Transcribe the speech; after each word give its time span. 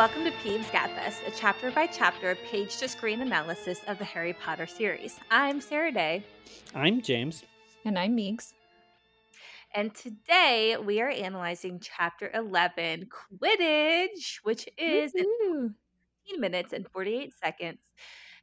Welcome 0.00 0.24
to 0.24 0.30
Peeves 0.30 0.64
Gabfest, 0.70 1.28
a 1.28 1.30
chapter 1.30 1.70
by 1.70 1.86
chapter, 1.86 2.34
page 2.50 2.78
to 2.78 2.88
screen 2.88 3.20
analysis 3.20 3.82
of 3.86 3.98
the 3.98 4.04
Harry 4.06 4.32
Potter 4.32 4.66
series. 4.66 5.20
I'm 5.30 5.60
Sarah-Daye. 5.60 6.24
I'm 6.74 7.02
James. 7.02 7.44
And 7.84 7.98
I'm 7.98 8.14
Meeks. 8.14 8.54
And 9.74 9.94
today 9.94 10.78
we 10.82 11.02
are 11.02 11.10
analyzing 11.10 11.80
chapter 11.80 12.30
11, 12.32 13.10
Quidditch, 13.10 14.36
which 14.42 14.66
is 14.78 15.14
in 15.14 15.74
15 16.24 16.40
minutes 16.40 16.72
and 16.72 16.88
48 16.88 17.34
seconds 17.38 17.80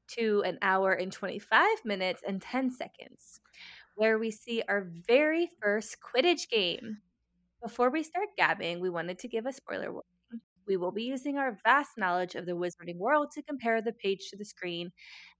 to 0.09 0.43
an 0.45 0.59
hour 0.61 0.93
and 0.93 1.11
25 1.11 1.67
minutes 1.83 2.21
and 2.27 2.39
10 2.39 2.69
seconds, 2.69 3.39
where 3.95 4.19
we 4.19 4.29
see 4.29 4.61
our 4.69 4.85
very 5.07 5.49
first 5.59 5.97
Quidditch 6.03 6.49
game. 6.51 6.99
Before 7.63 7.89
we 7.89 8.03
start 8.03 8.27
gabbing, 8.37 8.79
we 8.79 8.91
wanted 8.91 9.17
to 9.17 9.27
give 9.27 9.47
a 9.47 9.51
spoiler 9.51 9.91
warning. 9.91 10.16
We 10.67 10.77
will 10.77 10.91
be 10.91 11.03
using 11.03 11.37
our 11.37 11.57
vast 11.63 11.91
knowledge 11.97 12.35
of 12.35 12.45
the 12.45 12.53
wizarding 12.53 12.97
world 12.97 13.31
to 13.33 13.43
compare 13.43 13.81
the 13.81 13.93
page 13.93 14.29
to 14.29 14.37
the 14.37 14.45
screen, 14.45 14.91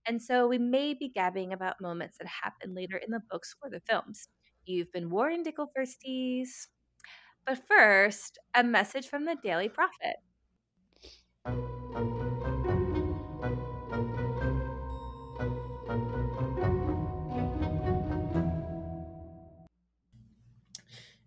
and 0.08 0.22
so 0.22 0.48
we 0.48 0.58
may 0.58 0.94
be 0.94 1.10
gabbing 1.10 1.54
about 1.54 1.82
moments 1.82 2.18
that 2.20 2.28
happen 2.28 2.76
later 2.76 2.98
in 2.98 3.12
the 3.12 3.22
books 3.30 3.56
or 3.64 3.70
the 3.70 3.82
films. 3.82 4.28
You've 4.66 4.92
been 4.92 5.10
warned, 5.10 5.48
Ickle 5.48 5.70
Firsties. 5.78 6.68
But 7.46 7.66
first, 7.68 8.38
a 8.56 8.64
message 8.64 9.08
from 9.08 9.26
the 9.26 9.36
Daily 9.44 9.70
Prophet. 9.70 10.18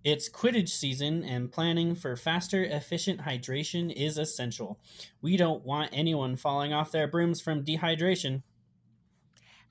It's 0.02 0.30
Quidditch 0.30 0.70
season, 0.70 1.22
and 1.24 1.52
planning 1.52 1.94
for 1.94 2.16
faster, 2.16 2.64
efficient 2.64 3.20
hydration 3.20 3.92
is 3.92 4.16
essential. 4.16 4.80
We 5.20 5.36
don't 5.36 5.62
want 5.62 5.90
anyone 5.92 6.36
falling 6.36 6.72
off 6.72 6.90
their 6.90 7.06
brooms 7.06 7.42
from 7.42 7.64
dehydration. 7.66 8.42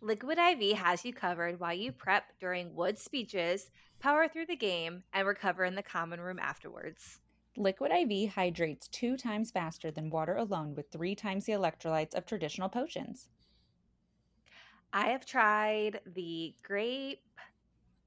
Liquid 0.02 0.38
IV 0.38 0.78
has 0.78 1.04
you 1.04 1.14
covered 1.14 1.60
while 1.60 1.74
you 1.74 1.92
prep 1.92 2.26
during 2.40 2.76
Wood 2.76 3.00
speeches, 3.00 3.72
power 4.00 4.28
through 4.28 4.46
the 4.46 4.56
game, 4.56 5.02
and 5.14 5.28
recover 5.28 5.66
in 5.66 5.74
the 5.74 5.82
common 5.82 6.22
room 6.22 6.38
afterwards. 6.40 7.20
Liquid 7.58 7.92
IV 7.92 8.30
hydrates 8.30 8.88
two 8.88 9.18
times 9.18 9.50
faster 9.50 9.90
than 9.90 10.12
water 10.12 10.36
alone 10.36 10.76
with 10.76 10.92
three 10.92 11.16
times 11.16 11.46
the 11.46 11.54
electrolytes 11.54 12.14
of 12.14 12.28
traditional 12.28 12.70
potions. 12.70 13.30
I 14.94 15.08
have 15.08 15.26
tried 15.26 16.02
the 16.06 16.54
grape, 16.62 17.24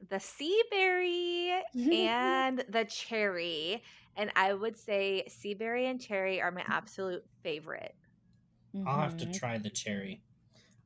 the 0.08 0.20
sea 0.20 0.62
berry, 0.70 1.52
and 1.74 2.64
the 2.68 2.84
cherry. 2.84 3.82
And 4.16 4.30
I 4.36 4.52
would 4.52 4.76
say 4.76 5.24
sea 5.28 5.54
berry 5.54 5.86
and 5.86 6.00
cherry 6.00 6.40
are 6.40 6.50
my 6.50 6.62
mm. 6.62 6.68
absolute 6.68 7.24
favorite. 7.42 7.94
Mm-hmm, 8.74 8.88
I'll 8.88 9.00
have 9.00 9.16
to 9.18 9.32
try 9.32 9.58
the 9.58 9.70
cherry. 9.70 10.22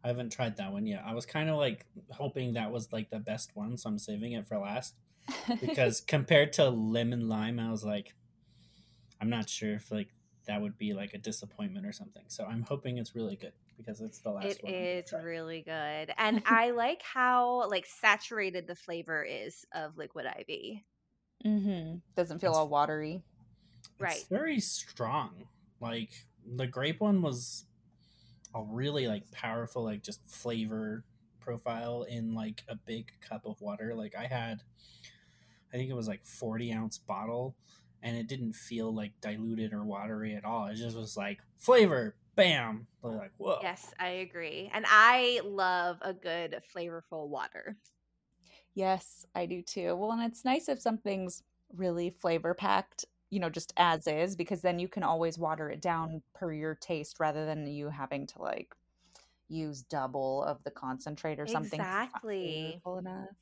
I 0.05 0.09
haven't 0.09 0.31
tried 0.31 0.57
that 0.59 0.73
one 0.73 0.87
yet. 0.87 1.03
I 1.05 1.15
was 1.15 1.27
kind 1.27 1.51
of 1.51 1.57
like 1.57 1.85
hoping 2.11 2.55
that 2.55 2.71
was 2.71 2.93
like 2.93 3.11
the 3.11 3.19
best 3.19 3.57
one, 3.57 3.77
so 3.77 3.91
I'm 3.91 3.99
saving 3.99 4.33
it 4.33 4.47
for 4.47 4.59
last. 4.59 4.95
Because 5.61 6.01
compared 6.07 6.53
to 6.55 6.69
lemon 6.71 7.29
lime, 7.29 7.59
I 7.59 7.71
was 7.71 7.85
like, 7.85 8.15
I'm 9.21 9.31
not 9.31 9.49
sure 9.49 9.75
if 9.75 9.91
like 9.91 10.09
that 10.47 10.63
would 10.63 10.79
be 10.79 10.95
like 10.95 11.15
a 11.15 11.19
disappointment 11.19 11.87
or 11.87 11.93
something. 11.93 12.23
So 12.29 12.45
I'm 12.45 12.63
hoping 12.63 12.99
it's 12.99 13.17
really 13.17 13.35
good 13.35 13.53
because 13.87 14.01
it's 14.01 14.19
the 14.19 14.31
last 14.31 14.47
It 14.47 14.63
one. 14.65 14.73
I'm 14.75 14.79
gonna 14.81 14.91
is 14.91 15.11
try. 15.11 15.21
really 15.21 15.63
good. 15.63 16.13
And 16.19 16.43
I 16.47 16.71
like 16.73 17.03
how 17.03 17.69
like 17.71 17.87
saturated 17.87 18.67
the 18.67 18.75
flavor 18.75 19.23
is 19.23 19.65
of 19.73 19.97
liquid 19.97 20.27
IV. 20.27 20.79
Mhm. 21.45 22.03
Doesn't 22.17 22.41
feel 22.41 22.51
It's- 22.51 22.59
all 22.59 22.69
watery. 22.69 23.23
Right. 23.99 24.17
It's 24.17 24.25
very 24.25 24.59
strong. 24.61 25.49
Like 25.81 26.11
the 26.45 26.67
grape 26.67 27.01
one 27.01 27.23
was 27.23 27.65
a 28.55 28.63
really 28.63 29.07
like 29.07 29.31
powerful 29.31 29.85
like 29.85 30.03
just 30.03 30.27
flavor 30.29 31.05
profile 31.41 32.03
in 32.03 32.35
like 32.35 32.65
a 32.69 32.75
big 32.75 33.13
cup 33.21 33.47
of 33.47 33.61
water. 33.61 33.95
Like 33.95 34.15
I 34.17 34.27
had 34.27 34.63
I 35.73 35.77
think 35.77 35.91
it 35.91 35.95
was 35.95 36.09
like 36.09 36.25
40 36.25 36.73
ounce 36.73 36.99
bottle 36.99 37.55
and 38.03 38.17
it 38.17 38.27
didn't 38.29 38.55
feel 38.55 38.93
like 38.95 39.13
diluted 39.21 39.73
or 39.73 39.85
watery 39.85 40.35
at 40.35 40.45
all. 40.45 40.67
It 40.67 40.77
just 40.77 40.97
was 40.97 41.17
like 41.17 41.41
flavor, 41.59 42.17
bam. 42.37 42.87
they're 43.03 43.17
Like 43.17 43.33
whoa. 43.39 43.63
Yes, 43.63 43.95
I 43.99 44.09
agree. 44.09 44.71
And 44.73 44.85
I 44.89 45.41
love 45.45 45.99
a 46.03 46.13
good 46.15 46.63
flavorful 46.75 47.29
water. 47.29 47.79
Yes, 48.75 49.25
I 49.35 49.47
do 49.47 49.63
too. 49.63 49.95
Well, 49.97 50.13
and 50.13 50.23
it's 50.23 50.45
nice 50.45 50.69
if 50.69 50.81
something's 50.81 51.43
really 51.73 52.11
flavor 52.11 52.55
packed, 52.55 53.05
you 53.31 53.41
know, 53.41 53.51
just 53.51 53.73
as 53.77 54.07
is, 54.07 54.37
because 54.37 54.63
then 54.63 54.79
you 54.79 54.89
can 54.89 55.03
always 55.03 55.39
water 55.39 55.71
it 55.71 55.81
down 55.81 56.23
per 56.35 56.53
your 56.53 56.75
taste 56.75 57.19
rather 57.21 57.47
than 57.47 57.67
you 57.67 57.89
having 57.89 58.27
to 58.29 58.43
like 58.43 58.75
use 59.49 59.83
double 59.83 60.45
of 60.45 60.65
the 60.65 60.73
concentrate 60.73 61.41
or 61.41 61.47
something 61.49 61.87
Exactly. 62.05 62.83
enough. 62.99 63.37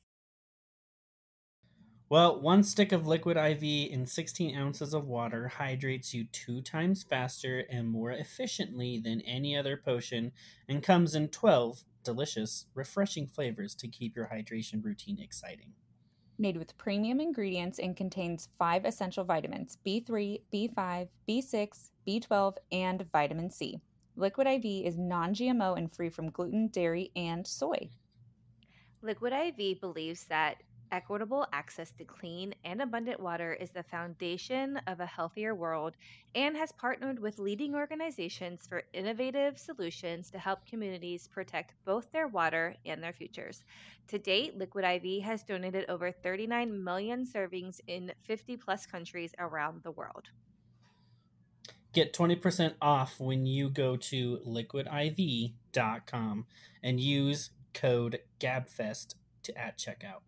Well, 2.07 2.39
one 2.39 2.63
stick 2.63 2.91
of 2.91 3.07
liquid 3.07 3.35
IV 3.35 3.63
in 3.63 4.05
16 4.05 4.55
ounces 4.55 4.93
of 4.93 5.07
water 5.07 5.47
hydrates 5.47 6.13
you 6.13 6.25
two 6.25 6.61
times 6.61 7.01
faster 7.01 7.65
and 7.67 7.89
more 7.89 8.11
efficiently 8.11 8.99
than 8.99 9.21
any 9.21 9.57
other 9.57 9.75
potion 9.75 10.31
and 10.69 10.83
comes 10.83 11.15
in 11.15 11.29
12 11.29 11.83
delicious, 12.03 12.67
refreshing 12.75 13.25
flavors 13.25 13.73
to 13.73 13.87
keep 13.87 14.15
your 14.15 14.29
hydration 14.31 14.85
routine 14.85 15.19
exciting. 15.19 15.73
Made 16.37 16.57
with 16.57 16.77
premium 16.77 17.19
ingredients 17.19 17.79
and 17.79 17.97
contains 17.97 18.49
five 18.59 18.85
essential 18.85 19.23
vitamins 19.23 19.79
B3, 19.83 20.41
B5, 20.53 21.07
B6, 21.27 21.89
B12, 22.07 22.55
and 22.71 23.05
vitamin 23.11 23.49
C. 23.49 23.81
Liquid 24.15 24.45
IV 24.45 24.85
is 24.85 24.97
non 24.97 25.33
GMO 25.33 25.75
and 25.75 25.91
free 25.91 26.09
from 26.09 26.29
gluten, 26.29 26.67
dairy, 26.67 27.11
and 27.15 27.47
soy. 27.47 27.89
Liquid 29.01 29.33
IV 29.33 29.81
believes 29.81 30.25
that 30.25 30.57
equitable 30.91 31.47
access 31.53 31.91
to 31.91 32.03
clean 32.03 32.53
and 32.63 32.81
abundant 32.81 33.19
water 33.19 33.53
is 33.53 33.69
the 33.69 33.83
foundation 33.83 34.79
of 34.87 34.99
a 34.99 35.05
healthier 35.05 35.55
world 35.55 35.95
and 36.35 36.55
has 36.55 36.71
partnered 36.71 37.19
with 37.19 37.39
leading 37.39 37.75
organizations 37.75 38.65
for 38.67 38.83
innovative 38.93 39.57
solutions 39.57 40.29
to 40.31 40.39
help 40.39 40.65
communities 40.65 41.27
protect 41.27 41.73
both 41.85 42.11
their 42.11 42.27
water 42.27 42.75
and 42.85 43.01
their 43.01 43.13
futures. 43.13 43.63
To 44.09 44.19
date, 44.19 44.57
Liquid 44.57 44.85
IV 44.85 45.23
has 45.23 45.43
donated 45.43 45.85
over 45.89 46.11
39 46.11 46.83
million 46.83 47.25
servings 47.25 47.79
in 47.87 48.11
50 48.23 48.57
plus 48.57 48.85
countries 48.85 49.33
around 49.39 49.83
the 49.83 49.91
world. 49.91 50.29
Get 51.93 52.13
20% 52.13 52.73
off 52.81 53.19
when 53.19 53.45
you 53.45 53.69
go 53.69 53.95
to 53.95 54.39
liquidiv.com 54.45 56.45
and 56.83 56.99
use 56.99 57.51
code 57.73 58.19
GABFEST 58.39 59.15
to 59.43 59.57
at 59.57 59.77
checkout. 59.77 60.21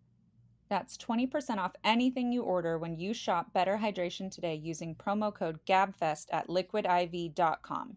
That's 0.68 0.96
20% 0.98 1.58
off 1.58 1.72
anything 1.82 2.32
you 2.32 2.42
order 2.42 2.78
when 2.78 2.96
you 2.96 3.14
shop 3.14 3.52
Better 3.52 3.78
Hydration 3.78 4.30
today 4.30 4.54
using 4.54 4.94
promo 4.94 5.34
code 5.34 5.60
GABFEST 5.66 6.26
at 6.30 6.48
liquidiv.com. 6.48 7.96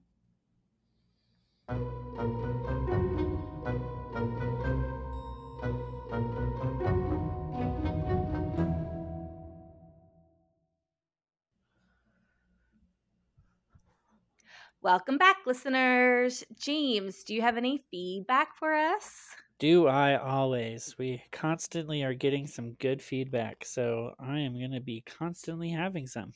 Welcome 14.84 15.20
back, 15.20 15.38
listeners. 15.46 16.44
James, 16.59 17.23
do 17.23 17.35
you 17.35 17.41
have 17.41 17.56
any 17.56 17.84
feedback 17.91 18.56
for 18.56 18.73
us? 18.73 19.28
Do 19.61 19.85
I 19.85 20.17
always? 20.17 20.96
We 20.97 21.22
constantly 21.31 22.02
are 22.02 22.16
getting 22.16 22.47
some 22.47 22.72
good 22.79 22.99
feedback, 22.99 23.63
so 23.63 24.16
I 24.19 24.40
am 24.40 24.58
going 24.58 24.72
to 24.72 24.81
be 24.81 25.02
constantly 25.02 25.69
having 25.69 26.08
some. 26.08 26.34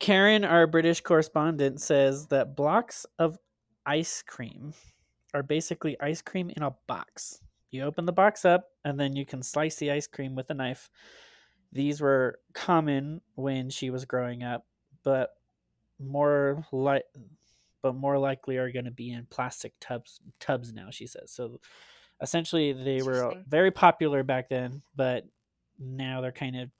Karen, 0.00 0.44
our 0.44 0.66
British 0.66 1.00
correspondent, 1.00 1.80
says 1.80 2.26
that 2.26 2.56
blocks 2.56 3.06
of 3.20 3.38
ice 3.86 4.24
cream 4.26 4.74
are 5.32 5.44
basically 5.44 5.96
ice 6.00 6.22
cream 6.22 6.50
in 6.56 6.64
a 6.64 6.74
box. 6.88 7.40
You 7.70 7.84
open 7.84 8.04
the 8.04 8.12
box 8.12 8.44
up, 8.44 8.64
and 8.84 8.98
then 8.98 9.14
you 9.14 9.24
can 9.24 9.44
slice 9.44 9.76
the 9.76 9.92
ice 9.92 10.08
cream 10.08 10.34
with 10.34 10.50
a 10.50 10.54
knife. 10.54 10.90
These 11.70 12.00
were 12.00 12.40
common 12.52 13.20
when 13.36 13.70
she 13.70 13.90
was 13.90 14.04
growing 14.06 14.42
up, 14.42 14.66
but 15.04 15.30
more 16.00 16.66
like 16.72 17.04
but 17.80 17.94
more 17.94 18.18
likely 18.18 18.56
are 18.56 18.72
going 18.72 18.86
to 18.86 18.90
be 18.90 19.12
in 19.12 19.24
plastic 19.30 19.72
tubs 19.80 20.18
tubs 20.40 20.72
now 20.72 20.88
she 20.90 21.06
says 21.06 21.30
so 21.30 21.60
essentially 22.22 22.72
they 22.72 23.02
were 23.02 23.34
very 23.48 23.70
popular 23.70 24.22
back 24.22 24.48
then 24.48 24.82
but 24.94 25.24
now 25.78 26.20
they're 26.20 26.32
kind 26.32 26.56
of 26.56 26.70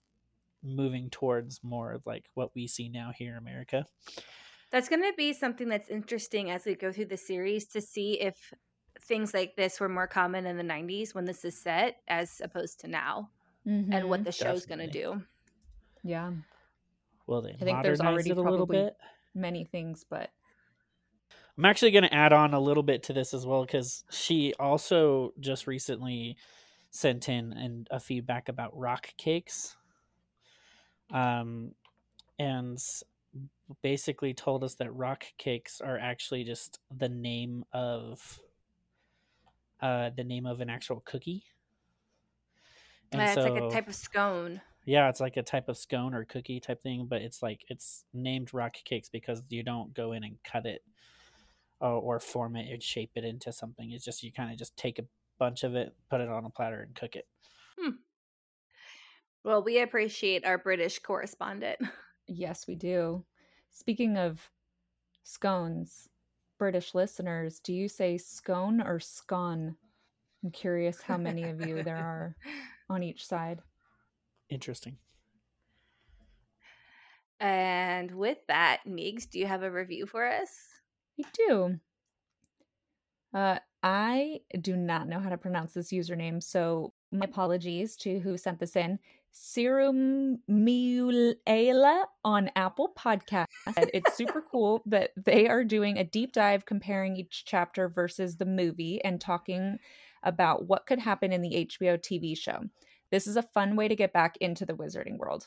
moving 0.63 1.09
towards 1.11 1.61
more 1.63 1.93
of 1.93 2.05
like 2.07 2.25
what 2.35 2.55
we 2.55 2.67
see 2.67 2.89
now 2.89 3.13
here 3.17 3.33
in 3.33 3.39
america. 3.39 3.87
That's 4.71 4.89
going 4.89 5.03
to 5.03 5.13
be 5.17 5.33
something 5.33 5.69
that's 5.69 5.89
interesting 5.89 6.51
as 6.51 6.65
we 6.65 6.77
go 6.77 6.93
through 6.93 7.07
the 7.07 7.17
series 7.17 7.67
to 7.69 7.81
see 7.81 8.21
if 8.21 8.53
things 9.01 9.35
like 9.35 9.57
this 9.57 9.81
were 9.81 9.89
more 9.89 10.07
common 10.07 10.47
in 10.47 10.57
the 10.57 10.63
90s 10.63 11.13
when 11.13 11.25
this 11.25 11.45
is 11.45 11.61
set 11.61 11.97
as 12.07 12.41
opposed 12.45 12.81
to 12.81 12.89
now 12.89 13.31
and 13.65 14.09
what 14.09 14.21
mm-hmm. 14.21 14.25
the 14.25 14.33
show's 14.33 14.67
going 14.67 14.79
to 14.79 14.87
do. 14.87 15.23
Yeah, 16.03 16.31
well 17.27 17.43
they 17.43 17.53
I 17.53 17.65
think 17.65 17.83
there's 17.83 18.01
already 18.01 18.31
it 18.31 18.39
a 18.39 18.41
little 18.41 18.67
probably 18.67 18.85
bit. 18.85 18.97
many 19.35 19.65
things, 19.65 20.05
but 20.09 20.31
I'm 21.59 21.65
actually 21.65 21.91
going 21.91 22.05
to 22.05 22.15
add 22.15 22.33
on 22.33 22.55
a 22.55 22.61
little 22.61 22.83
bit 22.83 23.03
to 23.05 23.13
this 23.13 23.35
as 23.35 23.47
well 23.47 23.65
because 23.65 24.05
she 24.11 24.55
also 24.59 25.35
just 25.41 25.67
recently 25.67 26.37
sent 26.91 27.29
in 27.29 27.53
and 27.53 27.87
a 27.91 28.01
feedback 28.01 28.49
about 28.49 28.77
rock 28.77 29.13
cakes, 29.17 29.77
um, 31.13 31.75
and 32.39 32.79
basically 33.83 34.35
told 34.35 34.65
us 34.65 34.75
that 34.77 34.95
rock 34.95 35.25
cakes 35.39 35.81
are 35.81 35.99
actually 35.99 36.45
just 36.45 36.81
the 36.97 37.09
name 37.09 37.65
of 37.73 38.41
uh, 39.81 40.11
the 40.17 40.25
name 40.25 40.47
of 40.47 40.61
an 40.61 40.69
actual 40.71 41.01
cookie. 41.05 41.45
And 43.13 43.21
Uh, 43.21 43.25
it's 43.25 43.37
like 43.37 43.63
a 43.63 43.71
type 43.71 43.89
of 43.89 43.95
scone. 43.95 44.61
yeah, 44.85 45.09
it's 45.09 45.21
like 45.21 45.37
a 45.37 45.43
type 45.43 45.69
of 45.69 45.77
scone 45.77 46.15
or 46.15 46.25
cookie 46.25 46.61
type 46.61 46.83
thing, 46.83 47.07
but 47.07 47.23
it's 47.23 47.43
like 47.43 47.65
it's 47.69 48.05
named 48.13 48.53
rock 48.55 48.75
cakes 48.85 49.09
because 49.09 49.43
you 49.49 49.63
don't 49.63 49.95
go 49.95 50.13
in 50.13 50.25
and 50.25 50.43
cut 50.43 50.67
it 50.67 50.83
uh, 51.83 51.99
or 51.99 52.21
form 52.21 52.57
it 52.57 52.71
and 52.71 52.83
shape 52.83 53.13
it 53.15 53.25
into 53.25 53.53
something. 53.53 53.91
It's 53.91 54.05
just 54.05 54.23
you 54.23 54.33
kind 54.33 54.53
of 54.53 54.59
just 54.59 54.77
take 54.77 54.99
a 54.99 55.05
bunch 55.39 55.65
of 55.65 55.75
it, 55.75 55.95
put 56.11 56.21
it 56.21 56.29
on 56.29 56.45
a 56.45 56.51
platter, 56.51 56.83
and 56.83 56.95
cook 56.95 57.17
it. 57.17 57.27
Well, 59.43 59.63
we 59.63 59.81
appreciate 59.81 60.45
our 60.45 60.59
British 60.59 60.99
correspondent. 60.99 61.79
Yes, 62.33 62.69
we 62.69 62.77
do. 62.77 63.25
Speaking 63.73 64.17
of 64.17 64.41
scones, 65.25 66.09
British 66.61 66.95
listeners, 66.95 67.59
do 67.59 67.73
you 67.73 67.89
say 67.89 68.19
scone 68.19 68.81
or 68.81 69.01
scone? 69.01 69.75
I'm 70.45 70.53
curious 70.53 71.03
how 71.03 71.17
many 71.17 71.43
of 71.43 71.67
you 71.67 71.83
there 71.83 71.97
are 71.97 72.37
on 72.89 73.03
each 73.03 73.27
side. 73.27 73.59
Interesting. 74.49 74.97
And 77.41 78.13
with 78.13 78.39
that, 78.47 78.83
Meigs, 78.87 79.27
do 79.27 79.41
you 79.41 79.49
have 79.49 79.65
a 79.65 79.71
review 79.73 80.07
for 80.07 80.25
us? 80.25 80.51
I 81.21 81.29
do. 81.33 81.81
Uh, 83.33 83.59
I 83.83 84.41
do 84.61 84.77
not 84.77 85.09
know 85.09 85.21
how 85.21 85.31
to 85.31 85.39
pronounce 85.39 85.75
this 85.75 85.93
username, 85.93 86.43
so 86.43 86.93
my 87.13 87.25
apologies 87.25 87.97
to 87.97 88.19
who 88.21 88.37
sent 88.37 88.59
this 88.59 88.77
in. 88.77 88.99
Serum 89.33 90.39
Miula 90.51 92.05
on 92.25 92.51
Apple 92.57 92.93
Podcast. 92.99 93.47
It's 93.95 94.17
super 94.17 94.43
cool 94.51 94.83
that 94.87 95.11
they 95.17 95.49
are 95.49 95.63
doing 95.63 95.99
a 95.99 96.05
deep 96.05 96.33
dive 96.33 96.67
comparing 96.67 97.17
each 97.17 97.45
chapter 97.47 97.89
versus 97.89 98.37
the 98.37 98.45
movie 98.45 99.03
and 99.05 99.21
talking 99.21 99.79
about 100.25 100.67
what 100.67 100.87
could 100.87 100.99
happen 100.99 101.33
in 101.33 101.43
the 101.43 101.67
HBO 101.67 101.97
TV 101.97 102.37
show. 102.37 102.65
This 103.13 103.27
is 103.27 103.37
a 103.37 103.43
fun 103.43 103.77
way 103.77 103.89
to 103.89 103.97
get 103.97 104.13
back 104.13 104.37
into 104.41 104.67
the 104.67 104.75
wizarding 104.75 105.17
world. 105.17 105.47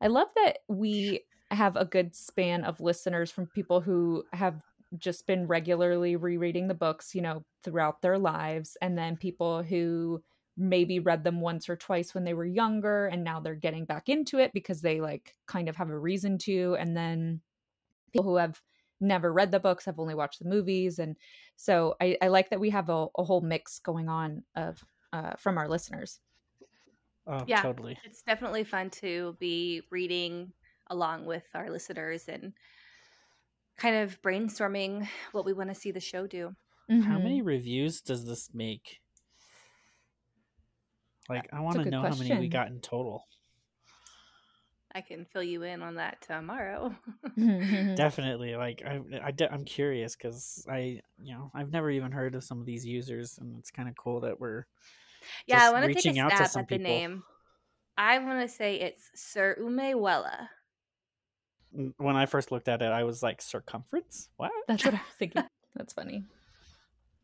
I 0.00 0.08
love 0.08 0.28
that 0.34 0.58
we 0.68 1.20
have 1.50 1.76
a 1.76 1.84
good 1.84 2.14
span 2.14 2.64
of 2.64 2.80
listeners 2.80 3.30
from 3.30 3.46
people 3.46 3.80
who 3.80 4.24
have 4.32 4.60
just 4.98 5.26
been 5.26 5.46
regularly 5.46 6.16
rereading 6.16 6.68
the 6.68 6.74
books, 6.74 7.14
you 7.14 7.22
know, 7.22 7.44
throughout 7.62 8.00
their 8.02 8.18
lives, 8.18 8.76
and 8.80 8.96
then 8.96 9.16
people 9.16 9.62
who 9.62 10.22
maybe 10.56 11.00
read 11.00 11.24
them 11.24 11.40
once 11.40 11.68
or 11.68 11.76
twice 11.76 12.14
when 12.14 12.22
they 12.24 12.34
were 12.34 12.44
younger 12.44 13.06
and 13.06 13.24
now 13.24 13.40
they're 13.40 13.56
getting 13.56 13.84
back 13.84 14.08
into 14.08 14.38
it 14.38 14.52
because 14.54 14.80
they 14.82 15.00
like 15.00 15.34
kind 15.46 15.68
of 15.68 15.74
have 15.76 15.90
a 15.90 15.98
reason 15.98 16.38
to, 16.38 16.76
and 16.78 16.96
then 16.96 17.40
people 18.12 18.30
who 18.30 18.36
have 18.36 18.60
never 19.00 19.32
read 19.32 19.50
the 19.50 19.58
books 19.60 19.84
have 19.84 19.98
only 19.98 20.14
watched 20.14 20.38
the 20.38 20.48
movies 20.48 20.98
and 21.00 21.16
so 21.56 21.96
i, 22.00 22.16
I 22.22 22.28
like 22.28 22.48
that 22.50 22.60
we 22.60 22.70
have 22.70 22.88
a, 22.88 23.08
a 23.18 23.24
whole 23.24 23.40
mix 23.40 23.80
going 23.80 24.08
on 24.08 24.44
of 24.54 24.82
uh, 25.12 25.32
from 25.36 25.58
our 25.58 25.68
listeners 25.68 26.20
Oh, 27.26 27.44
Yeah. 27.46 27.62
totally. 27.62 27.98
It's 28.04 28.22
definitely 28.22 28.64
fun 28.64 28.90
to 28.90 29.36
be 29.40 29.82
reading 29.90 30.52
along 30.88 31.24
with 31.26 31.44
our 31.54 31.70
listeners 31.70 32.28
and 32.28 32.52
kind 33.76 33.96
of 33.96 34.20
brainstorming 34.22 35.08
what 35.32 35.44
we 35.44 35.52
want 35.52 35.68
to 35.70 35.74
see 35.74 35.90
the 35.90 36.00
show 36.00 36.26
do. 36.26 36.54
How 36.88 36.94
Mhm. 37.18 37.22
many 37.22 37.42
reviews 37.42 38.00
does 38.00 38.26
this 38.26 38.52
make? 38.52 39.00
Like, 41.28 41.48
I 41.52 41.60
want 41.60 41.78
to 41.78 41.84
good 41.84 41.90
know 41.90 42.02
how 42.02 42.14
many 42.14 42.38
we 42.38 42.48
got 42.48 42.68
in 42.68 42.80
total. 42.80 43.26
I 44.94 45.00
can 45.00 45.24
fill 45.24 45.42
you 45.42 45.62
in 45.64 45.82
on 45.82 45.96
that 45.96 46.20
tomorrow. 46.20 46.94
Mhm. 47.36 47.96
Definitely. 47.96 48.54
Like, 48.54 48.82
I, 48.86 49.00
I, 49.24 49.30
de- 49.32 49.52
I'm 49.52 49.64
curious 49.64 50.14
because 50.14 50.64
I, 50.70 51.00
you 51.18 51.34
know, 51.34 51.50
I've 51.54 51.72
never 51.72 51.90
even 51.90 52.12
heard 52.12 52.34
of 52.36 52.44
some 52.44 52.60
of 52.60 52.66
these 52.66 52.86
users, 52.86 53.38
and 53.38 53.58
it's 53.58 53.70
kind 53.72 53.88
of 53.88 53.96
cool 53.96 54.20
that 54.20 54.38
we're 54.38 54.66
yeah, 55.46 55.66
I 55.66 55.72
want 55.72 55.86
to 55.86 55.94
take 55.94 56.16
a 56.16 56.20
out 56.20 56.30
to 56.30 56.36
stab 56.36 56.48
some 56.48 56.60
at 56.60 56.68
the 56.68 56.78
name. 56.78 57.22
I 57.96 58.18
want 58.18 58.40
to 58.48 58.54
say 58.54 58.76
it's 58.76 59.10
Sir 59.14 59.56
Umewella. 59.60 60.48
When 61.96 62.16
I 62.16 62.26
first 62.26 62.52
looked 62.52 62.68
at 62.68 62.82
it, 62.82 62.90
I 62.90 63.04
was 63.04 63.22
like, 63.22 63.42
circumference? 63.42 64.28
What? 64.36 64.52
That's 64.68 64.84
what 64.84 64.94
I 64.94 64.98
was 64.98 65.16
thinking. 65.18 65.42
That's 65.74 65.92
funny. 65.92 66.24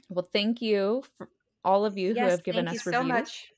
Well, 0.08 0.28
thank 0.32 0.60
you 0.60 1.04
for 1.16 1.28
all 1.64 1.84
of 1.84 1.96
you 1.96 2.14
who 2.14 2.20
have 2.20 2.42
given 2.42 2.66
us 2.66 2.84
reviews. 2.84 2.84
thank 2.84 2.86
us 2.86 2.86
you 2.86 2.90
reviews. 2.90 3.08
so 3.08 3.18
much. 3.18 3.52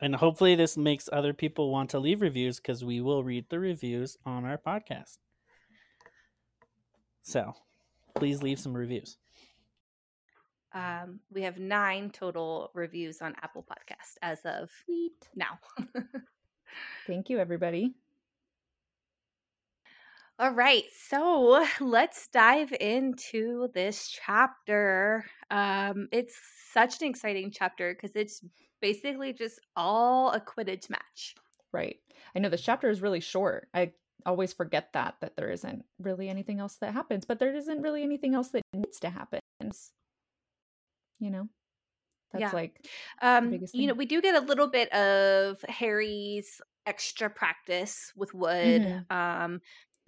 And 0.00 0.16
hopefully, 0.16 0.54
this 0.54 0.76
makes 0.78 1.10
other 1.12 1.34
people 1.34 1.70
want 1.70 1.90
to 1.90 1.98
leave 1.98 2.22
reviews 2.22 2.56
because 2.56 2.84
we 2.84 3.02
will 3.02 3.22
read 3.22 3.46
the 3.50 3.58
reviews 3.58 4.16
on 4.24 4.46
our 4.46 4.56
podcast. 4.56 5.18
So, 7.22 7.52
please 8.14 8.42
leave 8.42 8.58
some 8.58 8.74
reviews. 8.74 9.18
Um, 10.72 11.20
we 11.30 11.42
have 11.42 11.58
nine 11.58 12.10
total 12.10 12.70
reviews 12.74 13.20
on 13.20 13.34
Apple 13.42 13.62
Podcast 13.68 14.16
as 14.22 14.40
of 14.46 14.70
Sweet. 14.84 15.28
now. 15.34 15.58
Thank 17.06 17.28
you, 17.28 17.38
everybody. 17.38 17.94
All 20.38 20.52
right, 20.52 20.84
so 20.92 21.66
let's 21.80 22.28
dive 22.28 22.72
into 22.72 23.68
this 23.74 24.08
chapter. 24.08 25.24
Um, 25.50 26.08
it's 26.12 26.36
such 26.72 27.00
an 27.02 27.08
exciting 27.08 27.50
chapter 27.50 27.94
because 27.94 28.14
it's 28.14 28.44
basically 28.80 29.32
just 29.32 29.58
all 29.74 30.30
a 30.32 30.40
Quidditch 30.40 30.88
match. 30.90 31.34
Right. 31.72 32.00
I 32.34 32.38
know 32.38 32.48
this 32.48 32.62
chapter 32.62 32.88
is 32.88 33.02
really 33.02 33.20
short. 33.20 33.68
I 33.74 33.92
always 34.24 34.52
forget 34.52 34.92
that 34.94 35.16
that 35.20 35.36
there 35.36 35.50
isn't 35.50 35.84
really 35.98 36.28
anything 36.28 36.60
else 36.60 36.76
that 36.76 36.94
happens, 36.94 37.24
but 37.24 37.38
there 37.38 37.54
isn't 37.54 37.82
really 37.82 38.02
anything 38.02 38.34
else 38.34 38.48
that 38.50 38.62
needs 38.72 38.98
to 39.00 39.10
happen. 39.10 39.40
You 41.18 41.30
know, 41.30 41.48
that's 42.32 42.52
Yeah. 42.52 42.54
like 42.54 42.82
Um, 43.22 43.60
you 43.72 43.86
know, 43.88 43.94
we 43.94 44.06
do 44.06 44.22
get 44.22 44.36
a 44.36 44.46
little 44.46 44.68
bit 44.68 44.92
of 44.92 45.62
Harry's 45.68 46.60
extra 46.86 47.30
practice 47.30 48.12
with 48.16 48.34
Wood, 48.34 48.86
Mhm. 48.86 49.06
um, 49.10 49.60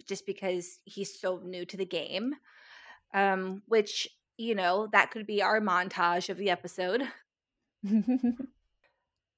just 0.07 0.25
because 0.25 0.79
he's 0.85 1.19
so 1.19 1.41
new 1.43 1.65
to 1.65 1.77
the 1.77 1.85
game. 1.85 2.35
Um, 3.13 3.61
which 3.67 4.07
you 4.37 4.55
know 4.55 4.87
that 4.93 5.11
could 5.11 5.27
be 5.27 5.41
our 5.41 5.59
montage 5.59 6.29
of 6.29 6.37
the 6.37 6.49
episode. 6.49 7.03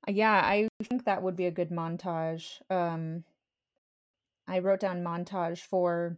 yeah, 0.07 0.41
I 0.43 0.67
think 0.83 1.05
that 1.05 1.23
would 1.23 1.35
be 1.35 1.47
a 1.47 1.51
good 1.51 1.71
montage. 1.71 2.61
Um, 2.69 3.23
I 4.47 4.59
wrote 4.59 4.81
down 4.81 5.03
montage 5.03 5.59
for 5.59 6.17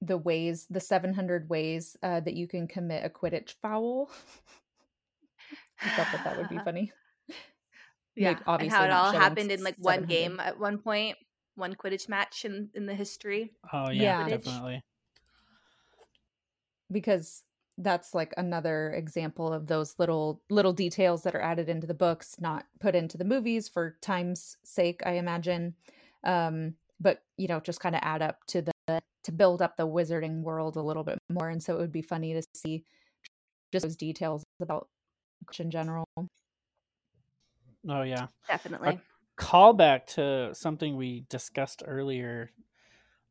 the 0.00 0.16
ways, 0.16 0.66
the 0.70 0.80
700 0.80 1.50
ways 1.50 1.96
uh, 2.02 2.20
that 2.20 2.34
you 2.34 2.46
can 2.46 2.66
commit 2.66 3.04
a 3.04 3.10
Quidditch 3.10 3.54
foul. 3.60 4.10
I 5.82 5.88
thought 5.90 6.08
that 6.12 6.24
that 6.24 6.38
would 6.38 6.48
be 6.48 6.58
funny. 6.58 6.92
Yeah, 8.16 8.38
Like, 8.46 8.62
and 8.62 8.70
how 8.70 8.84
it 8.84 8.90
all 8.90 9.12
happened 9.12 9.50
in 9.50 9.62
like 9.62 9.76
one 9.78 10.04
game 10.04 10.40
at 10.40 10.58
one 10.58 10.78
point, 10.78 11.16
one 11.60 11.74
Quidditch 11.74 12.08
match 12.08 12.44
in 12.44 12.70
in 12.74 12.86
the 12.86 12.94
history. 12.94 13.52
Oh, 13.72 13.90
Yeah. 13.90 14.26
yeah, 14.26 14.36
definitely. 14.36 14.82
because 16.90 17.42
that's 17.78 18.14
like 18.14 18.34
another 18.36 18.92
example 18.92 19.52
of 19.52 19.66
those 19.66 19.94
little 19.98 20.42
little 20.50 20.72
details 20.72 21.22
that 21.22 21.34
are 21.34 21.40
added 21.40 21.68
into 21.68 21.86
the 21.86 21.94
books 21.94 22.36
not 22.40 22.66
put 22.78 22.94
into 22.94 23.16
the 23.16 23.24
movies 23.24 23.68
for 23.68 23.96
time's 24.02 24.56
sake 24.64 25.00
i 25.06 25.12
imagine 25.12 25.74
um 26.24 26.74
but 27.00 27.22
you 27.38 27.48
know 27.48 27.60
just 27.60 27.80
kind 27.80 27.94
of 27.94 28.00
add 28.04 28.20
up 28.20 28.44
to 28.46 28.60
the 28.60 29.00
to 29.22 29.32
build 29.32 29.62
up 29.62 29.76
the 29.76 29.86
wizarding 29.86 30.42
world 30.42 30.76
a 30.76 30.82
little 30.82 31.04
bit 31.04 31.18
more 31.30 31.48
and 31.48 31.62
so 31.62 31.74
it 31.74 31.78
would 31.78 31.92
be 31.92 32.02
funny 32.02 32.34
to 32.34 32.42
see 32.54 32.84
just 33.72 33.84
those 33.84 33.96
details 33.96 34.42
about 34.60 34.88
Quidditch 35.46 35.60
in 35.60 35.70
general 35.70 36.04
Oh, 37.88 38.02
yeah. 38.02 38.26
Definitely. 38.46 39.00
Callback 39.40 40.06
to 40.06 40.54
something 40.54 40.96
we 40.96 41.24
discussed 41.30 41.82
earlier 41.86 42.50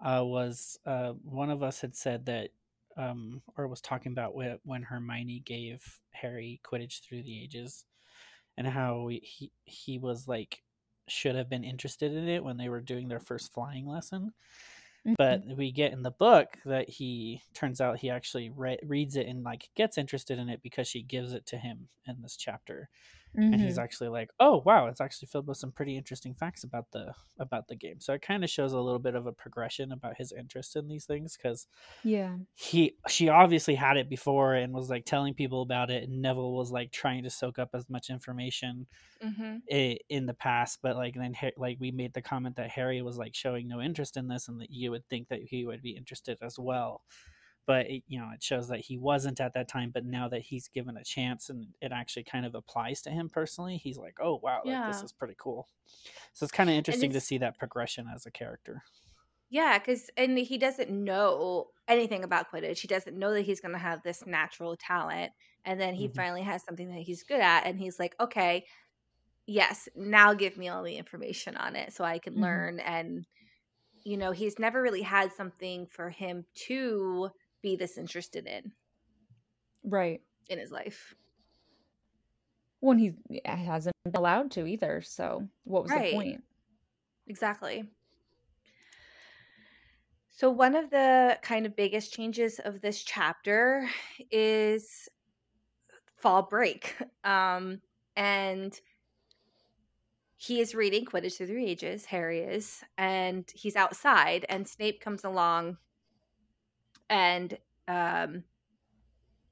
uh, 0.04 0.24
was 0.24 0.80
uh, 0.86 1.14
one 1.24 1.52
of 1.52 1.62
us 1.62 1.82
had 1.82 1.96
said 1.96 2.26
that 2.26 2.50
um, 2.98 3.42
or 3.56 3.68
was 3.68 3.80
talking 3.80 4.12
about 4.12 4.36
when, 4.36 4.58
when 4.64 4.82
Hermione 4.82 5.44
gave 5.46 6.00
Harry 6.12 6.60
Quidditch 6.64 7.02
through 7.02 7.24
the 7.24 7.42
ages 7.42 7.86
and 8.58 8.68
how 8.68 9.08
he 9.08 9.52
he 9.64 10.00
was 10.00 10.28
like 10.28 10.64
should 11.08 11.36
have 11.36 11.50
been 11.50 11.64
interested 11.64 12.12
in 12.12 12.28
it 12.28 12.44
when 12.44 12.58
they 12.58 12.70
were 12.70 12.82
doing 12.82 13.08
their 13.08 13.20
first 13.20 13.54
flying 13.54 13.88
lesson. 13.88 14.34
But 15.18 15.44
we 15.58 15.72
get 15.72 15.94
in 15.94 16.04
the 16.04 16.12
book 16.12 16.58
that 16.66 16.90
he 16.90 17.42
turns 17.54 17.80
out 17.80 18.00
he 18.00 18.10
actually 18.10 18.50
re- 18.50 18.80
reads 18.84 19.16
it 19.16 19.28
and 19.28 19.44
like 19.44 19.70
gets 19.76 19.98
interested 19.98 20.38
in 20.38 20.50
it 20.50 20.62
because 20.62 20.88
she 20.88 21.02
gives 21.02 21.34
it 21.34 21.46
to 21.48 21.58
him 21.58 21.88
in 22.06 22.22
this 22.22 22.36
chapter 22.36 22.90
and 23.52 23.62
he's 23.62 23.78
Mhm. 23.78 23.80
actually 23.80 24.10
like, 24.10 24.32
"Oh 24.40 24.62
wow, 24.66 24.88
it's 24.88 25.02
actually 25.02 25.28
filled 25.28 25.48
with 25.48 25.58
some 25.58 25.72
pretty 25.72 25.98
interesting 25.98 26.36
facts 26.36 26.64
about 26.64 26.92
the 26.92 27.14
about 27.40 27.68
the 27.68 27.76
game." 27.76 28.00
So 28.02 28.14
it 28.14 28.22
kind 28.22 28.44
of 28.44 28.50
shows 28.50 28.74
a 28.74 28.82
little 28.82 29.00
bit 29.00 29.16
of 29.16 29.26
a 29.28 29.34
progression 29.34 29.92
about 29.92 30.18
his 30.18 30.32
interest 30.32 30.76
in 30.76 30.88
these 30.88 31.06
things 31.06 31.38
because 31.38 31.68
Yeah. 32.04 32.40
he 32.56 32.98
she 33.08 33.30
obviously 33.30 33.76
had 33.76 33.98
it 33.98 34.10
before 34.10 34.54
and 34.56 34.74
was 34.74 34.90
like 34.90 35.06
telling 35.06 35.34
people 35.34 35.62
about 35.62 35.90
it, 35.92 36.04
and 36.04 36.22
Neville 36.22 36.54
was 36.56 36.72
like 36.72 36.92
trying 36.92 37.24
to 37.24 37.30
soak 37.30 37.58
up 37.60 37.70
as 37.74 37.90
much 37.90 38.10
information 38.10 38.88
hmm 39.22 39.60
i- 39.72 40.00
in 40.10 40.26
the 40.26 40.34
past, 40.34 40.80
but 40.82 40.96
like 40.96 41.16
then 41.16 41.36
like 41.58 41.78
we 41.80 41.92
made 41.92 42.14
the 42.14 42.22
comment 42.22 42.56
that 42.58 42.72
Harry 42.72 43.02
was 43.02 43.18
like 43.18 43.36
showing 43.36 43.68
no 43.68 43.82
interest 43.82 44.18
in 44.18 44.28
this, 44.28 44.48
and 44.48 44.60
that 44.62 44.72
you 44.72 44.92
would 44.92 45.08
think 45.10 45.30
that 45.30 45.42
he 45.44 45.66
would 45.66 45.82
be 45.82 45.96
interested 45.96 46.38
as 46.42 46.58
well. 46.60 47.04
But 47.70 47.88
it, 47.90 48.04
you 48.08 48.20
know, 48.20 48.32
it 48.34 48.44
shows 48.44 48.70
that 48.70 48.82
he 48.82 48.98
wasn't 48.98 49.42
at 49.42 49.54
that 49.56 49.70
time. 49.70 49.92
But 49.92 50.06
now 50.06 50.30
that 50.30 50.44
he's 50.44 50.68
given 50.70 50.98
a 50.98 51.06
chance, 51.06 51.50
and 51.52 51.76
it 51.82 51.94
actually 51.94 52.26
kind 52.26 52.46
of 52.48 52.56
applies 52.56 53.02
to 53.04 53.12
him 53.12 53.30
personally, 53.30 53.78
he's 53.78 53.98
like, 54.00 54.18
"Oh 54.22 54.38
wow, 54.44 54.64
like, 54.68 54.84
this 54.86 55.04
is 55.04 55.14
pretty 55.14 55.36
cool." 55.40 55.70
So 56.34 56.46
it's 56.46 56.52
kind 56.54 56.70
of 56.70 56.76
interesting 56.78 57.14
to 57.14 57.22
see 57.22 57.40
that 57.40 57.58
progression 57.60 58.08
as 58.14 58.26
a 58.28 58.32
character. 58.32 58.84
Yeah, 59.50 59.80
because 59.80 60.10
and 60.16 60.38
he 60.38 60.58
doesn't 60.58 60.92
know 60.92 61.72
anything 61.88 62.24
about 62.24 62.52
Quidditch. 62.52 62.80
He 62.82 62.88
doesn't 62.88 63.18
know 63.18 63.34
that 63.34 63.42
he's 63.42 63.62
going 63.62 63.72
to 63.74 63.80
have 63.80 64.04
this 64.04 64.26
natural 64.26 64.76
talent, 64.78 65.32
and 65.66 65.80
then 65.82 65.96
he 65.96 66.08
Mhm. 66.08 66.14
finally 66.16 66.44
has 66.44 66.64
something 66.64 66.90
that 66.90 67.02
he's 67.02 67.24
good 67.24 67.40
at, 67.42 67.66
and 67.66 67.80
he's 67.80 67.98
like, 68.00 68.16
okay, 68.20 68.66
yes, 69.48 69.90
now 69.96 70.34
give 70.36 70.58
me 70.58 70.70
all 70.70 70.84
the 70.84 70.98
information 70.98 71.58
on 71.58 71.76
it 71.76 71.94
so 71.94 72.04
I 72.06 72.20
can 72.20 72.36
Mhm. 72.36 72.40
learn. 72.42 72.80
And 72.82 73.26
you 74.06 74.18
know, 74.18 74.32
he's 74.32 74.60
never 74.60 74.82
really 74.82 75.02
had 75.04 75.32
something 75.34 75.88
for 75.88 76.10
him 76.10 76.46
to 76.68 77.30
be 77.62 77.76
this 77.76 77.98
interested 77.98 78.48
in 78.48 78.74
Right. 79.84 80.22
in 80.48 80.60
his 80.60 80.72
life. 80.72 81.16
When 82.82 82.98
he 82.98 83.14
hasn't 83.46 83.96
been 84.06 84.16
allowed 84.16 84.52
to 84.52 84.66
either. 84.66 85.02
So 85.02 85.50
what 85.64 85.84
was 85.84 85.92
Right. 85.92 86.12
the 86.12 86.16
point? 86.16 86.44
Exactly. 87.28 87.90
So, 90.30 90.50
one 90.50 90.76
of 90.76 90.90
the 90.90 91.38
kind 91.42 91.66
of 91.66 91.76
biggest 91.76 92.14
changes 92.14 92.60
of 92.60 92.80
this 92.82 93.04
chapter 93.04 93.90
is 94.32 95.10
fall 96.16 96.44
break. 96.44 96.96
Um, 97.26 97.82
and 98.16 98.80
he 100.38 100.62
is 100.62 100.74
reading 100.74 101.06
Quidditch 101.06 101.38
Through 101.38 101.48
the 101.48 101.66
Ages, 101.66 102.06
Harry 102.06 102.40
is, 102.40 102.82
and 102.98 103.50
he's 103.54 103.76
outside, 103.76 104.46
and 104.48 104.68
Snape 104.68 105.02
comes 105.02 105.26
along 105.26 105.78
and 107.10 107.58
um, 107.88 108.44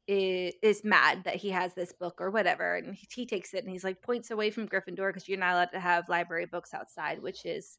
is, 0.07 0.53
is 0.61 0.83
mad 0.83 1.23
that 1.25 1.35
he 1.35 1.49
has 1.51 1.73
this 1.73 1.91
book 1.93 2.21
or 2.21 2.31
whatever. 2.31 2.75
And 2.75 2.95
he, 2.95 3.07
he 3.13 3.25
takes 3.25 3.53
it 3.53 3.63
and 3.63 3.71
he's 3.71 3.83
like, 3.83 4.01
points 4.01 4.31
away 4.31 4.51
from 4.51 4.67
Gryffindor 4.67 5.09
because 5.09 5.27
you're 5.27 5.37
not 5.37 5.53
allowed 5.53 5.71
to 5.73 5.79
have 5.79 6.09
library 6.09 6.45
books 6.45 6.73
outside, 6.73 7.21
which 7.21 7.45
is 7.45 7.77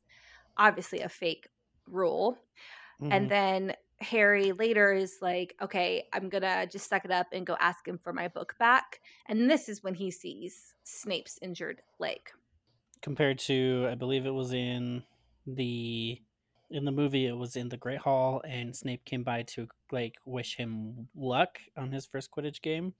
obviously 0.56 1.00
a 1.00 1.08
fake 1.08 1.49
rule. 1.87 2.38
Mhm. 3.02 3.08
And 3.12 3.30
then 3.30 3.75
Harry 4.00 4.52
later 4.52 4.92
is 4.92 5.18
like, 5.23 5.54
okay, 5.62 6.08
I'm 6.12 6.28
gonna 6.28 6.66
just 6.66 6.88
suck 6.88 7.04
it 7.04 7.11
up 7.11 7.28
and 7.32 7.47
go 7.47 7.56
ask 7.61 7.87
him 7.87 7.99
for 7.99 8.12
my 8.12 8.28
book 8.28 8.54
back. 8.58 9.00
And 9.26 9.50
this 9.50 9.68
is 9.68 9.82
when 9.82 9.94
he 9.94 10.11
sees 10.11 10.75
Snape's 10.85 11.38
injured 11.42 11.82
leg. 11.99 12.20
compared 13.02 13.38
to 13.38 13.88
I 13.90 13.94
believe 13.94 14.26
it 14.26 14.30
was 14.30 14.52
in 14.52 15.04
the 15.47 16.20
in 16.70 16.84
the 16.84 16.92
movie 16.92 17.26
it 17.26 17.32
was 17.37 17.56
in 17.56 17.68
the 17.68 17.76
Great 17.76 17.98
Hall 17.98 18.42
and 18.46 18.76
Snape 18.76 19.04
came 19.04 19.22
by 19.22 19.42
to 19.44 19.68
like 19.90 20.14
wish 20.25 20.56
him 20.56 21.08
luck 21.16 21.58
on 21.76 21.90
his 21.92 22.06
first 22.06 22.30
Quidditch 22.30 22.60
game. 22.62 22.94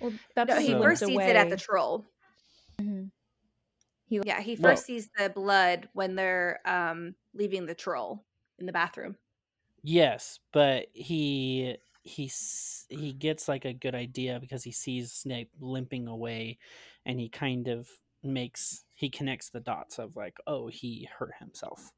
Well, 0.00 0.12
that's 0.34 0.48
No, 0.50 0.60
he 0.60 0.68
So- 0.68 0.82
first 0.82 1.02
limped 1.02 1.20
sees 1.22 1.30
it 1.30 1.36
at 1.36 1.44
the 1.48 1.54
away. 1.54 1.56
troll. 1.56 2.06
Mhm. 2.80 3.10
Yeah, 4.08 4.40
he 4.40 4.56
first 4.56 4.62
Well- 4.64 4.76
sees 4.76 5.10
the 5.16 5.28
blood 5.30 5.88
when 5.92 6.14
they're 6.14 6.60
um 6.64 7.14
leaving 7.34 7.66
the 7.66 7.74
troll 7.74 8.24
in 8.58 8.66
the 8.66 8.72
bathroom. 8.72 9.16
Yes, 9.82 10.40
but 10.52 10.88
he 10.92 11.76
he 12.02 12.30
he 12.88 13.12
gets 13.12 13.46
like 13.48 13.64
a 13.64 13.72
good 13.74 13.94
idea 13.94 14.40
because 14.40 14.64
he 14.64 14.72
sees 14.72 15.12
Snape 15.12 15.50
limping 15.60 16.06
away 16.08 16.58
and 17.04 17.20
he 17.20 17.28
kind 17.28 17.68
of 17.68 17.88
makes 18.22 18.84
he 18.94 19.08
connects 19.10 19.50
the 19.50 19.60
dots 19.60 19.98
of 19.98 20.16
like 20.16 20.38
oh 20.46 20.68
he 20.68 21.04
hurt 21.18 21.34
himself. 21.38 21.92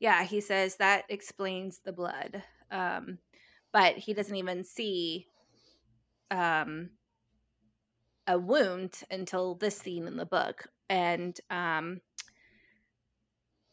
Yeah, 0.00 0.24
he 0.24 0.40
says 0.40 0.76
that 0.76 1.04
explains 1.08 1.78
the 1.78 1.92
blood. 1.92 2.42
Um, 2.70 3.18
but 3.72 3.96
he 3.96 4.14
doesn't 4.14 4.34
even 4.36 4.64
see 4.64 5.28
um 6.30 6.90
a 8.26 8.38
wound 8.38 9.00
until 9.10 9.54
this 9.56 9.76
scene 9.76 10.06
in 10.06 10.16
the 10.16 10.26
book. 10.26 10.68
And 10.88 11.38
um 11.50 12.00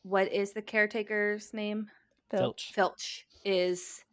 what 0.03 0.31
is 0.31 0.53
the 0.53 0.61
caretaker's 0.61 1.53
name? 1.53 1.89
Filch. 2.31 2.71
Filch 2.73 3.25
is 3.43 4.03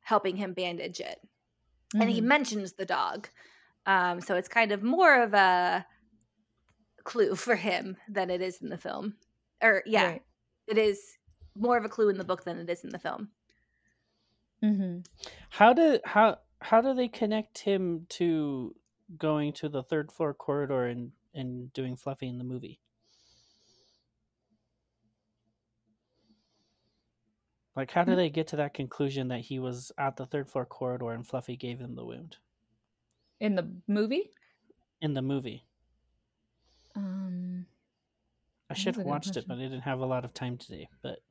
helping 0.00 0.36
him 0.36 0.52
bandage 0.54 1.00
it. 1.00 1.20
And 1.98 2.10
he 2.10 2.20
Mhm. 2.20 2.24
mentions 2.24 2.72
the 2.74 2.86
dog. 2.86 3.28
Um, 3.86 4.20
so 4.20 4.36
it's 4.36 4.48
kind 4.48 4.72
of 4.72 4.82
more 4.82 5.22
of 5.22 5.34
a 5.34 5.86
clue 7.04 7.34
for 7.34 7.56
him 7.56 7.96
than 8.08 8.30
it 8.30 8.40
is 8.40 8.60
in 8.62 8.68
the 8.68 8.78
film. 8.78 9.16
Or 9.62 9.82
yeah, 9.86 10.12
Right. 10.12 10.22
it 10.66 10.78
is 10.78 11.18
more 11.54 11.76
of 11.76 11.84
a 11.84 11.88
clue 11.88 12.08
in 12.08 12.18
the 12.18 12.24
book 12.24 12.44
than 12.44 12.58
it 12.58 12.70
is 12.70 12.84
in 12.84 12.90
the 12.90 12.98
film. 12.98 13.32
Mhm. 14.62 15.06
How 15.50 15.72
do 15.72 16.00
how 16.04 16.40
how 16.60 16.80
do 16.80 16.94
they 16.94 17.08
connect 17.08 17.58
him 17.58 18.06
to 18.10 18.74
going 19.16 19.52
to 19.54 19.68
the 19.68 19.82
third 19.82 20.12
floor 20.12 20.34
corridor 20.34 20.86
and 20.86 21.12
and 21.34 21.72
doing 21.72 21.96
Fluffy 21.96 22.28
in 22.28 22.38
the 22.38 22.44
movie? 22.44 22.80
Like, 27.74 27.90
how 27.90 28.04
do 28.04 28.14
Hmm. 28.14 28.14
they 28.14 28.30
get 28.30 28.46
to 28.48 28.56
that 28.56 28.74
conclusion 28.74 29.26
that 29.26 29.40
he 29.40 29.58
was 29.58 29.90
at 29.98 30.14
the 30.16 30.24
third 30.24 30.48
floor 30.48 30.64
corridor 30.64 31.10
and 31.10 31.26
Fluffy 31.26 31.56
gave 31.56 31.80
him 31.80 31.96
the 31.96 32.04
wound 32.04 32.38
In 33.40 33.56
the 33.56 33.82
movie? 33.88 34.30
in 35.02 35.12
the 35.14 35.20
movie? 35.22 35.66
Um 36.94 37.66
I 38.70 38.74
should 38.74 38.94
have 38.96 39.04
good 39.04 39.04
watched 39.04 39.36
it, 39.36 39.46
but 39.46 39.58
I 39.58 39.62
didn't 39.62 39.82
have 39.82 40.00
a 40.00 40.06
lot 40.06 40.24
of 40.24 40.32
time 40.32 40.56
today. 40.56 40.88
But 41.02 41.22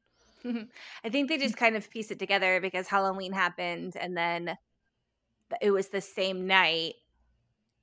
I 1.03 1.09
think 1.09 1.29
they 1.29 1.37
just 1.37 1.57
kind 1.57 1.75
of 1.75 1.89
piece 1.89 2.11
it 2.11 2.19
together 2.19 2.59
because 2.61 2.87
Halloween 2.87 3.33
happened 3.33 3.95
and 3.99 4.15
then 4.15 4.57
it 5.61 5.71
was 5.71 5.87
the 5.89 6.01
same 6.01 6.47
night 6.47 6.95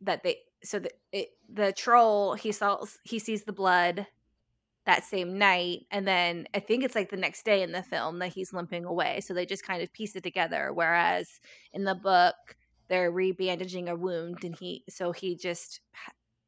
that 0.03 0.23
they 0.23 0.39
so 0.63 0.79
the 0.79 0.91
it, 1.13 1.29
the 1.53 1.73
troll 1.73 2.35
he 2.35 2.53
saw 2.53 2.85
he 3.05 3.19
sees 3.19 3.45
the 3.45 3.53
blood 3.53 4.07
that 4.87 5.05
same 5.05 5.37
night 5.39 5.87
and 5.91 6.07
then 6.07 6.47
I 6.55 6.61
think 6.61 6.85
it's 6.85 6.95
like 6.95 7.11
the 7.11 7.17
next 7.17 7.45
day 7.45 7.63
in 7.63 7.73
the 7.73 7.83
film 7.83 8.21
that 8.21 8.33
he's 8.33 8.53
limping 8.53 8.85
away. 8.85 9.21
So 9.21 9.35
they 9.35 9.45
just 9.47 9.67
kind 9.67 9.83
of 9.83 9.93
piece 9.93 10.17
it 10.17 10.23
together 10.23 10.73
whereas 10.73 11.41
in 11.73 11.85
the 11.85 11.95
book 11.95 12.37
they're 12.89 13.13
rebandaging 13.13 13.89
a 13.91 13.97
wound 13.97 14.45
and 14.45 14.57
he 14.57 14.85
so 14.89 15.13
he 15.13 15.37
just 15.37 15.81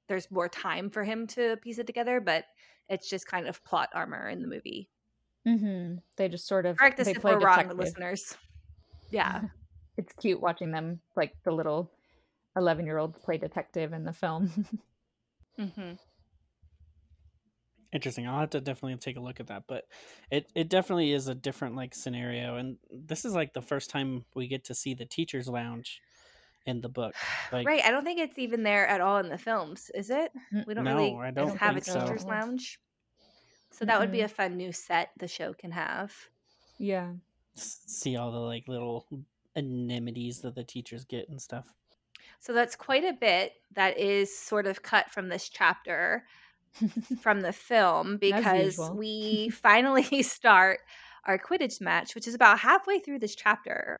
there's 0.08 0.30
more 0.30 0.48
time 0.48 0.90
for 0.90 1.04
him 1.04 1.26
to 1.26 1.56
piece 1.58 1.78
it 1.78 1.86
together 1.86 2.20
but 2.20 2.44
it's 2.88 3.08
just 3.10 3.26
kind 3.26 3.46
of 3.46 3.62
plot 3.64 3.90
armor 3.92 4.28
in 4.28 4.40
the 4.40 4.48
movie 4.48 4.88
mhm. 5.48 6.02
They 6.16 6.28
just 6.28 6.46
sort 6.46 6.66
of 6.66 6.78
correct 6.78 7.00
us 7.00 7.06
they 7.06 7.12
if 7.12 7.22
play 7.22 7.32
we're 7.32 7.40
wrong 7.40 7.68
listeners 7.76 8.36
yeah 9.10 9.42
It's 9.96 10.12
cute 10.12 10.40
watching 10.40 10.70
them 10.70 11.00
like 11.16 11.34
the 11.44 11.50
little 11.50 11.90
11-year-olds 12.56 13.18
play 13.18 13.36
detective 13.36 13.92
in 13.92 14.04
the 14.04 14.12
film. 14.12 14.48
hmm 15.56 15.94
interesting. 17.92 18.26
I'll 18.26 18.40
have 18.40 18.50
to 18.50 18.60
definitely 18.60 18.96
take 18.98 19.16
a 19.16 19.20
look 19.20 19.40
at 19.40 19.48
that. 19.48 19.64
But 19.66 19.86
it 20.30 20.50
it 20.54 20.68
definitely 20.68 21.12
is 21.12 21.28
a 21.28 21.34
different 21.34 21.74
like 21.76 21.94
scenario, 21.94 22.56
and 22.56 22.78
this 22.90 23.24
is 23.24 23.34
like 23.34 23.52
the 23.54 23.62
first 23.62 23.90
time 23.90 24.24
we 24.34 24.46
get 24.46 24.64
to 24.64 24.74
see 24.74 24.94
the 24.94 25.06
teachers' 25.06 25.48
lounge 25.48 26.00
in 26.66 26.80
the 26.80 26.88
book. 26.88 27.14
Like, 27.52 27.66
right. 27.66 27.82
I 27.84 27.90
don't 27.90 28.04
think 28.04 28.20
it's 28.20 28.38
even 28.38 28.62
there 28.62 28.86
at 28.86 29.00
all 29.00 29.18
in 29.18 29.30
the 29.30 29.38
films, 29.38 29.90
is 29.94 30.10
it? 30.10 30.30
Mm, 30.52 30.66
We 30.66 30.74
don't 30.74 30.84
No, 30.84 30.96
really 30.98 31.18
I 31.18 31.30
don't 31.30 31.56
have 31.56 31.76
a 31.76 31.80
think 31.80 31.84
so. 31.84 32.00
teacher's 32.00 32.26
lounge. 32.26 32.78
So 33.70 33.84
that 33.84 34.00
would 34.00 34.12
be 34.12 34.22
a 34.22 34.28
fun 34.28 34.56
new 34.56 34.72
set 34.72 35.10
the 35.18 35.28
show 35.28 35.52
can 35.52 35.70
have. 35.70 36.12
yeah. 36.78 37.12
see 37.54 38.16
all 38.16 38.32
the 38.32 38.38
like 38.38 38.66
little 38.68 39.06
anemones 39.56 40.40
that 40.40 40.54
the 40.54 40.64
teachers 40.64 41.04
get 41.04 41.28
and 41.28 41.40
stuff. 41.40 41.72
So 42.40 42.52
that's 42.52 42.76
quite 42.76 43.04
a 43.04 43.12
bit 43.12 43.52
that 43.75 43.98
is 43.98 44.37
sort 44.37 44.66
of 44.66 44.82
cut 44.82 45.10
from 45.10 45.28
this 45.28 45.48
chapter 45.48 46.25
from 47.20 47.40
the 47.40 47.52
film 47.52 48.16
because 48.16 48.78
we 48.94 49.48
finally 49.52 50.22
start 50.22 50.80
our 51.26 51.38
Quidditch 51.38 51.80
match, 51.80 52.14
which 52.14 52.26
is 52.26 52.34
about 52.34 52.58
halfway 52.58 53.00
through 53.00 53.18
this 53.18 53.34
chapter. 53.34 53.98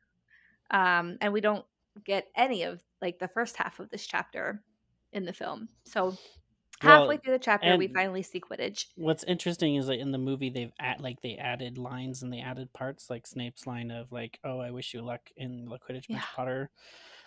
Um, 0.71 1.17
and 1.21 1.33
we 1.33 1.41
don't 1.41 1.65
get 2.05 2.27
any 2.35 2.63
of 2.63 2.81
like 3.01 3.19
the 3.19 3.27
first 3.27 3.57
half 3.57 3.79
of 3.79 3.89
this 3.89 4.05
chapter 4.05 4.61
in 5.11 5.25
the 5.25 5.33
film. 5.33 5.69
So 5.85 6.17
halfway 6.81 7.07
Well, 7.07 7.17
through 7.23 7.33
the 7.33 7.39
chapter, 7.39 7.77
we 7.77 7.87
finally 7.87 8.21
see 8.23 8.39
Quidditch. 8.39 8.85
What's 8.95 9.23
interesting 9.23 9.75
is 9.75 9.87
that 9.87 9.99
in 9.99 10.11
the 10.11 10.17
movie 10.17 10.49
they've 10.49 10.71
add 10.79 11.01
like 11.01 11.21
they 11.21 11.35
added 11.35 11.77
lines 11.77 12.23
and 12.23 12.31
they 12.31 12.39
added 12.39 12.71
parts 12.73 13.09
like 13.09 13.27
Snape's 13.27 13.65
line 13.67 13.91
of 13.91 14.11
like, 14.11 14.39
"Oh, 14.43 14.59
I 14.59 14.71
wish 14.71 14.93
you 14.93 15.01
luck 15.01 15.29
in 15.37 15.65
the 15.65 15.77
Quidditch 15.77 16.09
Match 16.09 16.21
Yeah. 16.21 16.21
Potter." 16.35 16.69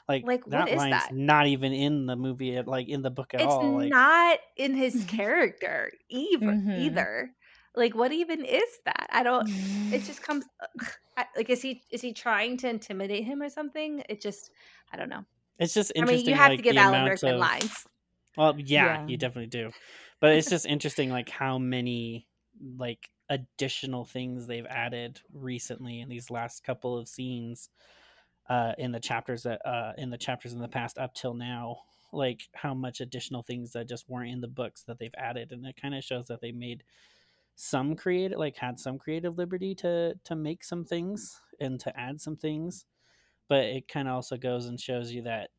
Like, 0.09 0.27
Like, 0.27 0.47
what 0.47 0.51
that 0.51 0.69
is 0.69 0.77
line's 0.77 0.91
that? 0.93 1.15
not 1.15 1.47
even 1.47 1.73
in 1.73 2.07
the 2.07 2.17
movie, 2.17 2.57
at- 2.57 2.67
like 2.67 2.89
in 2.89 3.03
the 3.03 3.11
book 3.11 3.35
at 3.35 3.41
It's 3.41 3.53
all. 3.53 3.77
Like, 3.77 3.91
not 3.91 4.39
in 4.57 4.75
his 4.75 5.05
character 5.09 5.93
either. 6.09 6.47
Mhm. 6.47 6.79
Either. 6.81 7.31
Like, 7.75 7.95
what 7.95 8.13
even 8.13 8.45
is 8.45 8.63
that? 8.85 9.09
I 9.13 9.23
don't. 9.23 9.49
It 9.93 10.03
just 10.05 10.23
comes. 10.23 10.45
Like, 11.37 11.51
is 11.51 11.61
he 11.61 11.83
is 11.91 12.01
he 12.01 12.15
trying 12.15 12.57
to 12.59 12.69
intimidate 12.71 13.25
him 13.25 13.43
or 13.43 13.51
something? 13.51 14.03
It 14.09 14.21
just. 14.23 14.51
I 14.93 14.97
don't 14.97 15.11
know. 15.11 15.25
it's 15.59 15.75
just 15.75 15.93
I 15.97 16.05
mean, 16.05 16.25
you 16.27 16.35
have 16.35 16.49
like, 16.51 16.59
to 16.59 16.63
give 16.63 16.75
the 16.75 16.81
Alan 16.81 17.05
Rickman 17.05 17.35
of- 17.35 17.41
lines. 17.41 17.87
Well, 18.37 18.59
yeah, 18.59 18.99
Yeah. 18.99 19.07
you 19.07 19.17
definitely 19.17 19.49
do. 19.49 19.73
But 20.21 20.35
it's 20.37 20.49
just 20.49 20.67
interesting, 20.67 21.11
like 21.11 21.29
how 21.29 21.59
many 21.59 22.29
like 22.61 23.11
additional 23.29 24.05
things 24.05 24.47
they've 24.47 24.67
added 24.67 25.21
recently 25.33 26.01
in 26.01 26.09
these 26.09 26.31
last 26.31 26.65
couple 26.65 26.97
of 26.99 27.09
scenes, 27.09 27.71
uh, 28.49 28.75
in 28.79 28.93
the 28.93 29.01
chapters 29.01 29.45
that 29.45 29.65
uh 29.67 29.95
in 29.99 30.11
the 30.11 30.19
chapters 30.19 30.53
in 30.55 30.61
the 30.61 30.69
past 30.69 30.99
up 30.99 31.15
till 31.15 31.35
now. 31.35 31.83
Like 32.13 32.49
how 32.55 32.75
much 32.75 33.01
additional 33.01 33.43
things 33.43 33.73
that 33.73 33.89
just 33.89 34.09
weren't 34.09 34.31
in 34.33 34.41
the 34.43 34.49
books 34.49 34.85
that 34.85 34.99
they've 34.99 35.15
added, 35.19 35.53
and 35.53 35.67
it 35.67 35.77
kind 35.81 35.95
of 35.95 36.05
shows 36.05 36.29
that 36.29 36.41
they 36.43 36.53
made 36.53 36.85
some 37.57 37.97
creative, 37.97 38.39
like 38.39 38.57
had 38.57 38.81
some 38.81 38.99
creative 38.99 39.39
liberty 39.39 39.75
to 39.77 40.19
to 40.25 40.37
make 40.37 40.65
some 40.65 40.85
things 40.85 41.41
and 41.61 41.81
to 41.81 41.99
add 41.99 42.21
some 42.21 42.37
things. 42.37 42.87
But 43.49 43.65
it 43.67 43.89
kind 43.89 44.09
of 44.09 44.15
also 44.17 44.37
goes 44.39 44.67
and 44.67 44.81
shows 44.81 45.13
you 45.13 45.23
that 45.23 45.51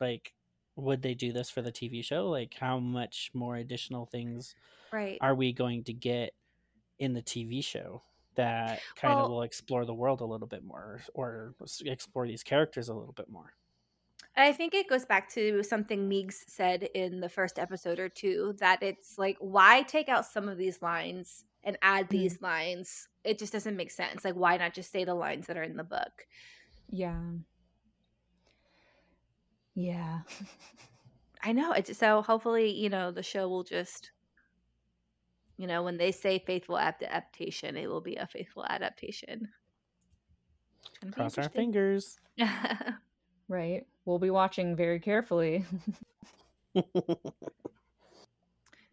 like 0.00 0.34
would 0.76 1.02
they 1.02 1.14
do 1.14 1.32
this 1.32 1.50
for 1.50 1.62
the 1.62 1.72
TV 1.72 2.04
show? 2.04 2.28
Like, 2.28 2.54
how 2.58 2.78
much 2.78 3.30
more 3.34 3.56
additional 3.56 4.06
things 4.06 4.54
Right. 4.92 5.18
are 5.20 5.34
we 5.34 5.52
going 5.52 5.84
to 5.84 5.92
get 5.92 6.34
in 6.98 7.14
the 7.14 7.22
TV 7.22 7.62
show 7.62 8.02
that 8.34 8.80
kind 8.96 9.14
of 9.14 9.28
will 9.28 9.42
explore 9.42 9.84
the 9.84 9.94
world 9.94 10.20
a 10.20 10.24
little 10.24 10.46
bit 10.46 10.64
more 10.64 11.00
or 11.14 11.54
explore 11.84 12.26
these 12.26 12.42
characters 12.42 12.88
a 12.88 12.94
little 12.94 13.12
bit 13.12 13.28
more? 13.28 13.54
I 14.34 14.52
think 14.52 14.72
it 14.72 14.88
goes 14.88 15.04
back 15.04 15.28
to 15.34 15.62
something 15.62 16.08
Meeks 16.08 16.44
said 16.48 16.84
in 16.94 17.20
the 17.20 17.28
first 17.28 17.58
episode 17.58 17.98
or 17.98 18.08
two 18.08 18.54
that 18.58 18.82
it's 18.82 19.18
like, 19.18 19.36
why 19.40 19.82
take 19.82 20.08
out 20.08 20.24
some 20.24 20.48
of 20.48 20.56
these 20.56 20.80
lines 20.80 21.44
and 21.64 21.76
add 21.82 22.06
hmm. 22.06 22.16
these 22.16 22.40
lines? 22.40 23.08
It 23.24 23.38
just 23.38 23.52
doesn't 23.52 23.76
make 23.76 23.90
sense. 23.90 24.24
Like, 24.24 24.34
why 24.34 24.56
not 24.56 24.72
just 24.72 24.90
say 24.90 25.04
the 25.04 25.14
lines 25.14 25.46
that 25.48 25.58
are 25.58 25.62
in 25.62 25.76
the 25.76 25.84
book? 25.84 26.26
Yeah. 26.90 27.20
Yeah. 29.74 30.20
I 31.42 31.52
know. 31.52 31.72
It's 31.72 31.96
so 31.96 32.22
hopefully, 32.22 32.70
you 32.70 32.88
know, 32.88 33.10
the 33.10 33.22
show 33.22 33.48
will 33.48 33.64
just, 33.64 34.12
you 35.56 35.66
know, 35.66 35.82
when 35.82 35.96
they 35.96 36.12
say 36.12 36.38
faithful 36.38 36.76
adapt- 36.76 37.02
adaptation, 37.02 37.76
it 37.76 37.88
will 37.88 38.00
be 38.00 38.16
a 38.16 38.26
faithful 38.26 38.64
adaptation. 38.66 39.48
It's 40.84 40.98
gonna 41.00 41.12
be 41.12 41.16
Cross 41.16 41.38
our 41.38 41.48
fingers. 41.48 42.18
Right. 43.48 43.86
We'll 44.06 44.18
be 44.18 44.30
watching 44.30 44.76
very 44.76 44.98
carefully. 44.98 45.66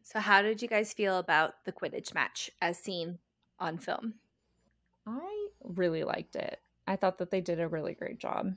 so, 0.04 0.20
how 0.20 0.42
did 0.42 0.62
you 0.62 0.68
guys 0.68 0.92
feel 0.92 1.18
about 1.18 1.64
the 1.64 1.72
Quidditch 1.72 2.14
match 2.14 2.50
as 2.62 2.78
seen 2.78 3.20
on 3.60 3.78
film? 3.78 4.16
I 5.08 5.48
really 5.64 6.04
liked 6.04 6.36
it. 6.36 6.60
I 6.88 6.98
thought 6.98 7.20
that 7.20 7.32
they 7.32 7.40
did 7.42 7.60
a 7.62 7.68
really 7.70 7.94
great 7.94 8.18
job. 8.20 8.56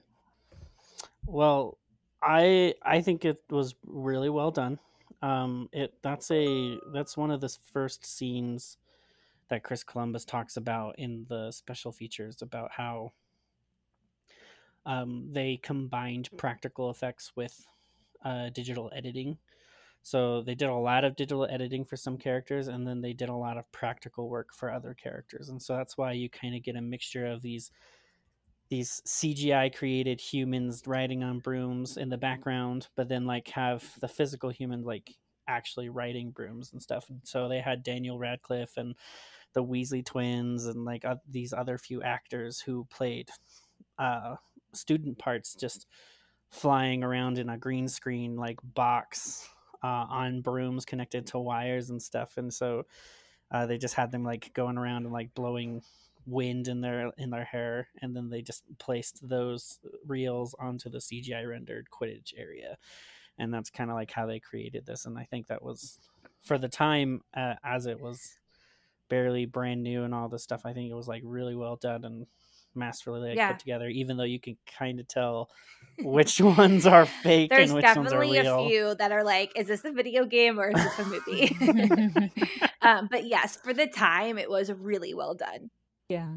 well, 1.26 1.78
I 2.22 2.74
I 2.82 3.00
think 3.00 3.24
it 3.24 3.42
was 3.50 3.74
really 3.86 4.30
well 4.30 4.50
done. 4.50 4.78
Um, 5.22 5.68
it 5.72 5.94
that's 6.02 6.30
a 6.30 6.78
that's 6.92 7.16
one 7.16 7.30
of 7.30 7.40
the 7.40 7.48
first 7.72 8.04
scenes 8.04 8.78
that 9.48 9.64
Chris 9.64 9.84
Columbus 9.84 10.24
talks 10.24 10.56
about 10.56 10.98
in 10.98 11.26
the 11.28 11.50
special 11.52 11.92
features 11.92 12.42
about 12.42 12.72
how 12.72 13.12
um, 14.86 15.28
they 15.32 15.58
combined 15.62 16.28
practical 16.36 16.90
effects 16.90 17.32
with 17.36 17.66
uh, 18.24 18.50
digital 18.50 18.90
editing. 18.94 19.38
So 20.02 20.42
they 20.42 20.54
did 20.56 20.68
a 20.68 20.74
lot 20.74 21.04
of 21.04 21.16
digital 21.16 21.46
editing 21.46 21.84
for 21.84 21.96
some 21.96 22.18
characters, 22.18 22.68
and 22.68 22.86
then 22.86 23.00
they 23.00 23.12
did 23.12 23.28
a 23.28 23.34
lot 23.36 23.56
of 23.56 23.70
practical 23.72 24.28
work 24.28 24.52
for 24.54 24.72
other 24.72 24.94
characters, 24.94 25.48
and 25.48 25.62
so 25.62 25.76
that's 25.76 25.96
why 25.96 26.12
you 26.12 26.28
kind 26.28 26.56
of 26.56 26.62
get 26.64 26.76
a 26.76 26.82
mixture 26.82 27.26
of 27.26 27.42
these 27.42 27.70
these 28.72 29.02
CGI 29.06 29.74
created 29.76 30.18
humans 30.18 30.84
riding 30.86 31.22
on 31.22 31.40
brooms 31.40 31.98
in 31.98 32.08
the 32.08 32.16
background, 32.16 32.88
but 32.96 33.06
then 33.06 33.26
like 33.26 33.48
have 33.48 33.84
the 34.00 34.08
physical 34.08 34.48
human 34.48 34.82
like 34.82 35.14
actually 35.46 35.90
riding 35.90 36.30
brooms 36.30 36.72
and 36.72 36.80
stuff. 36.80 37.10
And 37.10 37.20
so 37.22 37.50
they 37.50 37.60
had 37.60 37.82
Daniel 37.82 38.18
Radcliffe 38.18 38.78
and 38.78 38.94
the 39.52 39.62
Weasley 39.62 40.02
twins 40.02 40.64
and 40.64 40.86
like 40.86 41.04
uh, 41.04 41.16
these 41.28 41.52
other 41.52 41.76
few 41.76 42.02
actors 42.02 42.60
who 42.60 42.86
played 42.86 43.28
uh, 43.98 44.36
student 44.72 45.18
parts 45.18 45.54
just 45.54 45.86
flying 46.48 47.04
around 47.04 47.38
in 47.38 47.50
a 47.50 47.58
green 47.58 47.88
screen 47.88 48.36
like 48.36 48.58
box 48.64 49.46
uh, 49.84 50.06
on 50.08 50.40
brooms 50.40 50.86
connected 50.86 51.26
to 51.26 51.38
wires 51.38 51.90
and 51.90 52.00
stuff. 52.00 52.38
And 52.38 52.50
so 52.50 52.84
uh, 53.50 53.66
they 53.66 53.76
just 53.76 53.96
had 53.96 54.12
them 54.12 54.24
like 54.24 54.54
going 54.54 54.78
around 54.78 55.04
and 55.04 55.12
like 55.12 55.34
blowing 55.34 55.82
wind 56.26 56.68
in 56.68 56.80
their 56.80 57.10
in 57.18 57.30
their 57.30 57.44
hair 57.44 57.88
and 58.00 58.14
then 58.14 58.30
they 58.30 58.42
just 58.42 58.62
placed 58.78 59.28
those 59.28 59.78
reels 60.06 60.54
onto 60.58 60.88
the 60.88 60.98
CGI 60.98 61.44
rendered 61.48 61.88
Quidditch 61.90 62.32
area 62.36 62.76
and 63.38 63.52
that's 63.52 63.70
kind 63.70 63.90
of 63.90 63.96
like 63.96 64.10
how 64.12 64.26
they 64.26 64.38
created 64.38 64.86
this 64.86 65.04
and 65.04 65.18
I 65.18 65.24
think 65.24 65.48
that 65.48 65.62
was 65.62 65.98
for 66.42 66.58
the 66.58 66.68
time 66.68 67.22
uh, 67.34 67.54
as 67.64 67.86
it 67.86 68.00
was 68.00 68.38
barely 69.08 69.46
brand 69.46 69.82
new 69.82 70.04
and 70.04 70.14
all 70.14 70.28
this 70.28 70.42
stuff 70.42 70.62
I 70.64 70.72
think 70.72 70.90
it 70.90 70.94
was 70.94 71.08
like 71.08 71.22
really 71.24 71.56
well 71.56 71.76
done 71.76 72.04
and 72.04 72.26
masterfully 72.74 73.30
like, 73.30 73.38
Yeah. 73.38 73.48
put 73.48 73.58
together 73.58 73.88
even 73.88 74.16
though 74.16 74.22
you 74.22 74.40
can 74.40 74.56
kind 74.78 75.00
of 75.00 75.08
tell 75.08 75.50
which 76.02 76.40
ones 76.58 76.86
are 76.86 77.06
fake 77.06 77.50
There's 77.50 77.70
and 77.70 77.76
which 77.76 77.84
ones 77.84 78.12
are 78.12 78.24
definitely 78.24 78.38
a 78.38 78.68
few 78.68 78.94
that 78.96 79.12
are 79.12 79.24
like, 79.24 79.52
is 79.56 79.66
this 79.66 79.84
a 79.84 79.92
video 79.92 80.24
game 80.24 80.58
or 80.58 80.70
is 80.70 80.82
this 80.82 80.98
a 80.98 81.04
movie? 81.04 82.30
um, 82.82 83.08
but 83.10 83.26
yes, 83.26 83.56
for 83.62 83.72
the 83.74 83.86
time, 83.86 84.38
it 84.38 84.50
was 84.50 84.72
really 84.72 85.14
well 85.14 85.34
done. 85.34 85.70
Yeah. 86.12 86.28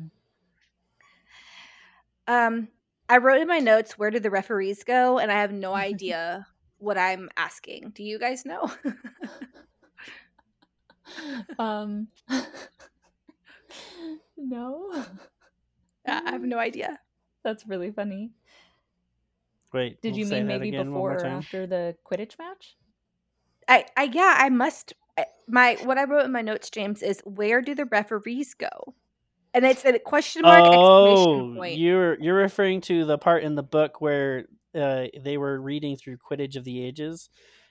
Um, 2.27 2.69
I 3.09 3.17
wrote 3.17 3.41
in 3.41 3.47
my 3.47 3.59
notes, 3.59 3.97
where 3.97 4.09
did 4.09 4.23
the 4.23 4.29
referees 4.29 4.85
go? 4.85 5.19
And 5.19 5.29
I 5.31 5.41
have 5.41 5.51
no 5.51 5.73
idea 5.75 6.47
what 6.77 6.97
I'm 6.97 7.29
asking. 7.35 7.91
Do 7.93 8.03
you 8.03 8.17
guys 8.17 8.45
know? 8.45 8.71
um 11.59 12.07
No. 14.37 14.91
I 16.07 16.31
have 16.31 16.43
no 16.43 16.57
idea. 16.57 16.99
That's 17.43 17.67
really 17.67 17.91
funny. 17.91 18.31
wait 19.73 20.01
Did 20.01 20.11
we'll 20.11 20.19
you 20.19 20.25
mean 20.27 20.47
maybe 20.47 20.69
again 20.69 20.87
before 20.87 21.13
or 21.13 21.25
after 21.25 21.67
the 21.67 21.95
Quidditch 22.05 22.39
match? 22.39 22.77
I, 23.67 23.85
I 23.97 24.03
yeah, 24.03 24.35
I 24.37 24.49
must. 24.49 24.93
I- 25.17 25.25
My 25.47 25.77
what 25.83 25.97
I 25.97 26.05
wrote 26.05 26.25
in 26.25 26.31
my 26.31 26.41
notes, 26.41 26.69
James, 26.69 27.03
is 27.03 27.21
where 27.25 27.61
do 27.61 27.75
the 27.75 27.85
referees 27.85 28.53
go? 28.53 28.95
And 29.55 29.65
it's 29.65 29.85
a 29.85 29.97
question 29.99 30.41
mark 30.41 30.65
exclamation 30.65 31.49
Oh, 31.49 31.55
point. 31.55 31.77
you're 31.77 32.19
you're 32.21 32.35
referring 32.35 32.81
to 32.81 33.05
the 33.05 33.17
part 33.17 33.43
in 33.43 33.55
the 33.55 33.63
book 33.63 34.01
where 34.01 34.45
uh, 34.75 35.05
they 35.17 35.37
were 35.37 35.59
reading 35.61 35.95
through 35.95 36.17
Quidditch 36.17 36.57
of 36.57 36.65
the 36.65 36.83
Ages, 36.83 37.29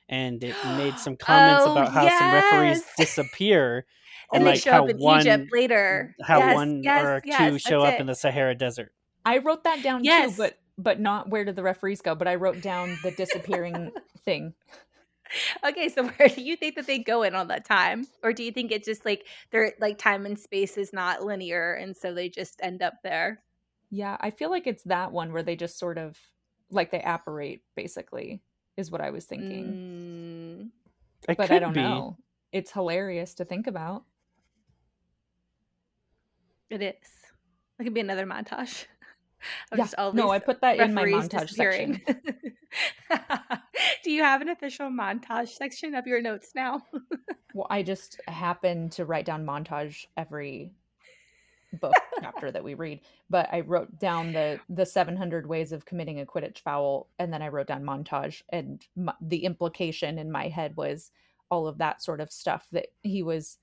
and 0.09 0.43
it 0.43 0.57
made 0.79 0.99
some 0.99 1.17
comments 1.21 1.67
Oh, 1.67 1.73
about 1.73 1.93
how 1.93 2.09
some 2.09 2.33
referees 2.33 2.83
disappear, 2.97 3.85
and 4.33 4.41
and 4.41 4.47
they 4.47 4.53
like 4.53 4.63
show 4.63 4.71
how 4.71 4.85
up 4.85 4.89
in 4.91 4.99
one 4.99 5.21
Egypt 5.21 5.53
later. 5.53 6.17
how 6.23 6.39
Yes, 6.39 6.55
one 6.55 6.83
yes, 6.83 7.05
or 7.05 7.23
yes, 7.27 7.39
two 7.53 7.59
show 7.59 7.83
that's 7.83 7.95
up 7.95 8.01
in 8.01 8.07
the 8.07 8.15
Sahara 8.15 8.55
Desert. 8.55 8.93
I 9.27 9.39
wrote 9.39 9.65
that 9.65 9.83
down 9.83 10.03
Yes. 10.03 10.35
too, 10.35 10.43
but 10.43 10.59
but 10.79 11.01
not 11.01 11.29
where 11.29 11.45
did 11.45 11.55
the 11.57 11.63
referees 11.63 12.01
go, 12.01 12.15
but 12.15 12.27
I 12.27 12.35
wrote 12.37 12.61
down 12.63 12.99
the 13.03 13.11
disappearing 13.11 13.93
thing. 14.25 14.55
Okay, 15.65 15.89
so 15.89 16.07
where 16.17 16.29
do 16.29 16.43
you 16.43 16.57
think 16.57 16.77
that 16.77 16.87
they 16.87 16.99
go 16.99 17.23
in 17.23 17.35
all 17.35 17.47
that 17.47 17.65
time? 17.65 18.07
Or 18.23 18.33
do 18.33 18.43
you 18.43 18.53
think 18.53 18.73
it's 18.73 18.87
just 18.87 19.05
like 19.05 19.27
their 19.51 19.73
like 19.81 19.99
time 19.99 20.27
and 20.27 20.39
space 20.39 20.77
is 20.77 20.93
not 20.93 21.25
linear 21.25 21.75
and 21.75 21.97
so 21.97 22.13
they 22.13 22.29
just 22.29 22.61
end 22.63 22.83
up 22.83 22.95
there? 23.03 23.43
Yeah, 23.91 24.17
I 24.21 24.31
feel 24.31 24.51
like 24.51 24.67
it's 24.67 24.83
that 24.85 25.13
one 25.13 25.33
where 25.33 25.43
they 25.43 25.57
just 25.57 25.79
sort 25.79 25.99
of 25.99 26.19
like 26.71 26.91
they 26.91 27.03
apparate 27.03 27.63
basically 27.77 28.43
is 28.77 28.91
what 28.91 29.01
I 29.01 29.11
was 29.11 29.25
thinking. 29.25 30.71
Mm, 31.27 31.37
but 31.37 31.51
I 31.51 31.59
don't 31.59 31.75
be. 31.75 31.81
know. 31.81 32.17
It's 32.53 32.73
hilarious 32.73 33.35
to 33.35 33.45
think 33.45 33.67
about. 33.67 34.05
it 36.71 36.83
is. 36.83 36.95
It 37.79 37.85
could 37.85 37.95
be 37.95 38.01
another 38.01 38.27
montage. 38.27 38.87
Yeah, 39.73 39.89
just 39.89 39.95
all 39.99 40.13
no, 40.13 40.31
I 40.31 40.39
put 40.39 40.61
that 40.61 40.79
in 40.79 40.95
my 40.95 41.07
montage 41.07 41.51
section. 41.51 42.01
do 44.03 44.11
you 44.11 44.23
have 44.23 44.41
an 44.43 44.49
official 44.49 44.89
montage 44.89 45.49
section 45.49 45.95
of 45.95 46.07
your 46.07 46.21
notes 46.21 46.53
now? 46.55 46.83
Well, 47.53 47.67
I 47.71 47.83
just 47.83 48.21
happen 48.29 48.91
to 48.91 49.05
write 49.05 49.25
down 49.27 49.47
montage 49.47 50.07
every 50.17 50.73
book 51.73 52.07
chapter 52.21 52.53
that 52.53 52.65
we 52.65 52.75
read, 52.75 53.01
but 53.31 53.49
I 53.53 53.61
wrote 53.61 53.99
down 53.99 54.33
the 54.33 54.63
the 54.69 54.87
700 54.87 55.47
ways 55.49 55.73
of 55.73 55.85
committing 55.87 56.21
a 56.21 56.27
Quidditch 56.27 56.61
foul, 56.61 57.11
and 57.19 57.33
then 57.33 57.43
I 57.43 57.49
wrote 57.49 57.67
down 57.69 57.85
montage, 57.85 58.43
and 58.51 58.87
m 58.97 59.11
the 59.21 59.45
implication 59.45 60.19
in 60.19 60.31
my 60.33 60.49
head 60.49 60.77
was 60.77 61.11
all 61.51 61.67
of 61.69 61.79
that 61.79 62.03
sort 62.03 62.21
of 62.21 62.33
stuff 62.33 62.69
that 62.73 62.89
he 63.03 63.23
was. 63.23 63.59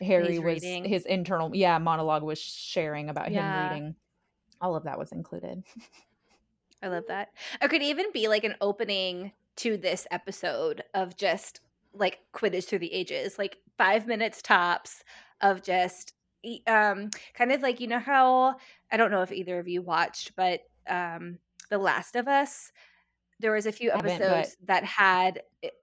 Harry 0.00 0.38
was 0.38 0.62
reading. 0.62 0.84
his 0.84 1.06
internal, 1.06 1.54
yeah, 1.54 1.78
monologue 1.78 2.22
was 2.24 2.40
sharing 2.40 3.08
about 3.10 3.28
Yeah. 3.28 3.32
him 3.32 3.52
reading. 3.52 3.96
All 4.60 4.76
of 4.76 4.84
that 4.84 4.98
was 4.98 5.12
included. 5.12 5.62
I 6.82 6.88
love 6.88 7.04
that. 7.08 7.30
It 7.60 7.68
could 7.68 7.82
even 7.82 8.06
be 8.12 8.28
like 8.28 8.44
an 8.44 8.56
opening 8.60 9.32
to 9.56 9.76
this 9.76 10.06
episode 10.10 10.82
of 10.94 11.16
just 11.16 11.60
like 11.92 12.20
Quidditch 12.32 12.64
through 12.64 12.78
the 12.78 12.92
ages, 12.92 13.38
like 13.38 13.58
five 13.76 14.06
minutes 14.06 14.40
tops 14.42 15.04
of 15.40 15.62
just 15.62 16.14
um 16.66 17.10
kind 17.34 17.52
of 17.52 17.60
like 17.60 17.80
you 17.80 17.86
know 17.86 17.98
how 17.98 18.56
I 18.90 18.96
don't 18.96 19.10
know 19.10 19.20
if 19.20 19.32
either 19.32 19.58
of 19.58 19.68
you 19.68 19.82
watched, 19.82 20.34
but 20.36 20.60
um 20.88 21.38
The 21.68 21.78
Last 21.78 22.16
of 22.16 22.28
Us. 22.28 22.72
There 23.40 23.52
was 23.52 23.66
a 23.66 23.72
few 23.72 23.90
episodes 23.90 24.56
that 24.64 24.84
had 24.84 25.42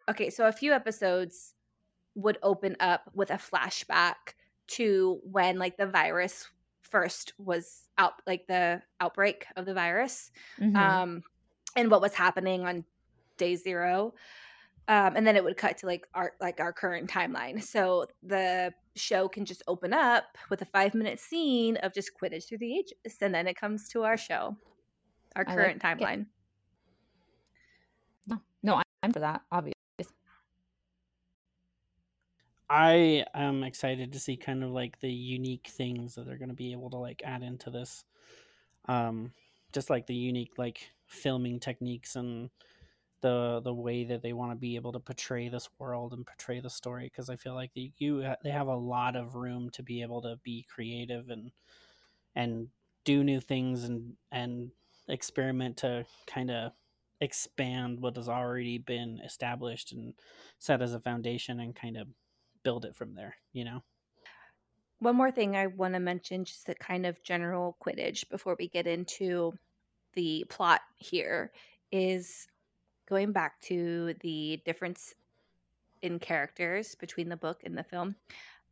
okay, 0.09 0.29
so 0.29 0.47
a 0.47 0.51
few 0.51 0.73
episodes 0.73 1.53
would 2.15 2.37
open 2.41 2.75
up 2.79 3.03
with 3.13 3.29
a 3.29 3.35
flashback 3.35 4.33
to 4.67 5.19
when 5.23 5.59
like 5.59 5.77
the 5.77 5.85
virus 5.85 6.47
first 6.91 7.33
was 7.37 7.87
out 7.97 8.13
like 8.25 8.47
the 8.47 8.81
outbreak 8.99 9.45
of 9.55 9.65
the 9.65 9.73
virus 9.73 10.31
mm-hmm. 10.59 10.75
um 10.75 11.21
and 11.75 11.91
what 11.91 12.01
was 12.01 12.13
happening 12.13 12.65
on 12.65 12.83
day 13.37 13.55
zero 13.55 14.13
um 14.87 15.13
and 15.15 15.27
then 15.27 15.35
it 15.35 15.43
would 15.43 15.57
cut 15.57 15.77
to 15.77 15.85
like 15.85 16.07
our 16.13 16.33
like 16.39 16.59
our 16.59 16.71
current 16.71 17.09
timeline. 17.09 17.61
So 17.61 18.07
the 18.23 18.73
show 18.95 19.27
can 19.27 19.45
just 19.45 19.61
open 19.67 19.93
up 19.93 20.23
with 20.49 20.61
a 20.61 20.65
five 20.65 20.93
minute 20.93 21.19
scene 21.19 21.77
of 21.77 21.93
just 21.93 22.11
quidditch 22.19 22.47
through 22.47 22.59
the 22.59 22.77
ages 22.77 23.17
and 23.21 23.33
then 23.33 23.47
it 23.47 23.55
comes 23.55 23.89
to 23.89 24.03
our 24.03 24.17
show 24.17 24.57
our 25.35 25.45
current 25.45 25.83
like 25.83 25.99
timeline. 25.99 26.25
No, 28.27 28.41
no 28.63 28.81
i'm 29.03 29.13
for 29.13 29.19
that 29.19 29.41
obviously 29.51 29.76
I 32.69 33.25
am 33.33 33.63
excited 33.63 34.11
to 34.13 34.19
see 34.19 34.37
kind 34.37 34.63
of 34.63 34.71
like 34.71 34.99
the 34.99 35.11
unique 35.11 35.67
things 35.67 36.15
that 36.15 36.25
they're 36.25 36.37
going 36.37 36.49
to 36.49 36.55
be 36.55 36.73
able 36.73 36.89
to 36.89 36.97
like 36.97 37.21
add 37.25 37.43
into 37.43 37.69
this. 37.69 38.03
Um, 38.85 39.31
just 39.73 39.89
like 39.89 40.07
the 40.07 40.15
unique 40.15 40.53
like 40.57 40.91
filming 41.05 41.59
techniques 41.59 42.15
and 42.15 42.49
the 43.21 43.61
the 43.63 43.73
way 43.73 44.03
that 44.03 44.21
they 44.21 44.33
want 44.33 44.51
to 44.51 44.55
be 44.55 44.75
able 44.75 44.91
to 44.91 44.99
portray 44.99 45.49
this 45.49 45.69
world 45.79 46.13
and 46.13 46.25
portray 46.25 46.59
the 46.59 46.69
story 46.69 47.05
because 47.05 47.29
I 47.29 47.35
feel 47.35 47.55
like 47.55 47.73
the, 47.73 47.91
you 47.97 48.23
they 48.43 48.51
have 48.51 48.67
a 48.67 48.75
lot 48.75 49.15
of 49.15 49.35
room 49.35 49.69
to 49.71 49.83
be 49.83 50.01
able 50.01 50.21
to 50.21 50.37
be 50.43 50.65
creative 50.73 51.29
and 51.29 51.51
and 52.35 52.69
do 53.05 53.23
new 53.23 53.39
things 53.41 53.83
and 53.83 54.13
and 54.31 54.71
experiment 55.07 55.77
to 55.77 56.05
kind 56.27 56.51
of 56.51 56.73
expand 57.19 57.99
what 58.01 58.15
has 58.15 58.29
already 58.29 58.77
been 58.77 59.19
established 59.25 59.91
and 59.91 60.13
set 60.59 60.81
as 60.81 60.93
a 60.93 60.99
foundation 60.99 61.59
and 61.59 61.75
kind 61.75 61.97
of 61.97 62.07
build 62.67 62.83
it 62.83 62.97
from 62.97 63.15
there, 63.15 63.33
you 63.53 63.63
know? 63.63 63.81
One 64.99 65.15
more 65.15 65.31
thing 65.31 65.55
I 65.55 65.67
want 65.67 65.93
to 65.93 66.01
mention, 66.01 66.43
just 66.43 66.67
a 66.67 66.75
kind 66.75 67.05
of 67.05 67.23
general 67.23 67.77
Quidditch 67.81 68.29
before 68.29 68.57
we 68.59 68.67
get 68.67 68.87
into 68.87 69.53
the 70.15 70.43
plot 70.49 70.81
here, 70.97 71.53
is 71.93 72.45
going 73.07 73.31
back 73.31 73.61
to 73.61 74.15
the 74.19 74.61
difference 74.65 75.15
in 76.01 76.19
characters 76.19 76.93
between 76.95 77.29
the 77.29 77.37
book 77.37 77.61
and 77.63 77.77
the 77.77 77.85
film. 77.85 78.15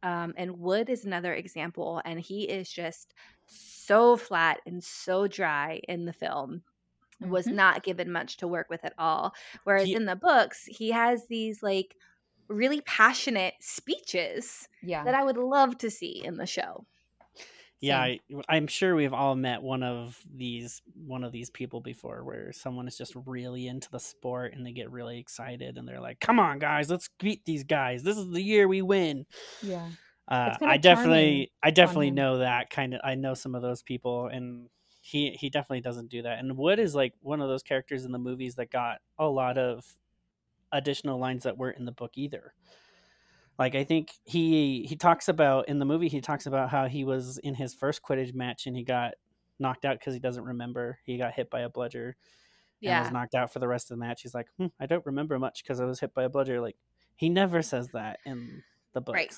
Um, 0.04 0.34
and 0.36 0.60
Wood 0.60 0.90
is 0.90 1.06
another 1.06 1.34
example, 1.34 2.02
and 2.04 2.20
he 2.20 2.44
is 2.44 2.70
just 2.70 3.14
so 3.46 4.18
flat 4.18 4.60
and 4.66 4.84
so 4.84 5.26
dry 5.26 5.80
in 5.88 6.04
the 6.04 6.12
film. 6.12 6.64
Mm-hmm. 7.24 7.32
Was 7.32 7.48
not 7.48 7.84
given 7.84 8.12
much 8.12 8.36
to 8.38 8.48
work 8.50 8.70
with 8.70 8.84
at 8.84 8.94
all. 8.98 9.34
Whereas 9.64 9.86
he- 9.86 9.96
in 9.96 10.04
the 10.04 10.18
books, 10.18 10.66
he 10.66 10.92
has 10.92 11.28
these 11.28 11.64
like 11.64 11.96
really 12.48 12.82
passionate 12.82 13.56
speeches 13.60 14.68
yeah. 14.84 15.04
that 15.04 15.16
I 15.16 15.24
would 15.24 15.38
love 15.38 15.78
to 15.80 15.90
see 15.90 16.22
in 16.24 16.38
the 16.38 16.46
show. 16.46 16.86
Yeah, 17.82 18.00
I, 18.00 18.20
I'm 18.48 18.68
sure 18.68 18.96
we've 18.96 19.14
all 19.14 19.36
met 19.36 19.62
one 19.62 19.84
of 19.84 20.20
these 20.34 20.82
one 20.96 21.24
of 21.24 21.32
these 21.32 21.50
people 21.50 21.82
before, 21.82 22.24
where 22.24 22.52
someone 22.52 22.88
is 22.88 22.98
just 22.98 23.14
really 23.26 23.68
into 23.68 23.92
the 23.92 24.00
sport 24.00 24.54
and 24.56 24.66
they 24.66 24.72
get 24.72 24.90
really 24.90 25.20
excited 25.20 25.78
and 25.78 25.88
they're 25.88 26.00
like, 26.00 26.20
"Come 26.20 26.40
on, 26.40 26.58
guys, 26.58 26.90
let's 26.90 27.10
beat 27.20 27.46
these 27.46 27.64
guys! 27.64 28.02
This 28.02 28.18
is 28.18 28.32
the 28.32 28.42
year 28.42 28.68
we 28.68 28.82
win." 28.82 29.26
Yeah, 29.62 29.90
uh, 30.28 30.56
I 30.62 30.78
definitely, 30.78 31.52
I 31.62 31.70
definitely 31.72 32.12
know 32.12 32.40
that 32.40 32.70
kind 32.70 32.94
of. 32.96 33.02
I 33.04 33.16
know 33.16 33.34
some 33.34 33.54
of 33.54 33.62
those 33.62 33.84
people, 33.84 34.28
and 34.28 34.70
he 35.02 35.32
he 35.32 35.50
definitely 35.50 35.82
doesn't 35.82 36.10
do 36.10 36.24
that. 36.24 36.40
And 36.40 36.58
Wood 36.58 36.80
is 36.80 36.96
like 36.96 37.14
one 37.22 37.42
of 37.42 37.50
those 37.50 37.62
characters 37.62 38.06
in 38.06 38.12
the 38.12 38.20
movies 38.20 38.56
that 38.56 38.72
got 38.72 39.00
a 39.20 39.28
lot 39.28 39.58
of 39.58 39.86
additional 40.76 41.20
lines 41.20 41.44
that 41.44 41.58
weren't 41.58 41.78
in 41.78 41.86
the 41.86 41.92
book 41.92 42.12
either. 42.16 42.54
Like 43.58 43.76
I 43.76 43.84
think 43.84 44.12
he 44.24 44.86
he 44.88 44.96
talks 44.96 45.30
about 45.30 45.70
in 45.70 45.80
the 45.80 45.86
movie 45.86 46.10
he 46.10 46.22
talks 46.22 46.46
about 46.46 46.70
how 46.70 46.88
he 46.88 47.06
was 47.06 47.38
in 47.38 47.56
his 47.56 47.74
first 47.74 48.02
Quidditch 48.04 48.34
match 48.34 48.68
and 48.68 48.76
he 48.76 48.84
got 48.84 49.14
knocked 49.60 49.86
out 49.86 49.98
because 49.98 50.14
he 50.14 50.20
doesn't 50.20 50.44
remember. 50.44 51.00
He 51.06 51.18
got 51.18 51.34
hit 51.34 51.50
by 51.50 51.62
a 51.62 51.70
bludger. 51.70 52.18
Yeah. 52.82 52.98
And 52.98 53.06
was 53.06 53.14
knocked 53.14 53.36
out 53.36 53.54
for 53.54 53.60
the 53.60 53.68
rest 53.68 53.90
of 53.90 53.98
the 53.98 54.06
match. 54.06 54.22
He's 54.22 54.36
like, 54.36 54.48
hm, 54.58 54.72
I 54.80 54.86
don't 54.86 55.06
remember 55.06 55.40
much 55.40 55.64
because 55.64 55.80
I 55.80 55.86
was 55.86 56.02
hit 56.02 56.14
by 56.14 56.24
a 56.24 56.30
bludger. 56.30 56.60
Like 56.60 56.76
he 57.16 57.30
never 57.30 57.62
says 57.62 57.92
that 57.94 58.20
in 58.26 58.62
the 58.94 59.00
books. 59.00 59.16
Right. 59.16 59.36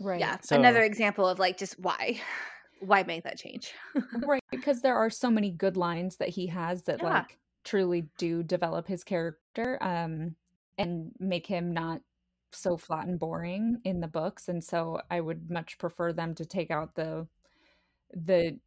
Right. 0.00 0.20
Yeah. 0.20 0.38
So, 0.40 0.56
Another 0.56 0.82
example 0.82 1.28
of 1.28 1.38
like 1.38 1.58
just 1.58 1.78
why. 1.78 2.20
Why 2.82 3.02
make 3.02 3.24
that 3.24 3.36
change? 3.36 3.74
right. 4.26 4.42
Because 4.50 4.80
there 4.80 4.96
are 4.96 5.10
so 5.10 5.30
many 5.30 5.50
good 5.50 5.76
lines 5.76 6.16
that 6.16 6.30
he 6.30 6.46
has 6.46 6.84
that 6.84 7.02
yeah. 7.02 7.10
like 7.10 7.36
truly 7.62 8.08
do 8.16 8.42
develop 8.42 8.88
his 8.88 9.04
character. 9.04 9.76
Um 9.82 10.34
and 10.80 11.12
make 11.18 11.46
him 11.46 11.72
not 11.72 12.00
so 12.52 12.76
flat 12.76 13.06
and 13.06 13.18
boring 13.18 13.80
in 13.84 14.00
the 14.00 14.08
books 14.08 14.48
and 14.48 14.62
so 14.62 15.00
i 15.10 15.20
would 15.20 15.50
much 15.50 15.78
prefer 15.78 16.12
them 16.12 16.34
to 16.34 16.44
take 16.44 16.70
out 16.70 16.94
the 16.96 17.26
the 18.12 18.58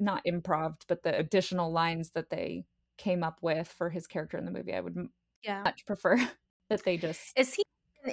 not 0.00 0.22
improv 0.26 0.74
but 0.88 1.02
the 1.02 1.16
additional 1.18 1.70
lines 1.70 2.10
that 2.10 2.30
they 2.30 2.64
came 2.96 3.22
up 3.22 3.38
with 3.42 3.68
for 3.68 3.90
his 3.90 4.06
character 4.06 4.38
in 4.38 4.46
the 4.46 4.50
movie 4.50 4.74
i 4.74 4.80
would 4.80 5.08
yeah. 5.44 5.62
much 5.62 5.84
prefer 5.84 6.16
that 6.70 6.82
they 6.84 6.96
just 6.96 7.38
is 7.38 7.54
he 7.54 7.62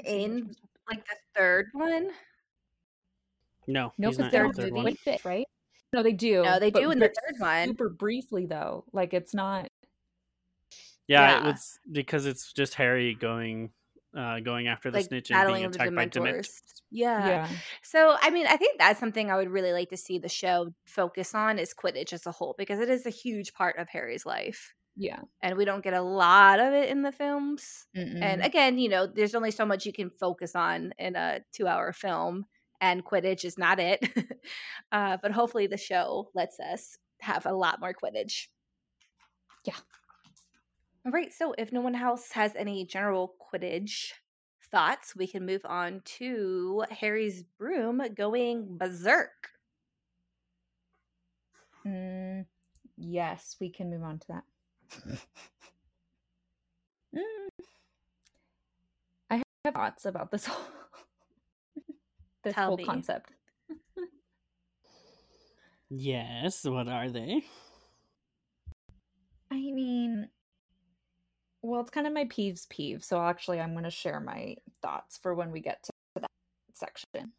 in 0.03 0.53
like 0.89 1.05
the 1.05 1.15
third 1.36 1.67
one? 1.73 2.10
No 3.67 3.93
no 3.97 4.12
because 4.12 4.31
they're 4.31 4.51
the 4.51 4.71
one. 4.71 4.95
It, 5.05 5.25
right? 5.25 5.45
No 5.93 6.03
they 6.03 6.13
do 6.13 6.43
no 6.43 6.60
they 6.60 6.71
do 6.71 6.91
in 6.91 6.99
the 6.99 7.08
third 7.08 7.39
one. 7.39 7.67
super 7.67 7.89
briefly 7.89 8.45
though 8.45 8.84
like 8.91 9.13
it's 9.13 9.34
not 9.34 9.69
yeah, 11.07 11.31
yeah. 11.31 11.39
it 11.39 11.43
was 11.45 11.79
because 11.91 12.25
it's 12.25 12.53
just 12.53 12.75
Harry 12.75 13.15
going 13.15 13.71
uh, 14.17 14.39
going 14.39 14.67
after 14.67 14.91
the 14.91 14.99
like 14.99 15.07
snitch 15.07 15.31
and 15.31 15.53
being 15.53 15.65
attacked 15.65 15.93
by 15.93 16.07
Dementors. 16.07 16.61
Yeah. 16.89 17.27
yeah. 17.27 17.49
So, 17.83 18.15
I 18.21 18.29
mean, 18.29 18.47
I 18.47 18.55
think 18.55 18.79
that's 18.79 18.99
something 18.99 19.29
I 19.29 19.35
would 19.35 19.49
really 19.49 19.73
like 19.73 19.89
to 19.89 19.97
see 19.97 20.17
the 20.17 20.29
show 20.29 20.73
focus 20.85 21.35
on 21.35 21.59
is 21.59 21.73
Quidditch 21.73 22.13
as 22.13 22.25
a 22.25 22.31
whole 22.31 22.55
because 22.57 22.79
it 22.79 22.89
is 22.89 23.05
a 23.05 23.09
huge 23.09 23.53
part 23.53 23.77
of 23.77 23.89
Harry's 23.89 24.25
life. 24.25 24.73
Yeah. 24.95 25.19
And 25.41 25.57
we 25.57 25.65
don't 25.65 25.83
get 25.83 25.93
a 25.93 26.01
lot 26.01 26.59
of 26.59 26.73
it 26.73 26.89
in 26.89 27.01
the 27.01 27.11
films. 27.11 27.85
Mm-mm. 27.95 28.21
And 28.21 28.41
again, 28.41 28.77
you 28.77 28.87
know, 28.87 29.07
there's 29.07 29.35
only 29.35 29.51
so 29.51 29.65
much 29.65 29.85
you 29.85 29.91
can 29.91 30.09
focus 30.09 30.55
on 30.55 30.93
in 30.97 31.17
a 31.17 31.41
two 31.51 31.67
hour 31.67 31.91
film, 31.91 32.45
and 32.79 33.03
Quidditch 33.03 33.43
is 33.43 33.57
not 33.57 33.79
it. 33.79 34.07
uh, 34.93 35.17
but 35.21 35.31
hopefully 35.31 35.67
the 35.67 35.77
show 35.77 36.29
lets 36.33 36.59
us 36.61 36.97
have 37.19 37.45
a 37.45 37.53
lot 37.53 37.81
more 37.81 37.93
Quidditch. 37.93 38.47
Yeah. 41.05 41.09
All 41.09 41.11
right. 41.11 41.33
So 41.33 41.53
if 41.57 41.71
no 41.71 41.81
one 41.81 41.95
else 41.95 42.31
has 42.33 42.55
any 42.55 42.85
general 42.85 43.35
Quidditch 43.41 44.13
thoughts, 44.71 45.15
we 45.15 45.27
can 45.27 45.45
move 45.45 45.61
on 45.65 46.01
to 46.17 46.83
Harry's 46.91 47.43
broom 47.57 48.01
going 48.15 48.77
berserk. 48.77 49.49
Mm, 51.85 52.45
yes, 52.97 53.55
we 53.61 53.69
can 53.69 53.89
move 53.89 54.03
on 54.03 54.19
to 54.19 54.27
that. 54.29 54.43
mm. 57.15 57.65
I 59.29 59.35
have 59.37 59.73
thoughts 59.73 60.05
about 60.05 60.31
this 60.31 60.45
whole 60.47 60.65
this 62.43 62.55
Tell 62.55 62.67
whole 62.67 62.77
me. 62.77 62.85
concept. 62.85 63.31
yes, 65.89 66.63
what 66.65 66.87
are 66.87 67.09
they? 67.09 67.43
I 69.51 69.55
mean, 69.55 70.29
well, 71.65 71.82
it's 71.82 71.89
kind 71.89 72.06
of 72.06 72.13
my 72.13 72.25
peeves 72.25 72.69
peeve. 72.69 73.04
So 73.04 73.19
actually, 73.21 73.60
I'm 73.60 73.71
going 73.71 73.86
to 73.86 73.91
share 73.91 74.19
my 74.19 74.56
thoughts 74.82 75.17
for 75.17 75.34
when 75.34 75.51
we 75.51 75.62
get 75.62 75.82
to 75.84 75.91
that 76.21 76.30
section 76.73 77.32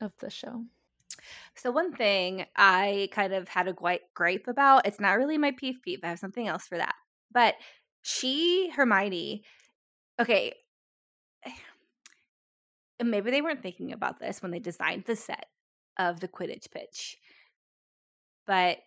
of 0.00 0.12
the 0.20 0.30
show. 0.30 0.64
So 1.56 1.70
one 1.70 1.92
thing 1.92 2.46
I 2.56 3.08
kind 3.12 3.32
of 3.32 3.48
had 3.48 3.68
a 3.68 3.72
gripe 3.72 4.46
about, 4.46 4.86
it's 4.86 5.00
not 5.00 5.18
really 5.18 5.38
my 5.38 5.50
peeve 5.50 5.80
peeve. 5.82 6.00
I 6.02 6.08
have 6.08 6.18
something 6.18 6.46
else 6.46 6.66
for 6.66 6.78
that. 6.78 6.94
But 7.32 7.56
she, 8.02 8.70
Hermione, 8.70 9.42
okay, 10.20 10.54
maybe 13.02 13.30
they 13.32 13.42
weren't 13.42 13.62
thinking 13.62 13.92
about 13.92 14.20
this 14.20 14.40
when 14.40 14.52
they 14.52 14.60
designed 14.60 15.04
the 15.04 15.16
set 15.16 15.46
of 15.98 16.20
the 16.20 16.28
Quidditch 16.28 16.70
pitch. 16.70 17.18
But 18.46 18.78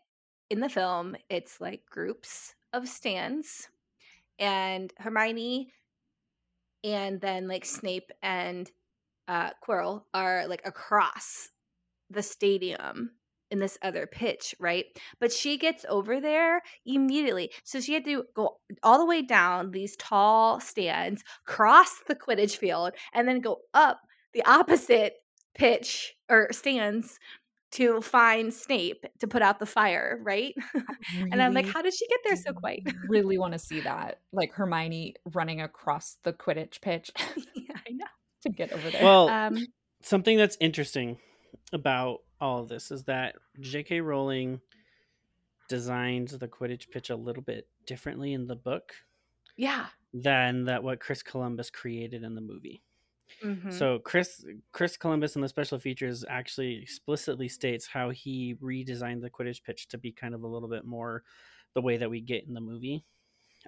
in 0.50 0.62
the 0.62 0.70
film, 0.70 1.18
it's 1.30 1.60
like 1.60 1.82
groups 1.90 2.56
of 2.74 2.88
stands 2.88 3.68
and 4.40 4.92
Hermione 4.98 5.72
and 6.84 7.20
then 7.20 7.48
like 7.48 7.66
Snape 7.66 8.12
and 8.22 8.70
uh 9.28 9.52
Quirrell 9.68 10.04
are 10.14 10.48
like 10.48 10.62
across 10.66 11.50
the 12.10 12.22
stadium 12.22 13.12
in 13.52 13.60
this 13.60 13.78
other 13.82 14.08
pitch, 14.08 14.56
right? 14.60 14.86
But 15.20 15.32
she 15.32 15.58
gets 15.58 15.86
over 15.88 16.20
there 16.20 16.62
immediately. 16.86 17.52
So 17.64 17.80
she 17.80 17.94
had 17.94 18.06
to 18.06 18.26
go 18.36 18.58
all 18.84 18.98
the 18.98 19.06
way 19.06 19.22
down 19.22 19.72
these 19.72 19.96
tall 19.98 20.60
stands, 20.60 21.24
cross 21.46 22.02
the 22.08 22.16
Quidditch 22.16 22.58
field, 22.58 22.94
and 23.14 23.28
then 23.28 23.40
go 23.40 23.60
up 23.74 24.02
the 24.34 24.44
opposite 24.46 25.14
pitch 25.54 26.16
or 26.30 26.52
stands 26.52 27.20
to 27.72 28.02
find 28.02 28.54
Snape 28.54 29.06
to 29.20 29.28
put 29.28 29.42
out 29.42 29.60
the 29.60 29.66
fire, 29.66 30.20
right? 30.24 30.54
Really, 30.74 30.86
and 31.32 31.42
I'm 31.42 31.54
like, 31.54 31.66
how 31.66 31.82
did 31.82 31.94
she 31.94 32.08
get 32.08 32.20
there 32.24 32.36
so 32.36 32.54
quick? 32.54 32.82
really 33.10 33.38
want 33.38 33.54
to 33.54 33.60
see 33.60 33.82
that. 33.82 34.20
Like 34.32 34.54
Hermione 34.54 35.16
running 35.34 35.62
across 35.62 36.18
the 36.24 36.34
Quidditch 36.34 36.82
pitch 36.82 37.12
yeah, 37.56 37.76
I 37.88 37.92
know. 37.92 38.06
to 38.44 38.50
get 38.50 38.72
over 38.72 38.90
there. 38.90 39.04
Well, 39.04 39.30
Um, 39.30 39.68
something 40.02 40.38
that's 40.38 40.58
interesting 40.60 41.18
about 41.74 42.20
all 42.40 42.60
of 42.60 42.70
this 42.70 42.92
is 42.92 43.04
that 43.06 43.36
J.K. 43.60 44.02
Rowling 44.02 44.62
designed 45.68 46.30
the 46.30 46.48
Quidditch 46.48 46.92
pitch 46.92 47.10
a 47.10 47.16
little 47.16 47.44
bit 47.44 47.68
differently 47.88 48.34
in 48.34 48.48
the 48.48 48.56
book 48.56 48.94
yeah. 49.58 49.88
than 50.14 50.66
that 50.66 50.84
what 50.84 51.00
Chris 51.00 51.24
Columbus 51.24 51.70
created 51.70 52.24
in 52.24 52.36
the 52.36 52.42
movie. 52.42 52.84
Mhm. 53.44 53.74
So 53.74 54.00
Chris 54.00 54.46
Chris 54.72 54.98
Columbus 54.98 55.36
in 55.36 55.42
the 55.42 55.50
special 55.50 55.80
features 55.80 56.24
actually 56.28 56.76
explicitly 56.82 57.50
states 57.50 57.88
how 57.88 58.10
he 58.12 58.56
redesigned 58.56 59.22
the 59.22 59.30
Quidditch 59.30 59.64
pitch 59.64 59.88
to 59.90 59.98
be 59.98 60.12
kind 60.12 60.34
of 60.36 60.44
a 60.44 60.48
little 60.48 60.70
bit 60.70 60.86
more 60.86 61.24
the 61.74 61.82
way 61.82 61.98
that 61.98 62.10
we 62.10 62.22
get 62.22 62.46
in 62.48 62.54
the 62.54 62.62
movie. 62.62 63.04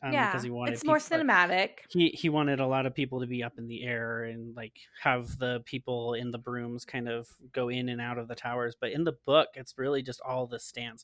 Um, 0.04 0.14
yeah, 0.14 0.28
because 0.30 0.44
he 0.44 0.52
wanted 0.52 0.74
it's 0.74 0.86
more 0.86 1.00
people- 1.00 1.18
cinematic. 1.18 1.80
he 1.90 2.10
he 2.10 2.30
wanted 2.30 2.60
a 2.60 2.68
lot 2.68 2.86
of 2.86 2.94
people 2.94 3.20
to 3.20 3.26
be 3.26 3.42
up 3.44 3.58
in 3.58 3.68
the 3.68 3.84
air 3.84 4.26
and 4.26 4.56
like 4.56 4.78
have 5.02 5.40
the 5.40 5.62
people 5.66 6.14
in 6.14 6.30
the 6.30 6.38
brooms 6.38 6.86
kind 6.86 7.10
of 7.10 7.28
go 7.52 7.70
in 7.70 7.90
and 7.90 8.00
out 8.00 8.20
of 8.20 8.28
the 8.28 8.36
towers 8.36 8.76
but 8.80 8.92
in 8.92 9.04
the 9.06 9.14
book 9.26 9.50
it's 9.56 9.76
really 9.80 10.04
just 10.04 10.22
all 10.22 10.46
the 10.46 10.60
stands 10.60 11.04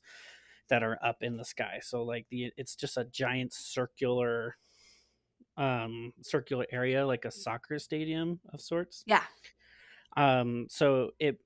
that 0.69 0.83
are 0.83 0.99
up 1.03 1.23
in 1.23 1.37
the 1.37 1.43
sky 1.45 1.79
so 1.81 2.03
like 2.03 2.27
the 2.29 2.53
it's 2.55 2.75
just 2.75 2.95
a 2.97 3.05
giant 3.05 3.51
circular 3.51 4.57
um 5.57 6.13
circular 6.21 6.65
area 6.71 7.05
like 7.05 7.25
a 7.25 7.31
soccer 7.31 7.77
stadium 7.79 8.39
of 8.53 8.61
sorts 8.61 9.05
Yeah. 9.05 9.23
um 10.17 10.67
so 10.69 11.11
it 11.19 11.39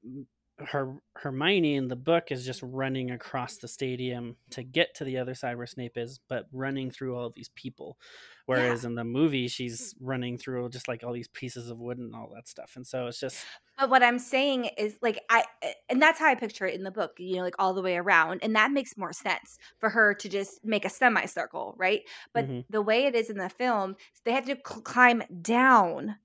her 0.59 0.97
hermione 1.15 1.75
in 1.75 1.87
the 1.87 1.95
book 1.95 2.31
is 2.31 2.45
just 2.45 2.61
running 2.63 3.11
across 3.11 3.57
the 3.57 3.67
stadium 3.67 4.37
to 4.49 4.63
get 4.63 4.95
to 4.95 5.03
the 5.03 5.17
other 5.17 5.35
side 5.35 5.55
where 5.55 5.67
snape 5.67 5.97
is 5.97 6.19
but 6.27 6.47
running 6.51 6.89
through 6.89 7.15
all 7.15 7.27
of 7.27 7.33
these 7.35 7.49
people 7.49 7.99
whereas 8.47 8.83
in 8.83 8.95
the 8.95 9.03
movie 9.03 9.47
she's 9.47 9.93
running 9.99 10.37
through 10.37 10.67
just 10.69 10.87
like 10.87 11.03
all 11.03 11.13
these 11.13 11.27
pieces 11.27 11.69
of 11.69 11.77
wood 11.77 11.99
and 11.99 12.15
all 12.15 12.31
that 12.33 12.47
stuff 12.47 12.75
and 12.75 12.87
so 12.87 13.05
it's 13.07 13.19
just 13.19 13.47
But 13.77 13.91
what 13.91 14.01
I'm 14.01 14.17
saying 14.17 14.65
is 14.77 14.97
like 15.03 15.19
I 15.29 15.45
and 15.87 16.01
that's 16.01 16.19
how 16.19 16.25
I 16.27 16.33
picture 16.35 16.65
it 16.65 16.73
in 16.73 16.83
the 16.83 16.89
book, 16.91 17.13
you 17.19 17.35
know, 17.35 17.43
like 17.43 17.55
all 17.59 17.75
the 17.75 17.81
way 17.83 17.95
around. 17.95 18.39
And 18.43 18.55
that 18.55 18.71
makes 18.71 18.97
more 18.97 19.13
sense 19.13 19.59
for 19.79 19.89
her 19.89 20.15
to 20.15 20.27
just 20.29 20.65
make 20.65 20.83
a 20.83 20.89
semicircle, 20.89 21.75
right? 21.77 22.01
But 22.33 22.47
Mhm. 22.47 22.63
the 22.69 22.81
way 22.81 23.05
it 23.05 23.13
is 23.15 23.29
in 23.29 23.37
the 23.37 23.49
film, 23.49 23.95
they 24.25 24.31
have 24.31 24.45
to 24.45 24.55
cl- 24.67 24.81
climb 24.81 25.21
down 25.41 26.17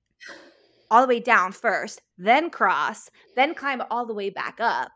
all 0.93 1.03
the 1.03 1.09
way 1.09 1.21
down 1.21 1.53
first, 1.53 2.03
then 2.19 2.51
cross, 2.51 3.11
then 3.37 3.57
climb 3.57 3.83
all 3.91 4.07
the 4.07 4.15
way 4.15 4.31
back 4.31 4.61
up 4.61 4.93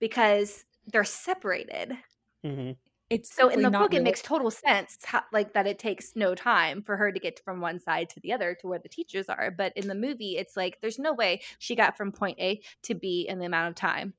because 0.00 0.64
they're 0.88 1.04
separated. 1.04 1.96
mhm. 2.42 2.76
it's 3.10 3.38
So 3.38 3.48
in 3.48 3.62
the 3.62 3.70
not 3.70 3.90
book, 3.90 3.92
it 3.94 4.02
makes 4.02 4.22
total 4.22 4.50
sense, 4.50 4.98
how, 5.04 5.22
like 5.32 5.52
that 5.52 5.66
it 5.66 5.78
takes 5.78 6.16
no 6.16 6.34
time 6.34 6.82
for 6.82 6.96
her 6.96 7.12
to 7.12 7.20
get 7.20 7.40
from 7.44 7.60
one 7.60 7.78
side 7.78 8.08
to 8.10 8.20
the 8.20 8.32
other 8.32 8.54
to 8.60 8.66
where 8.66 8.78
the 8.78 8.88
teachers 8.88 9.28
are. 9.28 9.50
But 9.50 9.72
in 9.76 9.88
the 9.88 9.94
movie, 9.94 10.36
it's 10.36 10.56
like 10.56 10.80
there's 10.80 10.98
no 10.98 11.12
way 11.12 11.42
she 11.58 11.76
got 11.76 11.96
from 11.96 12.12
point 12.12 12.38
A 12.40 12.62
to 12.82 12.94
B 12.94 13.26
in 13.28 13.38
the 13.38 13.46
amount 13.46 13.70
of 13.70 13.74
time. 13.76 14.14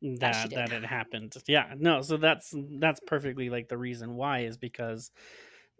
That 0.00 0.54
that 0.54 0.54
that 0.54 0.72
it 0.72 0.84
happened 0.84 1.34
yeah 1.48 1.74
no 1.76 2.02
so 2.02 2.18
that's 2.18 2.54
that's 2.78 3.00
perfectly 3.00 3.50
like 3.50 3.66
the 3.66 3.76
reason 3.76 4.14
why 4.14 4.40
is 4.40 4.56
because 4.56 5.10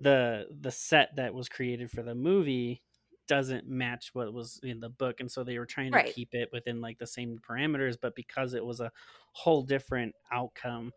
the 0.01 0.49
the 0.51 0.73
set 0.73 1.15
that 1.17 1.35
was 1.35 1.49
created 1.49 1.91
for 1.93 2.03
the 2.03 2.17
movie 2.17 2.83
doesn't 3.29 3.69
match 3.69 4.11
what 4.15 4.33
was 4.33 4.59
in 4.63 4.81
the 4.81 4.89
book 4.89 5.21
and 5.21 5.31
so 5.31 5.45
they 5.45 5.59
were 5.59 5.67
trying 5.67 5.95
to 5.95 5.97
Right. 5.99 6.15
keep 6.15 6.35
it 6.35 6.49
within 6.53 6.81
like 6.81 6.99
the 6.99 7.07
same 7.07 7.39
parameters 7.39 7.97
but 8.01 8.15
because 8.17 8.55
it 8.55 8.65
was 8.65 8.81
a 8.81 8.91
whole 9.33 9.63
different 9.63 10.15
outcome 10.33 10.93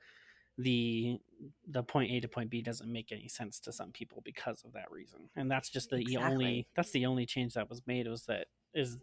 the 0.57 1.19
the 1.67 1.83
point 1.83 2.11
a 2.11 2.19
to 2.19 2.27
point 2.27 2.49
b 2.49 2.61
doesn't 2.61 2.91
make 2.91 3.11
any 3.11 3.27
sense 3.27 3.59
to 3.59 3.71
some 3.71 3.91
people 3.91 4.21
because 4.23 4.63
of 4.63 4.73
that 4.73 4.91
reason 4.91 5.29
and 5.35 5.49
that's 5.49 5.69
just 5.69 5.89
the 5.89 5.97
Exactly. 5.97 6.33
only 6.33 6.67
that's 6.75 6.91
the 6.91 7.05
only 7.05 7.25
change 7.25 7.53
that 7.53 7.69
was 7.69 7.81
made 7.87 8.07
was 8.07 8.25
that 8.25 8.47
is 8.73 8.97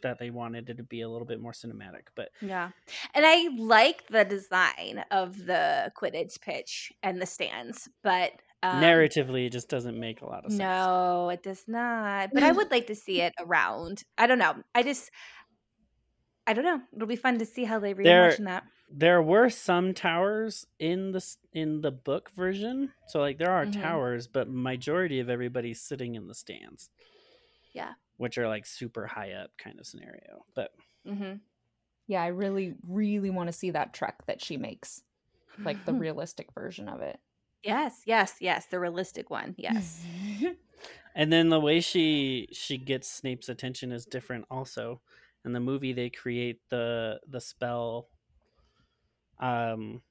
that 0.00 0.18
they 0.20 0.30
wanted 0.30 0.70
it 0.70 0.76
to 0.76 0.82
be 0.84 1.00
a 1.00 1.08
little 1.08 1.26
bit 1.26 1.40
more 1.40 1.52
cinematic 1.52 2.06
but 2.14 2.30
Yeah. 2.40 2.70
And 3.14 3.26
I 3.26 3.48
like 3.56 4.06
the 4.08 4.24
design 4.24 5.04
of 5.10 5.36
the 5.46 5.92
Quidditch 5.96 6.40
pitch 6.40 6.92
and 7.02 7.20
the 7.20 7.26
stands, 7.26 7.88
but 8.04 8.30
um, 8.62 8.80
narratively 8.80 9.46
it 9.46 9.50
just 9.52 9.68
doesn't 9.68 9.98
make 9.98 10.20
a 10.22 10.26
lot 10.26 10.44
of 10.44 10.52
sense 10.52 10.58
No, 10.58 11.28
it 11.28 11.42
does 11.42 11.68
not. 11.68 12.32
But 12.34 12.42
I 12.42 12.52
would 12.52 12.70
like 12.70 12.86
to 12.88 12.94
see 12.94 13.20
it 13.20 13.34
around. 13.38 14.02
I 14.16 14.26
don't 14.26 14.38
know. 14.38 14.62
I 14.74 14.82
just, 14.82 15.10
I 16.46 16.52
don't 16.54 16.64
know. 16.64 16.82
It'll 16.92 17.06
be 17.06 17.16
fun 17.16 17.38
to 17.38 17.46
see 17.46 17.64
how 17.64 17.78
they 17.78 17.94
There- 18.02 18.38
reimagine 18.38 18.44
that. 18.46 18.64
there 18.90 19.22
were 19.22 19.50
some 19.50 19.92
towers 19.92 20.66
in 20.78 21.12
the 21.12 21.36
in 21.52 21.82
the 21.82 21.90
book 21.92 22.30
version 22.30 22.94
so 23.08 23.20
like 23.20 23.36
there 23.38 23.50
are 23.50 23.66
Mhm. 23.66 23.72
towers 23.82 24.26
but 24.28 24.48
majority 24.48 25.20
of 25.20 25.28
everybody's 25.28 25.82
sitting 25.82 26.14
in 26.14 26.26
the 26.26 26.34
stands 26.34 26.88
Yeah. 27.72 27.94
which 28.16 28.38
are 28.38 28.48
like 28.48 28.66
super 28.66 29.06
high 29.06 29.32
up 29.32 29.50
kind 29.58 29.78
of 29.78 29.86
scenario 29.86 30.44
but 30.54 30.70
hmm 31.04 31.34
Yeah, 32.06 32.22
I 32.22 32.28
really, 32.28 32.74
really 32.82 33.30
want 33.30 33.48
to 33.48 33.52
see 33.52 33.70
that 33.72 33.94
trek 33.94 34.26
that 34.26 34.42
she 34.42 34.56
makes, 34.56 35.02
like 35.64 35.84
the 35.84 35.94
realistic 35.94 36.52
version 36.54 36.88
of 36.88 37.00
it. 37.02 37.20
Yes, 37.62 38.02
yes, 38.06 38.38
yes. 38.40 38.66
The 38.66 38.80
realistic 38.80 39.30
one. 39.30 39.54
Yes. 39.58 40.08
and 41.14 41.32
then 41.32 41.48
the 41.48 41.60
way 41.60 41.80
she 41.80 42.48
she 42.52 42.78
gets 42.78 43.08
snape's 43.10 43.48
attention 43.48 43.92
is 43.92 44.06
different 44.06 44.44
also 44.50 45.00
in 45.44 45.52
the 45.52 45.60
movie 45.60 45.92
they 45.92 46.10
create 46.10 46.60
the 46.70 47.20
the 47.26 47.40
spell 47.40 48.08
um 49.40 50.02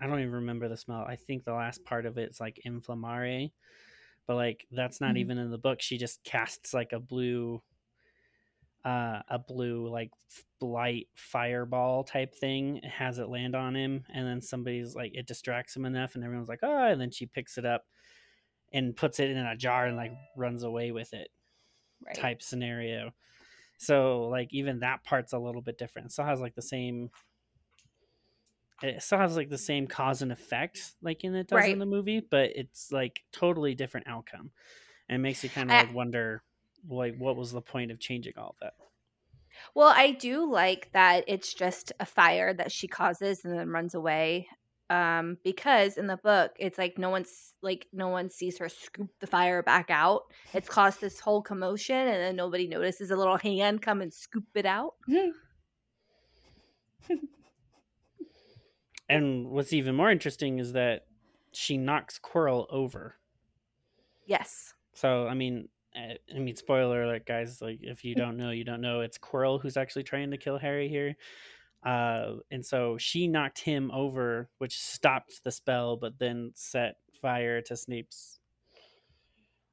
i 0.00 0.06
don't 0.06 0.20
even 0.20 0.32
remember 0.32 0.68
the 0.68 0.76
smell 0.76 1.02
i 1.02 1.16
think 1.16 1.44
the 1.44 1.52
last 1.52 1.84
part 1.84 2.06
of 2.06 2.18
it's 2.18 2.40
like 2.40 2.60
inflammare 2.66 3.50
but 4.26 4.36
like 4.36 4.66
that's 4.72 5.00
not 5.00 5.16
Mhm. 5.16 5.18
even 5.18 5.38
in 5.38 5.50
the 5.50 5.58
book 5.58 5.80
she 5.82 5.98
just 5.98 6.24
casts 6.24 6.74
like 6.74 6.92
a 6.92 7.00
blue 7.00 7.62
uh 8.88 9.20
a 9.28 9.38
blue 9.38 9.88
like 9.88 10.10
light 10.60 11.08
fireball 11.14 12.04
type 12.04 12.34
thing 12.34 12.80
has 12.84 13.18
it 13.18 13.28
land 13.28 13.54
on 13.56 13.74
him 13.74 14.04
and 14.14 14.26
then 14.26 14.40
somebody's 14.40 14.94
like 14.94 15.12
it 15.14 15.26
distracts 15.26 15.74
him 15.76 15.84
enough 15.84 16.14
and 16.14 16.24
everyone's 16.24 16.48
like 16.48 16.60
oh 16.62 16.86
and 16.86 17.00
then 17.00 17.10
she 17.10 17.26
picks 17.26 17.58
it 17.58 17.66
up 17.66 17.84
and 18.72 18.94
puts 18.96 19.18
it 19.20 19.30
in 19.30 19.36
a 19.36 19.56
jar 19.56 19.86
and 19.86 19.96
like 19.96 20.12
runs 20.36 20.62
away 20.62 20.90
with 20.92 21.12
it 21.12 21.28
Right. 22.06 22.14
type 22.14 22.42
scenario 22.42 23.10
so 23.76 24.28
like 24.28 24.54
even 24.54 24.78
that 24.80 25.02
part's 25.02 25.32
a 25.32 25.38
little 25.38 25.62
bit 25.62 25.76
different 25.78 26.06
it 26.06 26.12
still 26.12 26.24
has 26.26 26.40
like 26.40 26.54
the 26.54 26.62
same 26.62 27.10
it 28.82 29.02
still 29.02 29.18
has 29.18 29.36
like 29.36 29.48
the 29.50 29.58
same 29.58 29.88
cause 29.88 30.22
and 30.22 30.30
effect 30.30 30.92
like 31.02 31.24
in 31.24 31.34
it 31.34 31.48
does 31.48 31.56
Right. 31.56 31.72
in 31.72 31.80
the 31.80 31.86
movie 31.86 32.20
but 32.20 32.50
it's 32.54 32.92
like 32.92 33.20
totally 33.32 33.74
different 33.74 34.06
outcome 34.06 34.52
and 35.08 35.16
it 35.16 35.22
makes 35.22 35.42
you 35.42 35.50
kind 35.50 35.70
of 35.70 35.74
I- 35.76 35.82
like 35.82 35.94
wonder 35.94 36.42
like 36.88 37.16
what 37.18 37.36
was 37.36 37.52
the 37.52 37.60
point 37.60 37.90
of 37.90 37.98
changing 37.98 38.34
all 38.36 38.56
that 38.60 38.74
Well, 39.74 39.88
I 39.88 40.12
do 40.12 40.50
like 40.50 40.90
that 40.92 41.24
it's 41.26 41.52
just 41.52 41.92
a 41.98 42.06
fire 42.06 42.54
that 42.54 42.70
she 42.70 42.86
causes 42.86 43.44
and 43.44 43.58
then 43.58 43.70
runs 43.70 43.94
away. 43.94 44.46
Um, 44.90 45.36
because 45.44 45.98
in 45.98 46.06
the 46.06 46.16
book, 46.16 46.52
it's 46.58 46.78
like 46.78 46.96
no 46.96 47.10
one's 47.10 47.52
like 47.60 47.86
no 47.92 48.08
one 48.08 48.30
sees 48.30 48.56
her 48.58 48.70
scoop 48.70 49.10
the 49.20 49.26
fire 49.26 49.62
back 49.62 49.90
out. 49.90 50.22
It's 50.54 50.68
caused 50.68 51.00
this 51.00 51.20
whole 51.20 51.42
commotion, 51.42 51.96
and 51.96 52.22
then 52.22 52.36
nobody 52.36 52.66
notices 52.66 53.10
a 53.10 53.16
little 53.16 53.36
hand 53.36 53.82
come 53.82 54.00
and 54.00 54.14
scoop 54.14 54.46
it 54.54 54.64
out. 54.64 54.94
and 59.10 59.50
what's 59.50 59.74
even 59.74 59.94
more 59.94 60.10
interesting 60.10 60.58
is 60.58 60.72
that 60.72 61.06
she 61.52 61.76
knocks 61.76 62.18
Quirrell 62.18 62.66
over 62.70 63.16
Yes. 64.28 64.74
So 64.92 65.26
I 65.26 65.34
mean, 65.34 65.68
I 65.94 66.38
mean, 66.38 66.56
spoiler 66.56 67.02
alert, 67.02 67.26
guys! 67.26 67.60
Like, 67.60 67.78
if 67.82 68.04
you 68.04 68.14
don't 68.14 68.36
know, 68.36 68.50
you 68.50 68.64
don't 68.64 68.80
know. 68.80 69.00
It's 69.00 69.18
Quirrell 69.18 69.60
who's 69.60 69.76
actually 69.76 70.04
trying 70.04 70.30
to 70.30 70.36
kill 70.36 70.58
Harry 70.58 70.88
here, 70.88 71.16
uh, 71.84 72.34
and 72.50 72.64
so 72.64 72.98
she 72.98 73.26
knocked 73.26 73.60
him 73.60 73.90
over, 73.90 74.48
which 74.58 74.78
stopped 74.78 75.40
the 75.44 75.50
spell, 75.50 75.96
but 75.96 76.18
then 76.18 76.52
set 76.54 76.96
fire 77.20 77.62
to 77.62 77.76
Snape's 77.76 78.38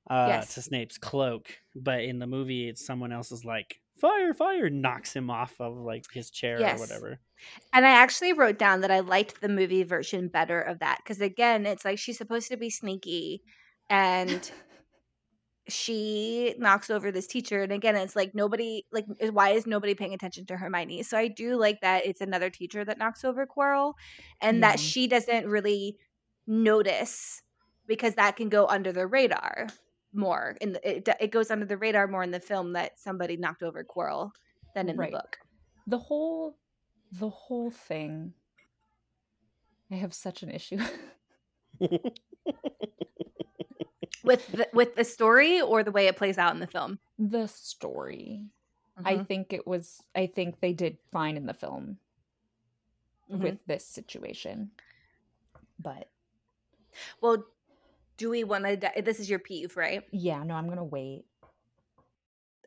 uh, 0.10 0.28
Yes. 0.30 0.54
to 0.56 0.62
Snape's 0.62 0.98
cloak. 0.98 1.48
But 1.76 2.04
in 2.04 2.20
the 2.20 2.28
movie, 2.28 2.70
it's 2.70 2.86
someone 2.86 3.12
else's 3.12 3.44
like 3.44 3.82
fire, 4.00 4.34
fire, 4.34 4.70
knocks 4.70 5.16
him 5.16 5.30
off 5.30 5.54
of 5.60 5.78
like 5.78 6.06
his 6.14 6.30
chair 6.30 6.60
Yes. 6.60 6.78
or 6.78 6.82
whatever. 6.82 7.20
And 7.74 7.86
I 7.86 7.90
actually 7.90 8.34
wrote 8.34 8.58
down 8.58 8.82
that 8.82 8.92
I 8.92 9.02
liked 9.02 9.42
the 9.42 9.50
movie 9.50 9.84
version 9.84 10.28
better 10.30 10.62
of 10.62 10.80
that 10.80 11.00
because 11.04 11.22
again, 11.22 11.66
it's 11.66 11.86
like 11.86 12.00
she's 12.00 12.18
supposed 12.18 12.50
to 12.50 12.58
be 12.58 12.70
sneaky, 12.70 13.42
and 13.90 14.50
she 15.68 16.54
knocks 16.60 16.90
over 16.90 17.12
this 17.12 17.28
teacher 17.28 17.64
and 17.64 17.72
again 17.72 17.96
it's 17.96 18.16
like 18.16 18.36
nobody 18.36 18.86
like 18.92 19.06
why 19.32 19.50
is 19.50 19.66
nobody 19.66 19.96
paying 19.96 20.14
attention 20.14 20.46
to 20.46 20.56
hermione 20.58 21.02
so 21.04 21.18
i 21.18 21.28
do 21.28 21.56
like 21.56 21.82
that 21.82 22.06
it's 22.06 22.22
another 22.22 22.50
teacher 22.50 22.86
that 22.86 22.98
knocks 23.00 23.24
over 23.24 23.48
quirrell 23.48 23.94
and 24.42 24.58
Yeah. 24.58 24.62
that 24.62 24.78
mm-hmm. 24.78 24.86
she 24.86 25.08
doesn't 25.08 25.48
really 25.48 25.98
notice 26.48 27.42
because 27.88 28.14
that 28.16 28.36
can 28.36 28.50
go 28.50 28.68
under 28.68 28.92
the 28.92 29.08
radar 29.08 29.68
more 30.14 30.56
in 30.62 30.74
the, 30.74 30.98
it, 30.98 31.10
it 31.20 31.32
goes 31.32 31.50
under 31.52 31.66
the 31.66 31.78
radar 31.78 32.08
more 32.08 32.24
in 32.24 32.32
the 32.32 32.40
film 32.40 32.74
that 32.74 33.00
somebody 33.00 33.36
knocked 33.38 33.64
over 33.64 33.84
quirrell 33.84 34.32
than 34.76 34.88
in 34.90 34.98
Right. 34.98 35.12
the 35.12 35.18
book 35.18 35.38
the 35.88 35.98
whole 35.98 36.58
the 37.12 37.30
whole 37.30 37.72
thing 37.72 38.34
I 39.92 39.96
have 39.96 40.14
such 40.16 40.42
an 40.44 40.50
issue. 40.50 40.80
with 44.26 44.48
the, 44.48 44.68
with 44.74 44.96
the 44.96 45.04
story 45.04 45.62
or 45.62 45.84
the 45.84 45.92
way 45.92 46.08
it 46.08 46.18
plays 46.18 46.38
out 46.38 46.54
in 46.54 46.60
the 46.60 46.68
film 46.68 47.00
the 47.18 47.48
story. 47.48 48.46
I 49.04 49.18
Mhm, 49.18 49.28
think 49.28 49.54
it 49.54 49.68
was 49.68 50.02
I 50.16 50.28
think 50.28 50.60
they 50.60 50.74
did 50.74 50.98
fine 51.12 51.38
in 51.38 51.46
the 51.46 51.54
film 51.54 52.00
mhm. 53.30 53.42
with 53.42 53.60
this 53.66 53.86
situation. 53.86 54.72
But 55.80 56.10
well 57.22 57.46
do 58.18 58.30
we 58.30 58.44
want 58.44 58.66
to 58.66 58.92
this 59.02 59.20
is 59.20 59.30
your 59.30 59.40
peeve 59.40 59.76
right 59.78 60.04
yeah, 60.12 60.44
no, 60.44 60.56
I'm 60.56 60.68
gonna 60.70 60.84
wait. 60.84 61.26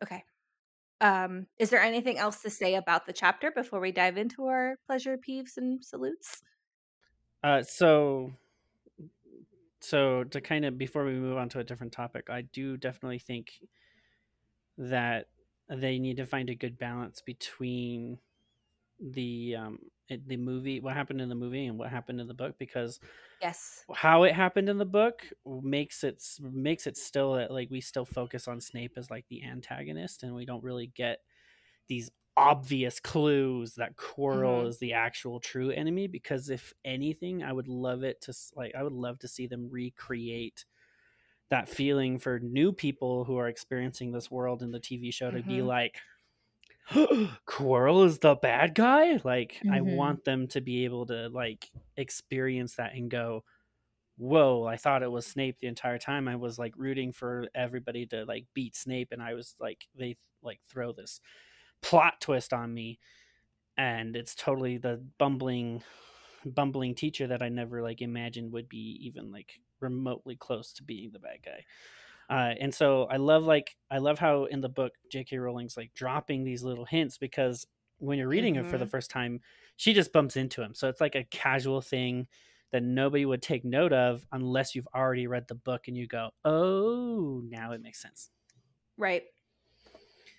Okay. 0.03 0.25
Um, 1.01 1.47
is 1.59 1.71
there 1.71 1.83
anything 1.83 2.19
else 2.19 2.43
to 2.43 2.51
say 2.51 2.75
about 2.77 3.07
the 3.07 3.13
chapter 3.13 3.51
before 3.53 3.81
we 3.81 3.93
dive 3.93 4.17
into 4.19 4.47
our 4.47 4.79
pleasure 4.87 5.19
peeves 5.19 5.57
and 5.57 5.85
salutes? 5.85 6.43
Uh, 7.43 7.63
so, 7.63 8.33
so 9.89 10.25
to 10.25 10.41
kind 10.41 10.65
of 10.65 10.79
before 10.79 11.05
we 11.05 11.15
move 11.15 11.37
on 11.39 11.49
to 11.51 11.61
a 11.61 11.65
different 11.65 11.93
topic, 11.93 12.31
I 12.31 12.43
do 12.43 12.77
definitely 12.77 13.19
think 13.21 13.61
that 14.77 15.29
they 15.69 15.99
need 15.99 16.17
to 16.17 16.27
find 16.27 16.49
a 16.51 16.55
good 16.55 16.79
balance 16.79 17.21
between 17.21 18.19
the 19.01 19.57
um 19.57 19.81
the 20.11 20.37
movie, 20.39 20.81
what 20.81 20.95
happened 20.95 21.21
in 21.21 21.29
the 21.29 21.35
movie, 21.37 21.67
and 21.67 21.79
what 21.79 21.91
happened 21.91 22.21
in 22.21 22.29
the 22.29 22.35
book, 22.35 22.59
because 22.59 23.01
Yes. 23.41 23.87
how 23.95 24.25
it 24.25 24.35
happened 24.35 24.69
in 24.69 24.79
the 24.79 24.87
book 24.87 25.27
makes 25.47 26.05
it 26.05 26.25
makes 26.41 26.87
it 26.87 26.97
still 26.97 27.35
that 27.35 27.51
like 27.53 27.71
we 27.71 27.81
still 27.81 28.07
focus 28.07 28.49
on 28.49 28.61
Snape 28.61 28.95
as 28.97 29.11
like 29.11 29.27
the 29.29 29.45
antagonist, 29.45 30.23
and 30.25 30.35
we 30.35 30.47
don't 30.47 30.65
really 30.65 30.89
get 30.89 31.23
these 31.89 32.11
obvious 32.39 33.01
clues 33.01 33.77
that 33.77 33.97
Quirrell 33.97 34.67
Mhm. 34.67 34.69
is 34.69 34.79
the 34.81 34.95
actual 34.95 35.41
true 35.41 35.71
enemy. 35.73 36.09
Because 36.09 36.51
if 36.51 36.75
anything, 36.87 37.43
I 37.45 37.53
would 37.53 37.69
love 37.69 38.05
it 38.05 38.23
to 38.23 38.35
like 38.57 38.75
I 38.77 38.85
would 38.85 38.95
love 38.95 39.21
to 39.21 39.29
see 39.29 39.49
them 39.49 39.71
recreate 39.71 40.67
that 41.51 41.69
feeling 41.69 42.19
for 42.19 42.41
new 42.41 42.73
people 42.73 43.25
who 43.25 43.37
are 43.39 43.49
experiencing 43.49 44.13
this 44.13 44.31
world 44.31 44.63
in 44.63 44.73
the 44.73 44.81
TV 44.81 45.13
show 45.13 45.31
to 45.33 45.43
be 45.45 45.63
Mhm. 45.63 45.73
like. 45.77 46.01
Quirrell 47.47 48.07
is 48.07 48.19
the 48.21 48.35
bad 48.37 48.75
guy. 48.75 49.21
Like 49.25 49.63
I 49.69 49.81
Mhm. 49.81 49.83
want 49.83 50.25
them 50.25 50.49
to 50.49 50.61
be 50.63 50.85
able 50.85 51.07
to 51.07 51.29
like 51.31 51.71
experience 51.97 52.77
that 52.77 52.95
and 52.95 53.11
go, 53.11 53.45
whoa 54.19 54.65
i 54.65 54.77
thought 54.77 55.03
it 55.03 55.11
was 55.13 55.27
snape 55.27 55.59
the 55.61 55.67
entire 55.69 55.99
time 55.99 56.29
i 56.29 56.37
was 56.37 56.59
like 56.59 56.75
rooting 56.77 57.13
for 57.13 57.49
everybody 57.55 58.07
to 58.07 58.25
like 58.27 58.47
beat 58.55 58.77
snape 58.77 59.13
and 59.13 59.23
i 59.23 59.35
was 59.35 59.57
like 59.61 59.89
they 59.95 60.17
like 60.43 60.61
throw 60.69 60.93
this 60.93 61.21
plot 61.83 62.21
twist 62.21 62.53
on 62.53 62.73
me 62.75 62.99
and 63.77 64.17
it's 64.17 64.35
totally 64.35 64.79
the 64.79 64.97
bumbling 65.19 65.83
bumbling 66.45 66.95
teacher 66.95 67.27
that 67.27 67.43
i 67.43 67.49
never 67.49 67.83
like 67.83 68.01
imagined 68.03 68.53
would 68.53 68.69
be 68.69 68.99
even 69.03 69.31
like 69.33 69.61
remotely 69.81 70.37
close 70.37 70.73
to 70.73 70.83
being 70.85 71.11
the 71.13 71.19
bad 71.19 71.43
guy 71.45 71.65
uh, 72.31 72.55
and 72.61 72.75
so 72.75 73.05
i 73.05 73.17
love 73.17 73.45
like 73.45 73.77
i 73.91 73.99
love 73.99 74.19
how 74.19 74.45
in 74.47 74.61
the 74.61 74.69
book 74.69 74.95
jk 75.13 75.41
rowling's 75.41 75.77
like 75.77 75.93
dropping 75.95 76.45
these 76.45 76.63
little 76.63 76.85
hints 76.85 77.19
because 77.19 77.67
when 77.99 78.19
you're 78.19 78.29
reading 78.29 78.57
it 78.57 78.67
for 78.67 78.79
the 78.79 78.87
Mhm. 78.87 78.89
first 78.89 79.11
time 79.11 79.41
she 79.77 79.93
just 79.93 80.13
bumps 80.13 80.37
into 80.37 80.63
him 80.63 80.75
so 80.75 80.89
it's 80.89 81.01
like 81.01 81.15
a 81.15 81.25
casual 81.25 81.81
thing 81.81 82.27
that 82.71 82.83
nobody 82.83 83.25
would 83.25 83.43
take 83.43 83.65
note 83.65 83.93
of 83.93 84.27
unless 84.33 84.75
you've 84.75 84.89
already 84.95 85.27
read 85.27 85.49
the 85.49 85.55
book 85.55 85.89
and 85.89 85.97
you 85.97 86.07
go, 86.07 86.31
oh, 86.45 87.41
now 87.47 87.73
it 87.73 87.81
makes 87.81 87.99
sense. 87.99 88.31
Right. 88.97 89.29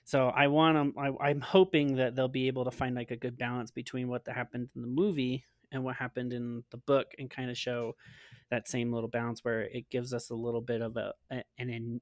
So 0.09 0.29
I 0.29 0.47
want 0.47 0.75
them. 0.75 0.93
I, 0.97 1.27
I'm 1.27 1.39
hoping 1.39 1.97
that 1.97 2.15
they'll 2.15 2.27
be 2.27 2.47
able 2.47 2.65
to 2.65 2.71
find 2.71 2.95
like 2.95 3.11
a 3.11 3.15
good 3.15 3.37
balance 3.37 3.69
between 3.69 4.07
what 4.07 4.27
happened 4.27 4.69
in 4.75 4.81
the 4.81 4.87
movie 4.87 5.43
and 5.71 5.83
what 5.83 5.97
happened 5.97 6.33
in 6.33 6.63
the 6.71 6.77
book, 6.77 7.13
and 7.19 7.29
kind 7.29 7.51
of 7.51 7.55
show 7.55 7.95
that 8.49 8.67
same 8.67 8.91
little 8.91 9.07
balance 9.07 9.45
where 9.45 9.61
it 9.61 9.87
gives 9.91 10.11
us 10.11 10.31
a 10.31 10.33
little 10.33 10.61
bit 10.61 10.81
of 10.81 10.97
a 10.97 11.13
an 11.29 11.43
an, 11.59 12.01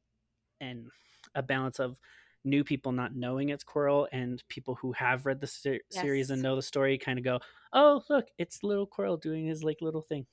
an 0.61 0.87
a 1.35 1.43
balance 1.43 1.79
of 1.79 1.99
new 2.45 2.63
people 2.63 2.93
not 2.93 3.13
knowing 3.13 3.49
it's 3.49 3.65
Quirrell 3.65 4.07
and 4.13 4.41
people 4.47 4.75
who 4.75 4.93
have 4.93 5.25
read 5.25 5.41
the 5.41 5.47
ser- 5.47 5.81
series 5.89 6.29
and 6.29 6.41
know 6.41 6.55
the 6.55 6.61
story 6.61 6.97
kind 6.97 7.19
of 7.19 7.25
go, 7.25 7.41
oh 7.73 8.03
look, 8.09 8.27
it's 8.37 8.63
little 8.63 8.87
Quirrell 8.87 9.19
doing 9.19 9.47
his 9.47 9.65
like 9.65 9.81
little 9.81 10.01
thing. 10.01 10.25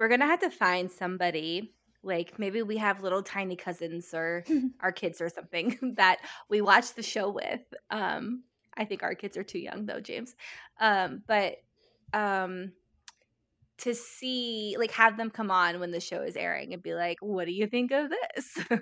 We're 0.00 0.08
gonna 0.08 0.26
have 0.26 0.40
to 0.40 0.50
find 0.50 0.90
somebody 0.90 1.75
like 2.06 2.38
maybe 2.38 2.62
we 2.62 2.76
have 2.78 3.02
little 3.02 3.22
tiny 3.22 3.56
cousins 3.56 4.14
or 4.14 4.44
our 4.80 4.92
kids 4.92 5.20
or 5.20 5.28
something 5.28 5.94
that 5.96 6.20
we 6.48 6.60
watch 6.60 6.94
the 6.94 7.02
show 7.02 7.30
with. 7.30 7.60
Um, 7.90 8.44
I 8.76 8.84
think 8.84 9.02
our 9.02 9.14
kids 9.14 9.36
are 9.36 9.44
too 9.44 9.58
young 9.58 9.86
though, 9.86 10.00
James. 10.00 10.34
Um, 10.80 11.22
but 11.26 11.56
um 12.14 12.72
to 13.78 13.94
see 13.94 14.76
like 14.78 14.90
have 14.92 15.16
them 15.16 15.30
come 15.30 15.50
on 15.50 15.80
when 15.80 15.90
the 15.90 16.00
show 16.00 16.22
is 16.22 16.36
airing 16.36 16.72
and 16.72 16.82
be 16.82 16.94
like, 16.94 17.18
what 17.20 17.46
do 17.46 17.52
you 17.52 17.66
think 17.66 17.92
of 17.92 18.10
this? 18.10 18.58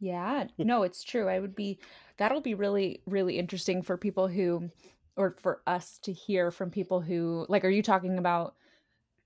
Yeah, 0.00 0.46
no, 0.58 0.82
it's 0.82 1.02
true. 1.02 1.28
I 1.28 1.38
would 1.38 1.54
be 1.54 1.78
that'll 2.16 2.40
be 2.40 2.54
really 2.54 3.02
really 3.06 3.38
interesting 3.38 3.82
for 3.82 3.96
people 3.96 4.28
who 4.28 4.70
or 5.16 5.36
for 5.40 5.62
us 5.66 5.98
to 5.98 6.12
hear 6.12 6.50
from 6.50 6.70
people 6.70 7.00
who 7.00 7.46
like 7.48 7.64
are 7.64 7.70
you 7.70 7.82
talking 7.82 8.18
about 8.18 8.54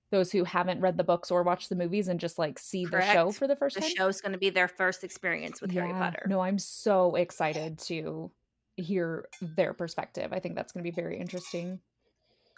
those 0.09 0.31
who 0.31 0.43
haven't 0.43 0.79
read 0.81 0.97
the 0.97 1.03
books 1.03 1.31
or 1.31 1.43
watched 1.43 1.69
the 1.69 1.75
movies 1.75 2.07
and 2.07 2.19
just 2.19 2.37
like 2.39 2.57
see 2.59 2.85
the 2.85 3.01
show 3.01 3.31
for 3.31 3.47
the 3.47 3.55
first 3.55 3.75
the 3.75 3.81
time? 3.81 3.91
show's 3.95 4.21
gonna 4.21 4.37
be 4.37 4.49
their 4.49 4.67
first 4.67 5.03
experience 5.03 5.59
with 5.61 5.71
Harry 5.71 5.91
Potter. 5.91 6.25
No, 6.29 6.39
I'm 6.39 6.57
so 6.59 7.15
excited 7.15 7.77
to 7.79 8.31
hear 8.77 9.27
their 9.41 9.73
perspective. 9.73 10.31
I 10.31 10.39
think 10.39 10.55
that's 10.55 10.71
going 10.71 10.83
to 10.83 10.89
be 10.91 10.93
very 10.95 11.17
interesting. 11.19 11.79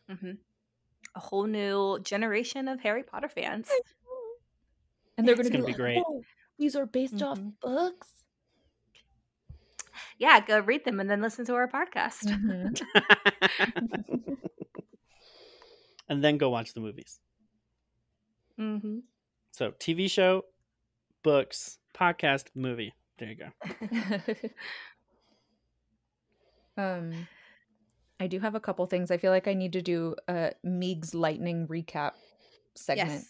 hmm 0.10 0.32
A 1.16 1.20
whole 1.20 1.46
new 1.46 1.98
generation 2.02 2.68
of 2.68 2.82
Harry 2.82 3.04
Potter 3.04 3.30
fans. 3.30 3.70
And 5.18 5.26
they're 5.28 5.36
going 5.36 5.46
to 5.46 5.52
be, 5.52 5.58
be 5.58 5.64
like, 5.64 5.76
great. 5.78 5.98
"Whoa, 6.06 6.22
these 6.58 6.76
are 6.76 6.86
based 6.86 7.22
off 7.24 7.40
Mhm. 7.40 7.54
books. 7.62 8.14
Yeah, 10.18 10.40
go 10.46 10.60
read 10.60 10.84
them 10.84 11.00
and 11.00 11.10
then 11.10 11.22
listen 11.22 11.46
to 11.46 11.56
our 11.56 11.68
podcast. 11.70 12.26
Mhm. 12.26 12.82
and 16.10 16.24
then 16.24 16.38
go 16.38 16.50
watch 16.50 16.74
the 16.74 16.82
movies. 16.82 17.20
Hmm 18.60 19.00
So 19.54 19.72
TV 19.80 20.10
show, 20.10 20.44
books, 21.24 21.80
podcast, 21.96 22.48
movie. 22.56 22.94
There 23.18 23.30
you 23.30 23.36
go. 23.36 23.50
um, 26.84 27.28
I 28.20 28.28
do 28.28 28.40
have 28.40 28.56
a 28.56 28.60
couple 28.60 28.86
things. 28.86 29.12
I 29.12 29.18
feel 29.18 29.32
like 29.32 29.48
I 29.48 29.54
need 29.54 29.74
to 29.74 29.82
do 29.82 30.16
a 30.28 30.52
Meeg's 30.64 31.14
lightning 31.16 31.68
recap 31.68 32.12
segment. 32.76 33.26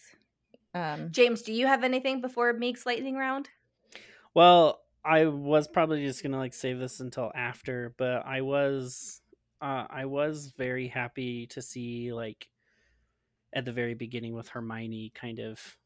Yes. 0.73 0.99
Um, 0.99 1.11
James, 1.11 1.43
do 1.43 1.53
you 1.53 1.67
have 1.67 1.83
anything 1.83 2.21
before 2.21 2.51
Meek's 2.53 2.85
lightning 2.85 3.15
round? 3.15 3.49
Well, 4.33 4.81
I 5.05 5.25
was 5.25 5.67
probably 5.67 6.05
just 6.05 6.23
gonna 6.23 6.37
like 6.37 6.53
save 6.53 6.79
this 6.79 6.99
until 6.99 7.31
after, 7.35 7.93
but 7.97 8.25
I 8.25 8.41
was 8.41 9.21
uh 9.61 9.85
I 9.89 10.05
was 10.05 10.53
very 10.57 10.87
happy 10.87 11.47
to 11.47 11.61
see 11.61 12.13
like 12.13 12.47
at 13.53 13.65
the 13.65 13.71
very 13.71 13.93
beginning 13.93 14.33
with 14.33 14.49
Hermione 14.49 15.11
kind 15.15 15.39
of 15.39 15.77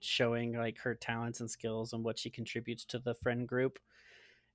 showing 0.00 0.52
like 0.52 0.78
her 0.78 0.94
talents 0.94 1.40
and 1.40 1.50
skills 1.50 1.92
and 1.92 2.04
what 2.04 2.18
she 2.18 2.30
contributes 2.30 2.84
to 2.86 2.98
the 2.98 3.14
friend 3.14 3.48
group 3.48 3.78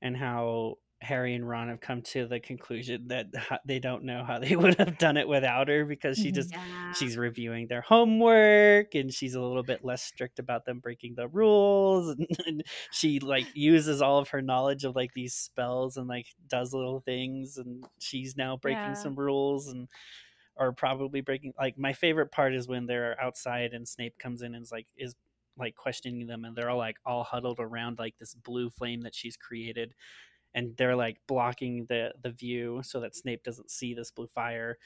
and 0.01 0.15
how 0.15 0.77
Harry 1.01 1.35
and 1.35 1.47
Ron 1.47 1.67
have 1.67 1.81
come 1.81 2.01
to 2.01 2.25
the 2.27 2.39
conclusion 2.39 3.09
that 3.09 3.27
they 3.65 3.79
don't 3.79 4.05
know 4.05 4.23
how 4.23 4.39
they 4.39 4.55
would 4.55 4.75
have 4.75 4.97
done 4.97 5.17
it 5.17 5.27
without 5.27 5.67
her 5.67 5.83
because 5.83 6.17
she 6.17 6.31
just 6.31 6.51
Yeah. 6.53 6.93
she's 6.93 7.17
reviewing 7.17 7.67
their 7.67 7.81
homework 7.81 8.95
and 8.95 9.13
she's 9.13 9.35
a 9.35 9.41
little 9.41 9.63
bit 9.63 9.83
less 9.83 10.01
strict 10.01 10.39
about 10.39 10.63
them 10.65 10.79
breaking 10.79 11.15
the 11.15 11.27
rules 11.27 12.09
and, 12.09 12.25
and 12.45 12.63
she 12.91 13.19
like 13.19 13.47
uses 13.53 14.01
all 14.01 14.19
of 14.19 14.29
her 14.29 14.41
knowledge 14.41 14.85
of 14.85 14.95
like 14.95 15.11
these 15.13 15.33
spells 15.33 15.97
and 15.97 16.07
like 16.07 16.27
does 16.47 16.73
little 16.73 17.01
things 17.01 17.57
and 17.57 17.85
she's 17.99 18.37
now 18.37 18.55
breaking 18.55 18.81
Yeah. 18.83 18.93
some 18.93 19.15
rules 19.15 19.67
and 19.67 19.89
or 20.55 20.71
probably 20.73 21.21
breaking 21.21 21.53
like 21.57 21.77
my 21.77 21.93
favorite 21.93 22.31
part 22.31 22.53
is 22.53 22.67
when 22.67 22.85
they're 22.85 23.19
outside 23.19 23.73
and 23.73 23.87
Snape 23.87 24.17
comes 24.19 24.41
in 24.41 24.55
and 24.55 24.63
is 24.63 24.71
like 24.71 24.87
is 24.97 25.15
like 25.57 25.75
questioning 25.75 26.27
them 26.27 26.45
and 26.45 26.55
they're 26.55 26.69
all 26.69 26.77
like 26.77 26.97
all 27.05 27.23
huddled 27.23 27.59
around 27.59 27.99
like 27.99 28.17
this 28.17 28.33
blue 28.35 28.69
flame 28.69 29.01
that 29.01 29.15
she's 29.15 29.37
created 29.37 29.93
and 30.53 30.75
they're 30.77 30.95
like 30.95 31.19
blocking 31.27 31.85
the 31.87 32.13
the 32.21 32.31
view 32.31 32.81
so 32.83 32.99
that 33.01 33.15
Snape 33.15 33.43
doesn't 33.43 33.71
see 33.71 33.93
this 33.93 34.11
blue 34.11 34.27
fire 34.27 34.77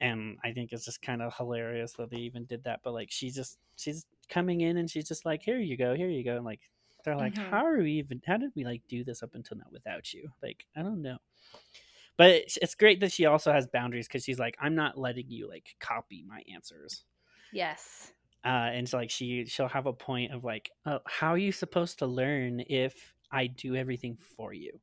and 0.00 0.38
I 0.42 0.52
think 0.52 0.72
it's 0.72 0.84
just 0.84 1.02
kind 1.02 1.22
of 1.22 1.34
hilarious 1.36 1.94
that 1.94 2.10
they 2.10 2.18
even 2.18 2.44
did 2.46 2.64
that 2.64 2.80
but 2.82 2.92
like 2.92 3.10
she's 3.10 3.34
just 3.34 3.58
she's 3.76 4.06
coming 4.28 4.60
in 4.60 4.76
and 4.76 4.90
she's 4.90 5.08
just 5.08 5.24
like 5.24 5.42
here 5.42 5.58
you 5.58 5.76
go 5.76 5.94
here 5.94 6.08
you 6.08 6.24
go 6.24 6.36
and 6.36 6.44
like 6.44 6.60
they're 7.04 7.16
like, 7.16 7.34
Mhm. 7.34 7.50
how 7.50 7.66
are 7.66 7.76
we 7.76 7.92
even? 7.92 8.22
How 8.26 8.38
did 8.38 8.52
we 8.56 8.64
like 8.64 8.80
do 8.88 9.04
this 9.04 9.22
up 9.22 9.34
until 9.34 9.58
now 9.58 9.66
without 9.70 10.14
you? 10.14 10.30
Like, 10.42 10.64
I 10.74 10.82
don't 10.82 11.02
know. 11.02 11.18
But 12.16 12.30
it's, 12.30 12.56
it's 12.58 12.74
great 12.74 13.00
that 13.00 13.12
she 13.12 13.26
also 13.26 13.52
has 13.52 13.66
boundaries 13.66 14.06
because 14.06 14.24
she's 14.24 14.38
like, 14.38 14.56
I'm 14.60 14.74
not 14.74 14.98
letting 14.98 15.30
you 15.30 15.48
like 15.48 15.74
copy 15.80 16.24
my 16.26 16.42
answers. 16.52 17.04
Yes. 17.52 18.12
Uh, 18.44 18.48
and 18.72 18.88
so 18.88 18.98
like 18.98 19.10
she 19.10 19.46
she'll 19.46 19.68
have 19.68 19.86
a 19.86 19.92
point 19.92 20.32
of 20.32 20.44
like, 20.44 20.70
oh, 20.86 21.00
how 21.06 21.30
are 21.30 21.38
you 21.38 21.50
supposed 21.52 21.98
to 22.00 22.06
learn 22.06 22.60
if 22.68 23.14
I 23.30 23.46
do 23.46 23.74
everything 23.74 24.16
for 24.36 24.52
you? 24.52 24.80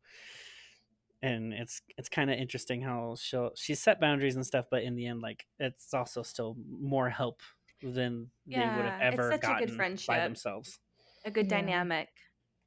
And 1.21 1.53
it's 1.53 1.81
it's 1.97 2.09
kind 2.09 2.31
of 2.31 2.39
interesting 2.39 2.81
how 2.81 3.15
she'll 3.19 3.51
she 3.55 3.75
set 3.75 3.99
boundaries 4.01 4.35
and 4.35 4.45
stuff, 4.45 4.65
but 4.71 4.81
in 4.83 4.95
the 4.95 5.05
end, 5.05 5.21
like 5.21 5.45
it's 5.59 5.93
also 5.93 6.23
still 6.23 6.57
more 6.67 7.09
help 7.09 7.41
than 7.83 8.31
they 8.47 8.67
would 8.67 8.85
have 8.85 8.95
Yeah, 9.01 9.09
it's 9.11 9.13
ever 9.19 9.31
such 9.31 9.43
a 9.49 9.53
good 9.53 9.77
gotten 9.77 9.77
by 10.07 10.19
themselves. 10.19 10.79
A 11.25 11.31
good 11.31 11.47
Yeah. 11.47 11.57
dynamic. 11.57 12.09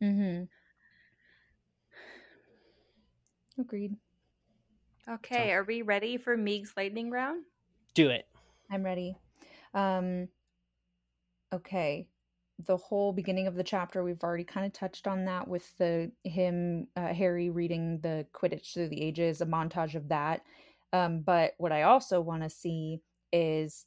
Mm-hmm. 0.02 0.44
Agreed. 3.58 3.96
Okay, 5.08 5.52
are 5.52 5.64
we 5.64 5.82
ready 5.82 6.16
for 6.16 6.36
Meeg's 6.36 6.72
lightning 6.76 7.10
round? 7.10 7.44
Do 7.94 8.08
it. 8.08 8.26
I'm 8.70 8.82
ready. 8.82 9.16
Um, 9.74 10.28
okay. 11.52 12.08
The 12.64 12.76
whole 12.76 13.12
beginning 13.12 13.46
of 13.46 13.54
the 13.54 13.64
chapter, 13.64 14.02
we've 14.02 14.22
already 14.22 14.44
kind 14.44 14.64
of 14.64 14.72
touched 14.72 15.06
on 15.06 15.24
that 15.26 15.46
with 15.46 15.76
the 15.76 16.10
him, 16.22 16.86
uh, 16.96 17.12
Harry 17.12 17.50
reading 17.50 17.98
the 18.00 18.26
Quidditch 18.32 18.72
through 18.72 18.88
the 18.88 19.02
ages, 19.02 19.40
a 19.40 19.46
montage 19.46 19.94
of 19.94 20.08
that. 20.08 20.42
Um, 20.92 21.20
but 21.20 21.54
what 21.58 21.72
I 21.72 21.82
also 21.82 22.20
want 22.20 22.42
to 22.44 22.50
see 22.50 23.00
is 23.32 23.86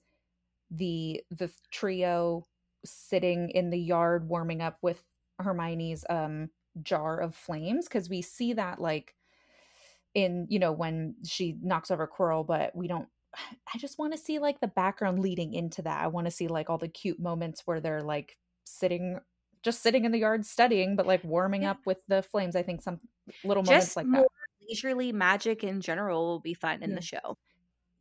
the 0.69 1.21
the 1.31 1.49
trio 1.71 2.45
sitting 2.85 3.49
in 3.51 3.69
the 3.69 3.79
yard 3.79 4.27
warming 4.27 4.61
up 4.61 4.77
with 4.81 5.01
Hermione's 5.39 6.03
um 6.09 6.49
jar 6.83 7.19
of 7.19 7.33
flames 7.35 7.87
because 7.87 8.09
we 8.09 8.21
see 8.21 8.53
that 8.53 8.79
like 8.79 9.15
in 10.13 10.47
you 10.49 10.59
know 10.59 10.71
when 10.71 11.15
she 11.25 11.57
knocks 11.61 11.91
over 11.91 12.07
Quirrell, 12.07 12.45
but 12.45 12.75
we 12.75 12.87
don't. 12.87 13.07
I 13.73 13.77
just 13.77 13.99
want 13.99 14.13
to 14.13 14.17
see 14.19 14.39
like 14.39 14.59
the 14.59 14.67
background 14.67 15.19
leading 15.19 15.53
into 15.53 15.81
that. 15.83 16.01
I 16.03 16.07
want 16.07 16.25
to 16.25 16.31
see 16.31 16.47
like 16.47 16.69
all 16.69 16.77
the 16.77 16.87
cute 16.87 17.19
moments 17.19 17.61
where 17.65 17.79
they're 17.79 18.03
like 18.03 18.37
sitting, 18.65 19.19
just 19.63 19.81
sitting 19.81 20.05
in 20.05 20.11
the 20.11 20.19
yard 20.19 20.45
studying, 20.45 20.95
but 20.95 21.07
like 21.07 21.23
warming 21.23 21.63
Yeah. 21.63 21.71
up 21.71 21.79
with 21.85 21.97
the 22.07 22.21
flames. 22.23 22.55
I 22.55 22.63
think 22.63 22.81
some 22.81 22.99
little 23.43 23.63
moments 23.63 23.85
Just 23.87 23.97
like 23.97 24.07
more 24.07 24.23
that. 24.23 24.67
leisurely 24.69 25.11
magic 25.11 25.63
in 25.63 25.81
general 25.81 26.25
will 26.25 26.39
be 26.39 26.53
fun 26.53 26.83
in 26.83 26.91
Yeah. 26.91 26.95
the 26.95 27.01
show. 27.01 27.37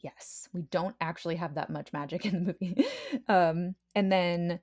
Yes, 0.00 0.48
we 0.52 0.62
don't 0.62 0.94
actually 1.00 1.36
have 1.36 1.54
that 1.54 1.70
much 1.70 1.92
magic 1.92 2.24
in 2.26 2.44
the 2.44 2.56
movie. 2.60 2.86
um, 3.28 3.74
and 3.94 4.12
then 4.12 4.60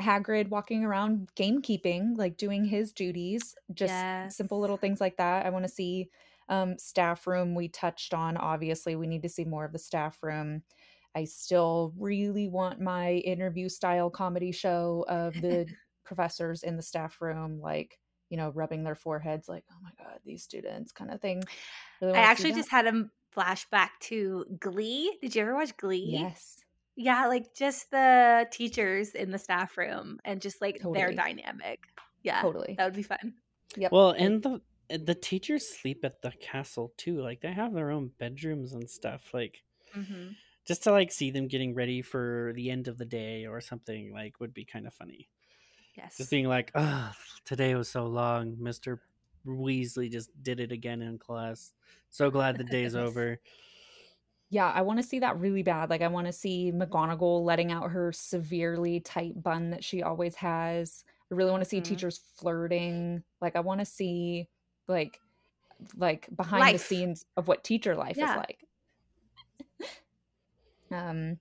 Hagrid 0.00 0.48
walking 0.48 0.84
around 0.84 1.30
gamekeeping, 1.36 2.16
like 2.16 2.36
doing 2.36 2.64
his 2.64 2.92
duties, 2.92 3.54
just 3.72 3.94
simple 4.28 4.60
little 4.60 4.76
things 4.76 5.00
like 5.00 5.16
that. 5.18 5.46
I 5.46 5.50
want 5.50 5.64
to 5.64 5.70
see 5.70 6.10
um, 6.48 6.78
staff 6.78 7.26
room. 7.26 7.54
We 7.54 7.68
touched 7.68 8.14
on 8.14 8.36
obviously. 8.36 8.96
We 8.96 9.06
need 9.06 9.22
to 9.22 9.28
see 9.28 9.44
more 9.44 9.64
of 9.64 9.72
the 9.72 9.78
staff 9.78 10.22
room. 10.22 10.62
I 11.14 11.24
still 11.24 11.92
really 11.98 12.48
want 12.48 12.80
my 12.80 13.12
interview 13.12 13.68
style 13.68 14.10
comedy 14.10 14.52
show 14.52 15.04
of 15.08 15.34
the 15.40 15.66
professors 16.04 16.62
in 16.62 16.76
the 16.76 16.82
staff 16.82 17.20
room, 17.20 17.60
like 17.60 17.98
you 18.30 18.38
know, 18.38 18.48
rubbing 18.50 18.82
their 18.82 18.94
foreheads, 18.94 19.48
like 19.48 19.64
"Oh 19.70 19.76
my 19.82 19.90
god, 20.02 20.20
these 20.24 20.42
students," 20.42 20.90
kind 20.92 21.10
of 21.10 21.20
thing. 21.20 21.42
Really 22.00 22.14
I 22.14 22.22
actually 22.22 22.52
just 22.52 22.70
had 22.70 22.86
a 22.86 23.10
flashback 23.34 23.90
to 24.00 24.44
Glee. 24.58 25.18
Did 25.20 25.34
you 25.34 25.42
ever 25.42 25.54
watch 25.54 25.76
Glee? 25.76 26.10
yes, 26.10 26.64
Yeah, 26.96 27.26
like 27.26 27.54
just 27.54 27.90
the 27.90 28.46
teachers 28.50 29.14
in 29.14 29.30
the 29.30 29.38
staff 29.38 29.78
room 29.78 30.18
and 30.24 30.40
just 30.42 30.60
like 30.60 30.80
their 30.92 31.12
dynamic. 31.12 31.80
Yeah, 32.22 32.42
totally. 32.42 32.74
that 32.76 32.84
would 32.84 32.94
be 32.94 33.02
fun. 33.02 33.34
Yep. 33.76 33.92
Well, 33.92 34.10
and 34.10 34.42
the 34.42 34.60
the 34.98 35.14
teachers 35.14 35.68
sleep 35.68 36.04
at 36.04 36.22
the 36.22 36.32
castle 36.32 36.94
too. 36.96 37.20
Like 37.20 37.40
they 37.40 37.52
have 37.52 37.72
their 37.74 37.90
own 37.90 38.08
bedrooms 38.08 38.72
and 38.72 38.88
stuff. 38.88 39.32
Like 39.34 39.64
hmm 39.92 40.32
just 40.66 40.82
to 40.84 40.92
like 40.92 41.10
see 41.10 41.30
them 41.30 41.48
getting 41.48 41.74
ready 41.74 42.02
for 42.02 42.52
the 42.54 42.70
end 42.70 42.88
of 42.88 42.98
the 42.98 43.04
day 43.04 43.46
or 43.46 43.60
something 43.60 44.12
like 44.12 44.38
would 44.40 44.54
be 44.54 44.64
kind 44.64 44.86
of 44.86 44.94
funny. 44.94 45.28
Yes. 45.94 46.18
Just 46.18 46.30
being 46.30 46.46
like, 46.48 46.72
"Ah, 46.74 47.16
today 47.44 47.74
was 47.76 47.90
so 47.90 48.06
long. 48.06 48.56
Mister 48.62 49.02
Weasley 49.46 50.10
just 50.10 50.30
did 50.42 50.60
it 50.60 50.72
again 50.72 51.02
in 51.02 51.18
class. 51.18 51.74
So 52.10 52.30
glad 52.30 52.58
the 52.58 52.64
day's 52.64 52.96
over." 52.96 53.40
Yeah, 54.50 54.70
I 54.70 54.82
want 54.82 54.98
to 54.98 55.02
see 55.02 55.18
that 55.20 55.38
really 55.38 55.62
bad. 55.62 55.88
Like, 55.88 56.02
I 56.02 56.08
want 56.08 56.26
to 56.26 56.32
see 56.32 56.72
McGonagall 56.72 57.42
letting 57.42 57.72
out 57.72 57.90
her 57.90 58.12
severely 58.12 59.00
tight 59.00 59.42
bun 59.42 59.70
that 59.70 59.82
she 59.82 60.02
always 60.02 60.34
has. 60.36 61.04
I 61.30 61.34
really 61.34 61.50
want 61.50 61.62
to 61.62 61.68
see 61.68 61.80
Mhm. 61.80 61.80
teachers 61.80 62.18
flirting. 62.18 63.24
Like, 63.40 63.56
I 63.56 63.60
want 63.60 63.80
to 63.80 63.86
see 63.86 64.48
like 64.88 65.18
like 65.96 66.28
behind 66.36 66.74
the 66.74 66.78
scenes 66.78 67.24
of 67.36 67.48
what 67.48 67.64
teacher 67.64 67.96
life 67.96 68.16
Yeah. 68.16 68.32
is 68.32 68.36
like. 68.36 68.58
um, 70.92 71.38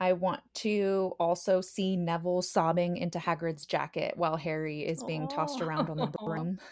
I 0.00 0.12
want 0.12 0.40
to 0.56 1.14
also 1.18 1.60
see 1.60 1.96
Neville 1.96 2.42
sobbing 2.42 2.98
into 2.98 3.18
Hagrid's 3.18 3.66
jacket 3.66 4.14
while 4.16 4.36
Harry 4.36 4.86
is 4.86 5.02
being 5.02 5.26
tossed 5.28 5.60
around 5.60 5.90
on 5.90 5.96
the 5.96 6.12
broom. 6.24 6.58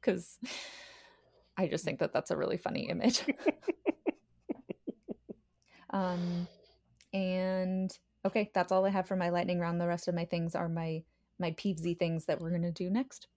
Because 0.00 0.36
I 1.56 1.68
just 1.68 1.84
think 1.84 2.00
that 2.00 2.12
that's 2.12 2.32
a 2.32 2.36
really 2.36 2.56
funny 2.56 2.88
image. 2.88 3.22
um, 5.90 6.48
and 7.12 7.96
okay, 8.26 8.50
that's 8.52 8.72
all 8.72 8.84
I 8.84 8.90
have 8.90 9.06
for 9.06 9.14
my 9.14 9.28
lightning 9.28 9.60
round. 9.60 9.80
The 9.80 9.86
rest 9.86 10.08
of 10.08 10.16
my 10.16 10.24
things 10.24 10.56
are 10.56 10.68
my 10.68 11.04
my 11.38 11.52
peevesy 11.52 11.96
things 11.96 12.24
that 12.24 12.40
we're 12.40 12.50
gonna 12.50 12.72
do 12.72 12.90
next. 12.90 13.28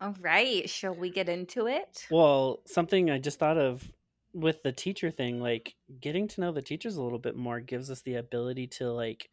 All 0.00 0.12
right, 0.14 0.68
shall 0.68 0.94
we 0.94 1.10
get 1.10 1.28
into 1.28 1.66
it? 1.66 2.08
Well, 2.08 2.62
something 2.66 3.10
I 3.10 3.18
just 3.18 3.38
thought 3.38 3.58
of 3.58 3.92
with 4.32 4.62
the 4.62 4.72
teacher 4.72 5.10
thing, 5.10 5.40
like 5.40 5.76
getting 6.00 6.28
to 6.28 6.40
know 6.40 6.52
the 6.52 6.62
teachers 6.62 6.96
a 6.96 7.02
little 7.02 7.18
bit 7.18 7.36
more 7.36 7.60
gives 7.60 7.90
us 7.90 8.02
the 8.02 8.14
ability 8.16 8.66
to 8.68 8.92
like 8.92 9.30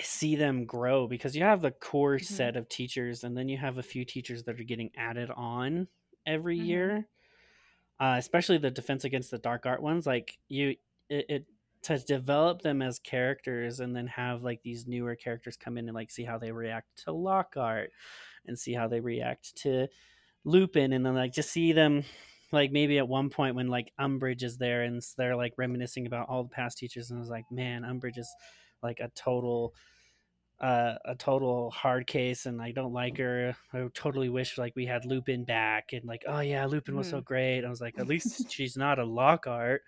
see 0.00 0.36
them 0.36 0.64
grow 0.64 1.06
because 1.06 1.36
you 1.36 1.42
have 1.42 1.60
the 1.60 1.70
core 1.70 2.18
Mhm. 2.18 2.46
set 2.46 2.56
of 2.56 2.68
teachers 2.68 3.24
and 3.24 3.36
then 3.36 3.48
you 3.48 3.58
have 3.58 3.76
a 3.76 3.82
few 3.82 4.04
teachers 4.04 4.44
that 4.44 4.58
are 4.58 4.64
getting 4.64 4.90
added 4.96 5.30
on 5.30 5.86
every 6.24 6.56
Mhm. 6.56 6.56
year. 6.56 7.08
Uh, 8.00 8.16
especially 8.18 8.58
the 8.58 8.70
defense 8.70 9.04
against 9.04 9.30
the 9.30 9.38
dark 9.38 9.66
art 9.66 9.82
ones 9.82 10.06
like 10.06 10.38
you 10.48 10.76
it, 11.08 11.26
it 11.30 11.46
to 11.82 11.98
develop 11.98 12.62
them 12.62 12.82
as 12.82 12.98
characters 12.98 13.80
and 13.80 13.94
then 13.96 14.06
have 14.08 14.42
like 14.42 14.62
these 14.62 14.86
newer 14.86 15.16
characters 15.16 15.56
come 15.56 15.78
in 15.78 15.88
and 15.88 15.94
like 15.94 16.10
see 16.10 16.24
how 16.24 16.38
they 16.38 16.52
react 16.52 16.88
to 17.04 17.12
Lockhart 17.12 17.92
and 18.46 18.58
see 18.58 18.72
how 18.74 18.88
they 18.88 19.00
react 19.00 19.56
to 19.62 19.88
Lupin 20.44 20.92
and 20.92 21.04
then 21.06 21.14
like 21.14 21.32
just 21.32 21.50
see 21.50 21.72
them 21.72 22.04
like 22.50 22.70
maybe 22.72 22.98
at 22.98 23.08
one 23.08 23.30
point 23.30 23.54
when 23.54 23.68
like 23.68 23.92
Umbridge 24.00 24.42
is 24.42 24.58
there 24.58 24.82
and 24.82 25.02
they're 25.16 25.36
like 25.36 25.54
reminiscing 25.56 26.06
about 26.06 26.28
all 26.28 26.42
the 26.42 26.50
past 26.50 26.78
teachers 26.78 27.10
and 27.10 27.18
I 27.18 27.20
was 27.20 27.30
like 27.30 27.44
man 27.50 27.82
Umbridge 27.82 28.18
is 28.18 28.28
like 28.82 29.00
a 29.00 29.10
total 29.14 29.74
uh, 30.60 30.94
a 31.04 31.16
total 31.16 31.72
hard 31.72 32.06
case 32.06 32.46
and 32.46 32.62
I 32.62 32.70
don't 32.70 32.92
like 32.92 33.18
her. 33.18 33.56
I 33.72 33.84
totally 33.94 34.28
wish 34.28 34.58
like 34.58 34.74
we 34.76 34.86
had 34.86 35.04
Lupin 35.04 35.44
back 35.44 35.92
and 35.92 36.04
like 36.04 36.22
oh 36.28 36.38
yeah 36.38 36.64
Lupin 36.66 36.94
was 36.94 37.08
so 37.10 37.20
great. 37.20 37.64
I 37.64 37.68
was 37.68 37.80
like 37.80 37.98
at 37.98 38.06
least 38.06 38.48
she's 38.52 38.76
not 38.76 39.00
a 39.00 39.04
Lockhart. 39.04 39.82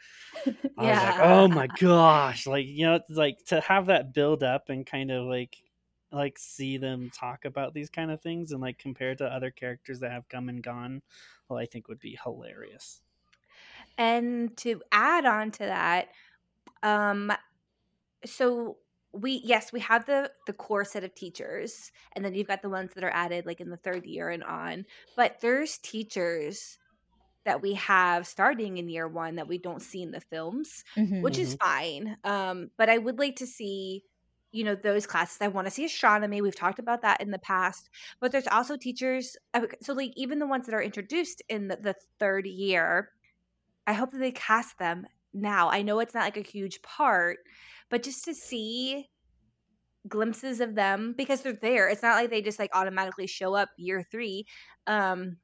I 0.45 0.51
was 0.51 0.57
like, 0.77 0.87
Yeah. 0.87 1.21
oh 1.23 1.47
my 1.47 1.69
gosh, 1.79 2.49
like 2.49 2.67
you 2.67 2.87
know, 2.87 2.95
it's 2.97 3.11
like 3.11 3.39
to 3.47 3.61
have 3.61 3.87
that 3.87 4.13
build 4.13 4.43
up 4.43 4.69
and 4.69 4.85
kind 4.85 5.13
of 5.13 5.27
like 5.27 5.57
like 6.15 6.39
see 6.39 6.77
them 6.79 7.11
talk 7.11 7.45
about 7.45 7.75
these 7.75 7.91
kind 7.91 8.11
of 8.11 8.21
things 8.23 8.53
and 8.53 8.61
like 8.63 8.79
compare 8.79 9.15
to 9.17 9.25
other 9.27 9.51
characters 9.51 10.01
that 10.01 10.13
have 10.13 10.29
come 10.29 10.49
and 10.49 10.63
gone. 10.63 11.03
Well, 11.49 11.59
I 11.59 11.67
think 11.67 11.89
would 11.89 12.01
be 12.01 12.19
hilarious. 12.23 13.03
And 13.99 14.57
to 14.59 14.83
add 14.93 15.25
on 15.25 15.51
to 15.53 15.59
that, 15.61 16.09
um, 16.83 17.33
so 18.25 18.79
we 19.13 19.43
yes 19.45 19.73
we 19.73 19.81
have 19.81 20.07
the 20.07 20.33
the 20.47 20.55
core 20.55 20.85
set 20.85 21.05
of 21.05 21.15
teachers, 21.15 21.93
and 22.15 22.25
then 22.25 22.35
you've 22.35 22.49
got 22.49 22.63
the 22.63 22.71
ones 22.71 22.95
that 22.95 23.05
are 23.05 23.11
added 23.11 23.47
like 23.47 23.61
in 23.61 23.71
the 23.71 23.79
third 23.79 24.07
year 24.07 24.31
and 24.31 24.45
on. 24.45 24.87
But 25.17 25.41
there's 25.41 25.79
teachers 25.79 26.79
that 27.47 27.63
we 27.63 27.75
have 27.75 28.27
starting 28.27 28.79
in 28.79 28.89
year 28.89 29.09
one 29.09 29.37
that 29.37 29.49
we 29.49 29.59
don't 29.59 29.83
see 29.83 30.03
in 30.03 30.13
the 30.13 30.21
films, 30.21 30.85
Mhm. 30.97 31.15
which 31.21 31.39
is 31.39 31.55
fine. 31.55 32.19
Um, 32.25 32.71
but 32.79 32.91
I 32.91 32.99
would 32.99 33.19
like 33.19 33.37
to 33.37 33.47
see, 33.47 34.05
you 34.55 34.63
know, 34.63 34.77
those 34.77 35.05
classes. 35.05 35.39
I 35.41 35.49
want 35.49 35.67
to 35.67 35.71
see 35.71 35.85
astronomy. 35.85 36.41
We've 36.41 36.55
talked 36.55 36.79
about 36.79 37.03
that 37.03 37.21
in 37.21 37.33
the 37.33 37.41
past, 37.41 37.91
but 38.21 38.31
there's 38.31 38.47
also 38.47 38.77
teachers. 38.77 39.37
uh, 39.53 39.63
So 39.83 39.93
like 39.95 40.13
even 40.15 40.39
the 40.39 40.47
ones 40.47 40.67
that 40.67 40.75
are 40.75 40.83
introduced 40.83 41.43
in 41.49 41.67
the, 41.67 41.77
the 41.77 41.97
third 42.21 42.47
year, 42.47 43.11
I 43.89 43.95
hope 43.95 44.13
that 44.13 44.19
they 44.19 44.31
cast 44.31 44.79
them 44.79 45.07
now. 45.33 45.71
I 45.71 45.83
know 45.83 45.99
it's 45.99 46.15
not 46.15 46.23
like 46.23 46.37
a 46.37 46.43
huge 46.43 46.81
part, 46.83 47.39
but 47.91 48.05
just 48.05 48.25
to 48.27 48.35
see 48.35 49.11
glimpses 50.07 50.61
of 50.61 50.77
them 50.77 51.15
because 51.19 51.41
they're 51.41 51.53
there. 51.55 51.89
It's 51.89 52.03
not 52.03 52.15
like 52.15 52.31
they 52.31 52.41
just 52.41 52.61
like 52.61 52.71
automatically 52.75 53.27
show 53.27 53.55
up 53.55 53.71
year 53.77 54.07
three. 54.09 54.47
Um, 54.87 55.39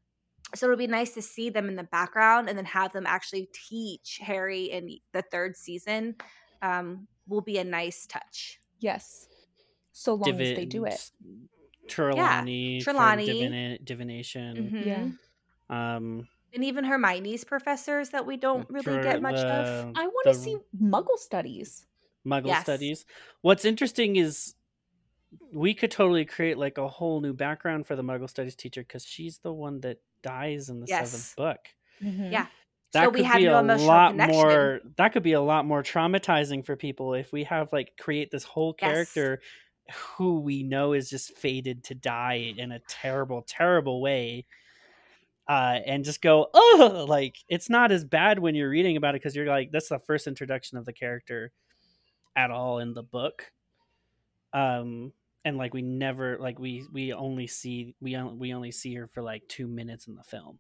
so 0.55 0.67
it'll 0.67 0.79
be 0.79 0.87
nice 0.87 1.15
to 1.15 1.23
see 1.23 1.51
them 1.51 1.69
in 1.69 1.75
the 1.75 1.83
background 1.83 2.49
and 2.49 2.57
then 2.57 2.65
have 2.67 2.93
them 2.93 3.07
actually 3.07 3.49
teach 3.69 4.21
Harry 4.23 4.67
in 4.67 4.99
the 5.13 5.23
third 5.23 5.57
season. 5.57 6.15
Um, 6.63 7.09
will 7.27 7.41
be 7.41 7.59
a 7.59 7.65
nice 7.65 8.07
touch. 8.07 8.61
Yes. 8.81 9.29
So 9.93 10.15
long 10.15 10.31
as 10.31 10.57
they 10.57 10.65
do 10.67 10.85
it. 10.85 11.11
Trelawney, 11.89 12.81
for 12.81 12.93
Trelawney. 12.93 13.27
divina- 13.27 13.79
divination. 13.79 14.71
Mhm. 14.71 14.87
Yeah. 14.87 15.97
Um, 15.97 16.29
And 16.53 16.65
even 16.65 16.85
Hermione's 16.85 17.45
professors 17.45 18.11
that 18.11 18.27
we 18.27 18.37
don't 18.37 18.69
really 18.71 18.83
for 18.83 19.03
get 19.03 19.23
much 19.23 19.37
of. 19.37 19.93
I 19.97 20.07
want 20.07 20.27
to 20.27 20.35
see 20.35 20.57
Muggle 20.81 21.17
studies. 21.19 21.87
Muggle 22.27 22.47
Yes. 22.49 22.63
studies. 22.63 23.07
What's 23.41 23.65
interesting 23.65 24.17
is 24.17 24.55
we 25.53 25.75
could 25.75 25.91
totally 25.93 26.25
create 26.25 26.59
like 26.59 26.77
a 26.79 26.89
whole 26.89 27.21
new 27.21 27.33
background 27.33 27.87
for 27.87 27.95
the 27.97 28.03
Muggle 28.03 28.29
studies 28.29 28.57
teacher 28.57 28.83
because 28.83 29.05
she's 29.05 29.39
the 29.39 29.53
one 29.53 29.81
that 29.81 29.99
dies 30.23 30.69
in 30.69 30.81
the 30.81 30.87
Yes. 30.87 31.11
seventh 31.11 31.37
book. 31.37 31.69
Mhm. 32.03 32.33
Yeah. 32.33 32.47
That 32.93 33.07
so 33.07 33.09
we 33.11 33.23
could 33.23 33.25
have 33.25 33.43
be 33.43 33.45
no 33.45 33.59
emotional 33.59 34.01
lot 34.01 34.17
connection. 34.17 34.19
more. 34.19 34.81
That 34.97 35.13
could 35.13 35.23
be 35.23 35.33
a 35.33 35.41
lot 35.41 35.65
more 35.65 35.83
traumatizing 35.83 36.65
for 36.67 36.77
people 36.77 37.15
if 37.15 37.33
we 37.33 37.45
have 37.45 37.73
like 37.73 37.97
create 37.99 38.31
this 38.33 38.43
whole 38.45 38.75
Yes. 38.81 39.29
character 39.29 39.41
who 40.17 40.41
we 40.41 40.63
know 40.65 40.93
is 40.93 41.09
just 41.11 41.37
fated 41.37 41.85
to 41.85 41.95
die 41.95 42.55
in 42.57 42.73
a 42.73 42.81
terrible, 42.81 43.43
terrible 43.43 44.01
way. 44.01 44.47
Uh, 45.49 45.81
and 45.85 46.05
just 46.05 46.23
go, 46.23 46.49
oh, 46.55 47.05
like 47.09 47.39
it's 47.49 47.69
not 47.69 47.91
as 47.91 48.05
bad 48.05 48.39
when 48.39 48.55
you're 48.55 48.71
reading 48.71 48.97
about 48.97 49.15
it 49.17 49.21
because 49.21 49.35
you're 49.35 49.47
like, 49.47 49.73
that's 49.73 49.89
the 49.89 49.99
first 49.99 50.29
introduction 50.29 50.79
of 50.79 50.85
the 50.85 50.93
character 50.93 51.51
at 52.37 52.51
all 52.51 52.79
in 52.81 52.95
the 52.95 53.03
book. 53.03 53.53
Um, 54.53 55.13
and 55.45 55.57
like 55.57 55.73
we 55.75 55.83
never, 55.83 56.39
like 56.39 56.59
we 56.59 56.85
we 56.93 57.13
only 57.13 57.47
see 57.47 57.95
we 58.01 58.15
on- 58.15 58.39
we 58.39 58.53
only 58.53 58.73
see 58.73 58.95
her 58.97 59.07
for 59.07 59.23
like 59.23 59.47
two 59.49 59.67
minutes 59.67 60.07
in 60.07 60.15
the 60.17 60.23
film, 60.25 60.59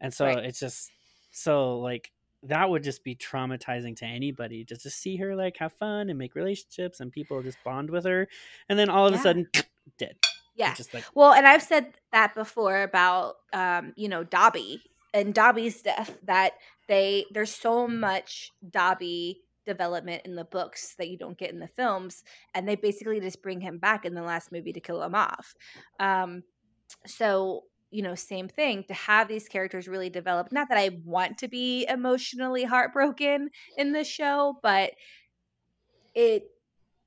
and 0.00 0.14
so 0.14 0.26
Right. 0.26 0.38
it's 0.38 0.60
just 0.60 0.90
so 1.36 1.78
like 1.80 2.12
that 2.44 2.68
would 2.70 2.84
just 2.84 3.02
be 3.02 3.16
traumatizing 3.16 3.96
to 3.96 4.04
anybody 4.04 4.64
just 4.64 4.82
to 4.82 4.90
see 4.90 5.16
her 5.16 5.34
like 5.34 5.56
have 5.56 5.72
fun 5.72 6.10
and 6.10 6.18
make 6.18 6.34
relationships 6.34 7.00
and 7.00 7.10
people 7.10 7.42
just 7.42 7.58
bond 7.64 7.90
with 7.90 8.04
her, 8.04 8.28
and 8.68 8.78
then 8.78 8.88
all 8.88 9.06
of 9.06 9.12
Yeah. 9.12 9.18
a 9.18 9.22
sudden 9.22 9.48
dead. 9.98 10.16
Yeah. 10.54 10.70
It's 10.70 10.78
just 10.78 10.94
like 10.94 11.04
Well, 11.14 11.32
and 11.32 11.46
I've 11.46 11.62
said 11.62 11.94
that 12.12 12.34
before 12.34 12.82
about 12.82 13.36
um, 13.52 13.92
you 13.96 14.08
know, 14.08 14.22
Dobby 14.24 14.80
and 15.12 15.34
Dobby's 15.34 15.82
death 15.82 16.16
that 16.24 16.52
they 16.86 17.24
there's 17.32 17.52
so 17.54 17.88
much 17.88 18.52
Dobby 18.70 19.40
development 19.66 20.22
in 20.26 20.34
the 20.36 20.44
books 20.44 20.94
that 20.98 21.08
you 21.08 21.16
don't 21.16 21.38
get 21.38 21.50
in 21.50 21.58
the 21.58 21.66
films 21.66 22.22
and 22.54 22.68
they 22.68 22.76
basically 22.76 23.18
just 23.18 23.42
bring 23.42 23.60
him 23.60 23.78
back 23.78 24.04
in 24.04 24.14
the 24.14 24.22
last 24.22 24.52
movie 24.52 24.74
to 24.74 24.80
kill 24.80 25.02
him 25.02 25.14
off. 25.14 25.54
Um 25.98 26.42
so 27.06 27.64
you 27.94 28.02
know, 28.02 28.16
same 28.16 28.48
thing 28.48 28.82
to 28.88 28.94
have 28.94 29.28
these 29.28 29.48
characters 29.48 29.86
really 29.86 30.10
develop. 30.10 30.50
Not 30.50 30.68
that 30.68 30.78
I 30.78 30.98
want 31.04 31.38
to 31.38 31.48
be 31.48 31.86
emotionally 31.88 32.64
heartbroken 32.64 33.50
in 33.76 33.92
this 33.92 34.08
show, 34.08 34.58
but 34.64 34.90
it 36.14 36.50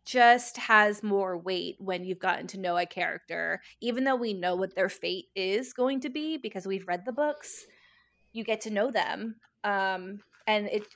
just 0.05 0.55
has 0.55 1.03
more 1.03 1.37
weight 1.37 1.75
when 1.79 2.05
you've 2.05 2.19
gotten 2.19 2.47
to 2.47 2.57
know 2.57 2.77
a 2.77 2.85
character 2.85 3.61
even 3.81 4.05
though 4.05 4.15
we 4.15 4.33
know 4.33 4.55
what 4.55 4.73
their 4.73 4.87
fate 4.87 5.25
is 5.35 5.73
going 5.73 5.99
to 5.99 6.09
be 6.09 6.37
because 6.37 6.65
we've 6.65 6.87
read 6.87 7.03
the 7.03 7.11
books 7.11 7.65
you 8.31 8.45
get 8.45 8.61
to 8.61 8.69
know 8.69 8.89
them 8.89 9.35
um 9.65 10.21
and 10.47 10.67
it 10.67 10.87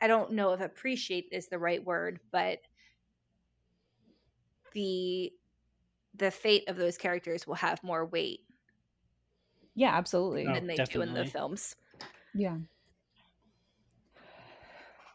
i 0.00 0.06
don't 0.06 0.32
know 0.32 0.54
if 0.54 0.60
appreciate 0.62 1.26
is 1.32 1.48
the 1.48 1.58
right 1.58 1.84
word 1.84 2.18
but 2.32 2.60
the 4.72 5.30
the 6.14 6.30
fate 6.30 6.64
of 6.66 6.78
those 6.78 6.96
characters 6.96 7.46
will 7.46 7.54
have 7.56 7.84
more 7.84 8.06
weight 8.06 8.45
Yeah, 9.76 9.96
absolutely. 9.96 10.46
Oh, 10.48 10.54
than 10.54 10.66
they 10.66 10.74
do 10.76 11.02
in 11.02 11.10
the 11.10 11.24
definitely. 11.24 11.30
films 11.30 11.76
Yeah. 12.34 12.56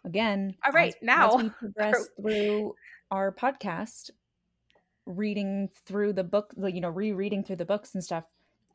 Again, 0.05 0.55
All 0.65 0.71
right, 0.71 0.95
as, 0.95 1.01
now- 1.01 1.35
as 1.37 1.43
we 1.43 1.49
progress 1.49 2.07
through 2.21 2.75
our 3.11 3.31
podcast, 3.31 4.11
reading 5.05 5.69
through 5.85 6.13
the 6.13 6.23
book, 6.23 6.53
like, 6.55 6.73
you 6.73 6.81
know, 6.81 6.89
rereading 6.89 7.43
through 7.43 7.57
the 7.57 7.65
books 7.65 7.93
and 7.93 8.03
stuff, 8.03 8.23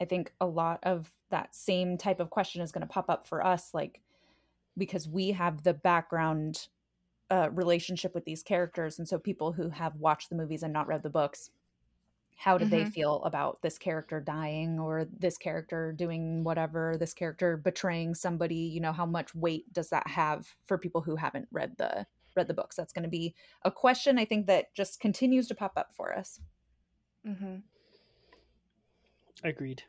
I 0.00 0.04
think 0.04 0.32
a 0.40 0.46
lot 0.46 0.80
of 0.82 1.12
that 1.30 1.54
same 1.54 1.96
type 1.96 2.20
of 2.20 2.30
question 2.30 2.62
is 2.62 2.70
going 2.70 2.86
to 2.86 2.92
pop 2.92 3.08
up 3.08 3.26
for 3.26 3.44
us, 3.44 3.72
like 3.72 4.00
because 4.76 5.08
we 5.08 5.30
have 5.30 5.62
the 5.62 5.72
background 5.72 6.68
uh, 7.30 7.48
relationship 7.50 8.14
with 8.14 8.24
these 8.24 8.42
characters, 8.42 8.98
and 8.98 9.08
so 9.08 9.18
people 9.18 9.52
who 9.52 9.70
have 9.70 9.96
watched 9.96 10.28
the 10.28 10.36
movies 10.36 10.62
and 10.62 10.72
not 10.72 10.86
read 10.86 11.02
the 11.02 11.10
books, 11.10 11.50
how 12.38 12.58
did 12.58 12.68
they 12.70 12.84
Mhm. 12.84 12.92
feel 12.92 13.24
about 13.24 13.62
this 13.62 13.78
character 13.78 14.20
dying 14.20 14.78
or 14.78 15.06
this 15.06 15.38
character 15.38 15.92
doing 15.92 16.44
whatever, 16.44 16.96
this 16.98 17.14
character 17.14 17.56
betraying 17.56 18.14
somebody? 18.14 18.54
You 18.56 18.80
know, 18.80 18.92
how 18.92 19.06
much 19.06 19.34
weight 19.34 19.72
does 19.72 19.88
that 19.88 20.06
have 20.06 20.46
for 20.66 20.76
people 20.78 21.00
who 21.00 21.16
haven't 21.16 21.48
read 21.50 21.76
the 21.78 22.06
read 22.36 22.46
the 22.48 22.54
books? 22.54 22.76
That's 22.76 22.92
going 22.92 23.04
to 23.04 23.08
be 23.08 23.34
a 23.62 23.70
question 23.70 24.18
I 24.18 24.26
think 24.26 24.46
that 24.48 24.74
just 24.74 25.00
continues 25.00 25.48
to 25.48 25.54
pop 25.54 25.72
up 25.76 25.92
for 25.94 26.14
us. 26.14 26.40
mm-hmm. 27.26 27.56
agreed. 29.42 29.82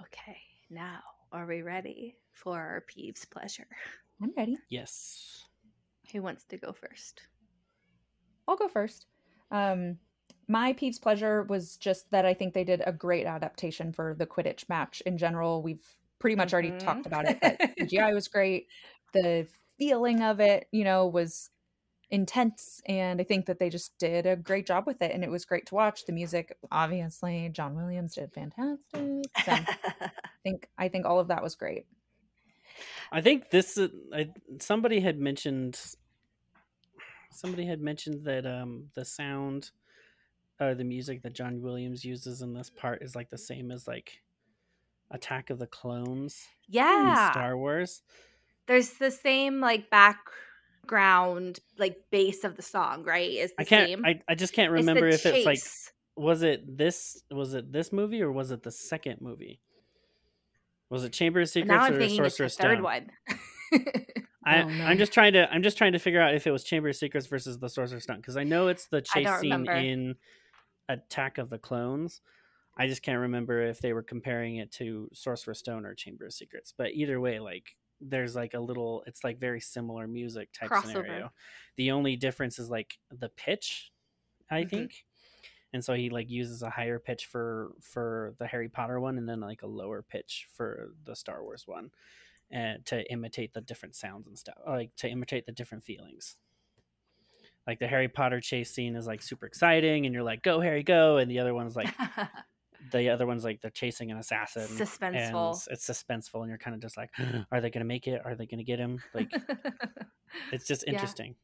okay 0.00 0.36
now 0.70 1.00
are 1.32 1.46
we 1.46 1.62
ready 1.62 2.16
for 2.32 2.56
our 2.58 2.84
peeves 2.88 3.28
pleasure 3.28 3.66
I'm 4.22 4.32
ready. 4.36 4.56
Yes. 4.68 5.44
who 6.12 6.22
wants 6.22 6.44
to 6.46 6.56
go 6.56 6.72
first 6.72 7.22
I'll 8.46 8.56
go 8.56 8.68
first. 8.68 9.06
Um, 9.50 9.98
my 10.48 10.72
peeves 10.72 11.00
pleasure 11.00 11.42
was 11.44 11.76
just 11.76 12.10
that 12.10 12.24
I 12.26 12.34
think 12.34 12.54
they 12.54 12.64
did 12.64 12.82
a 12.86 12.92
great 12.92 13.26
adaptation 13.26 13.92
for 13.92 14.14
the 14.14 14.26
Quidditch 14.26 14.68
match 14.68 15.00
in 15.06 15.18
general. 15.18 15.62
We've 15.62 15.84
pretty 16.18 16.36
much 16.36 16.52
already 16.52 16.72
Mhm. 16.72 16.78
talked 16.78 17.06
about 17.06 17.26
it, 17.26 17.38
but 17.40 17.60
CGI 17.78 18.12
was 18.14 18.28
great. 18.28 18.68
The 19.12 19.46
feeling 19.78 20.22
of 20.22 20.40
it, 20.40 20.68
you 20.72 20.84
know, 20.84 21.06
was 21.06 21.50
intense, 22.10 22.82
and 22.86 23.20
I 23.20 23.24
think 23.24 23.46
that 23.46 23.58
they 23.58 23.70
just 23.70 23.98
did 23.98 24.26
a 24.26 24.36
great 24.36 24.66
job 24.66 24.86
with 24.86 25.02
it, 25.02 25.12
and 25.12 25.24
it 25.24 25.30
was 25.30 25.44
great 25.44 25.66
to 25.66 25.74
watch. 25.74 26.06
The 26.06 26.12
music, 26.12 26.56
obviously, 26.70 27.48
John 27.50 27.74
Williams 27.74 28.14
did 28.14 28.32
fantastic. 28.32 29.30
So 29.44 29.52
I 29.52 29.66
think 30.44 30.68
I 30.78 30.88
think 30.88 31.06
all 31.06 31.20
of 31.20 31.28
that 31.28 31.42
was 31.42 31.54
great. 31.56 31.86
I 33.12 33.20
think 33.20 33.50
this 33.50 33.78
uh, 33.78 33.88
I, 34.12 34.32
somebody 34.60 35.00
had 35.00 35.18
mentioned 35.18 35.78
somebody 37.30 37.66
had 37.66 37.80
mentioned 37.80 38.24
that 38.24 38.46
um 38.46 38.90
the 38.94 39.04
sound 39.04 39.70
or 40.60 40.74
the 40.74 40.84
music 40.84 41.22
that 41.22 41.34
John 41.34 41.60
Williams 41.62 42.04
uses 42.04 42.42
in 42.42 42.54
this 42.54 42.70
part 42.70 43.02
is 43.02 43.14
like 43.16 43.30
the 43.30 43.38
same 43.38 43.70
as 43.70 43.86
like 43.88 44.22
Attack 45.10 45.50
of 45.50 45.58
the 45.58 45.66
Clones 45.66 46.46
in 46.68 46.74
yeah 46.74 47.30
Star 47.30 47.56
Wars. 47.56 48.02
there's 48.66 48.90
the 48.94 49.10
same 49.10 49.60
like 49.60 49.90
background 49.90 51.60
like 51.78 51.96
base 52.10 52.44
of 52.44 52.56
the 52.56 52.62
song 52.62 53.04
right 53.04 53.30
is 53.30 53.50
the 53.50 53.62
I 53.62 53.64
can't 53.64 53.88
same 53.88 54.04
I, 54.04 54.20
I 54.28 54.34
just 54.34 54.52
can't 54.54 54.72
It's 54.72 54.86
the 54.86 54.92
remember 54.92 55.08
if 55.08 55.26
it's 55.26 55.46
like 55.46 55.60
was 56.16 56.42
it 56.42 56.78
this 56.78 57.22
was 57.30 57.54
it 57.54 57.72
this 57.72 57.92
movie 57.92 58.22
or 58.22 58.30
was 58.32 58.50
it 58.50 58.62
the 58.62 58.70
second 58.70 59.20
movie? 59.20 59.60
Was 60.90 61.02
it 61.04 61.12
Chamber 61.12 61.40
of 61.40 61.48
Secrets 61.48 61.68
now 61.68 61.82
i'm 61.82 61.94
or 61.94 61.98
thinking 61.98 62.24
it's 62.24 62.36
the 62.38 62.48
Sorcerer's 62.48 62.56
third 62.56 62.78
Stone? 62.78 62.82
one 62.82 63.10
I, 64.46 64.62
oh, 64.62 64.68
I'm 64.84 64.98
just 64.98 65.12
trying 65.12 65.32
to 65.32 65.50
I'm 65.50 65.62
just 65.62 65.78
trying 65.78 65.92
to 65.94 65.98
figure 65.98 66.20
out 66.20 66.34
if 66.34 66.46
it 66.46 66.50
was 66.50 66.64
Chamber 66.64 66.90
of 66.90 66.96
Secrets 66.96 67.26
versus 67.26 67.58
the 67.58 67.68
Sorcerer's 67.68 68.04
Stone 68.04 68.18
because 68.18 68.36
I 68.36 68.44
know 68.44 68.68
it's 68.68 68.86
the 68.86 69.00
chase 69.00 69.26
scene 69.40 69.50
remember. 69.50 69.72
in 69.72 70.16
Attack 70.88 71.38
of 71.38 71.50
the 71.50 71.58
Clones. 71.58 72.20
I 72.76 72.88
just 72.88 73.02
can't 73.02 73.20
remember 73.20 73.62
if 73.62 73.80
they 73.80 73.92
were 73.92 74.02
comparing 74.02 74.56
it 74.56 74.72
to 74.72 75.10
Sorcerer's 75.14 75.60
Stone 75.60 75.86
or 75.86 75.94
Chamber 75.94 76.26
of 76.26 76.34
Secrets. 76.34 76.72
But 76.76 76.92
either 76.92 77.20
way, 77.20 77.40
like 77.40 77.76
there's 78.00 78.36
like 78.36 78.54
a 78.54 78.60
little 78.60 79.04
it's 79.06 79.24
like 79.24 79.38
very 79.38 79.60
similar 79.60 80.08
music 80.08 80.52
type 80.52 80.70
Crossover. 80.70 80.76
scenario. 80.76 81.32
The 81.76 81.92
only 81.92 82.16
difference 82.16 82.58
is 82.58 82.70
like 82.70 82.98
the 83.10 83.28
pitch, 83.30 83.92
I 84.50 84.64
Mhm. 84.64 84.70
think. 84.70 85.06
And 85.72 85.84
so 85.84 85.94
he 85.94 86.10
like 86.10 86.30
uses 86.30 86.62
a 86.62 86.70
higher 86.70 86.98
pitch 86.98 87.26
for 87.26 87.72
for 87.80 88.34
the 88.38 88.46
Harry 88.46 88.68
Potter 88.68 89.00
one 89.00 89.18
and 89.18 89.28
then 89.28 89.40
like 89.40 89.62
a 89.62 89.66
lower 89.66 90.02
pitch 90.02 90.48
for 90.52 90.94
the 91.04 91.16
Star 91.16 91.42
Wars 91.42 91.66
one 91.66 91.90
and 92.50 92.84
to 92.86 93.10
imitate 93.12 93.54
the 93.54 93.60
different 93.60 93.94
sounds 93.96 94.28
and 94.28 94.38
stuff 94.38 94.58
like 94.66 94.94
to 94.96 95.08
imitate 95.08 95.46
the 95.46 95.52
different 95.52 95.84
feelings 95.84 96.36
like 97.66 97.78
the 97.78 97.86
harry 97.86 98.08
potter 98.08 98.40
chase 98.40 98.70
scene 98.72 98.94
is 98.96 99.06
like 99.06 99.22
super 99.22 99.46
exciting 99.46 100.04
and 100.06 100.14
you're 100.14 100.22
like 100.24 100.42
go 100.42 100.60
harry 100.60 100.82
go 100.82 101.16
and 101.18 101.30
the 101.30 101.38
other 101.38 101.54
one's 101.54 101.74
like 101.76 101.92
the 102.92 103.08
other 103.08 103.26
one's 103.26 103.44
like 103.44 103.60
they're 103.62 103.70
chasing 103.70 104.10
an 104.10 104.18
assassin 104.18 104.62
Suspenseful. 104.68 105.52
and 105.68 105.72
it's 105.72 105.88
suspenseful 105.88 106.40
and 106.40 106.48
you're 106.48 106.58
kind 106.58 106.74
of 106.74 106.82
just 106.82 106.96
like 106.96 107.10
are 107.52 107.60
they 107.62 107.70
gonna 107.70 107.84
make 107.86 108.06
it? 108.06 108.20
Are 108.24 108.34
they 108.34 108.44
gonna 108.46 108.62
get 108.64 108.78
him? 108.78 109.02
Like 109.14 109.30
it's 110.52 110.66
just 110.66 110.84
Yeah. 110.86 110.92
interesting. 110.92 111.34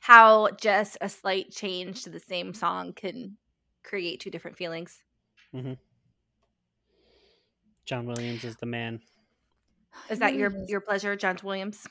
How 0.00 0.48
just 0.60 0.98
a 1.00 1.08
slight 1.08 1.52
change 1.52 2.02
to 2.02 2.10
the 2.10 2.18
same 2.18 2.52
song 2.52 2.92
can 2.94 3.36
create 3.84 4.18
two 4.18 4.30
different 4.30 4.56
feelings. 4.56 5.00
Mm-hmm. 5.54 5.74
john 7.84 8.06
williams 8.06 8.42
is 8.42 8.56
the 8.56 8.66
man. 8.66 9.00
Is 10.10 10.18
that 10.20 10.34
your 10.34 10.52
your 10.66 10.80
pleasure 10.80 11.14
john 11.14 11.38
williams 11.44 11.86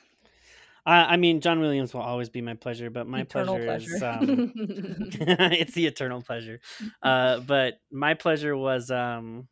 I, 0.85 1.13
I 1.13 1.17
mean 1.17 1.41
john 1.41 1.59
williams 1.59 1.93
will 1.93 2.01
always 2.01 2.29
be 2.29 2.41
my 2.41 2.53
pleasure 2.55 2.89
but 2.89 3.07
my 3.07 3.21
Eternal 3.21 3.59
pleasure, 3.59 3.75
is 3.75 4.01
pleasure. 4.01 4.05
um 4.05 4.53
it's 4.95 5.73
the 5.73 5.85
eternal 5.87 6.21
pleasure 6.21 6.59
uh 7.01 7.39
but 7.41 7.79
my 7.91 8.13
pleasure 8.13 8.55
was 8.55 8.89
um 8.91 9.47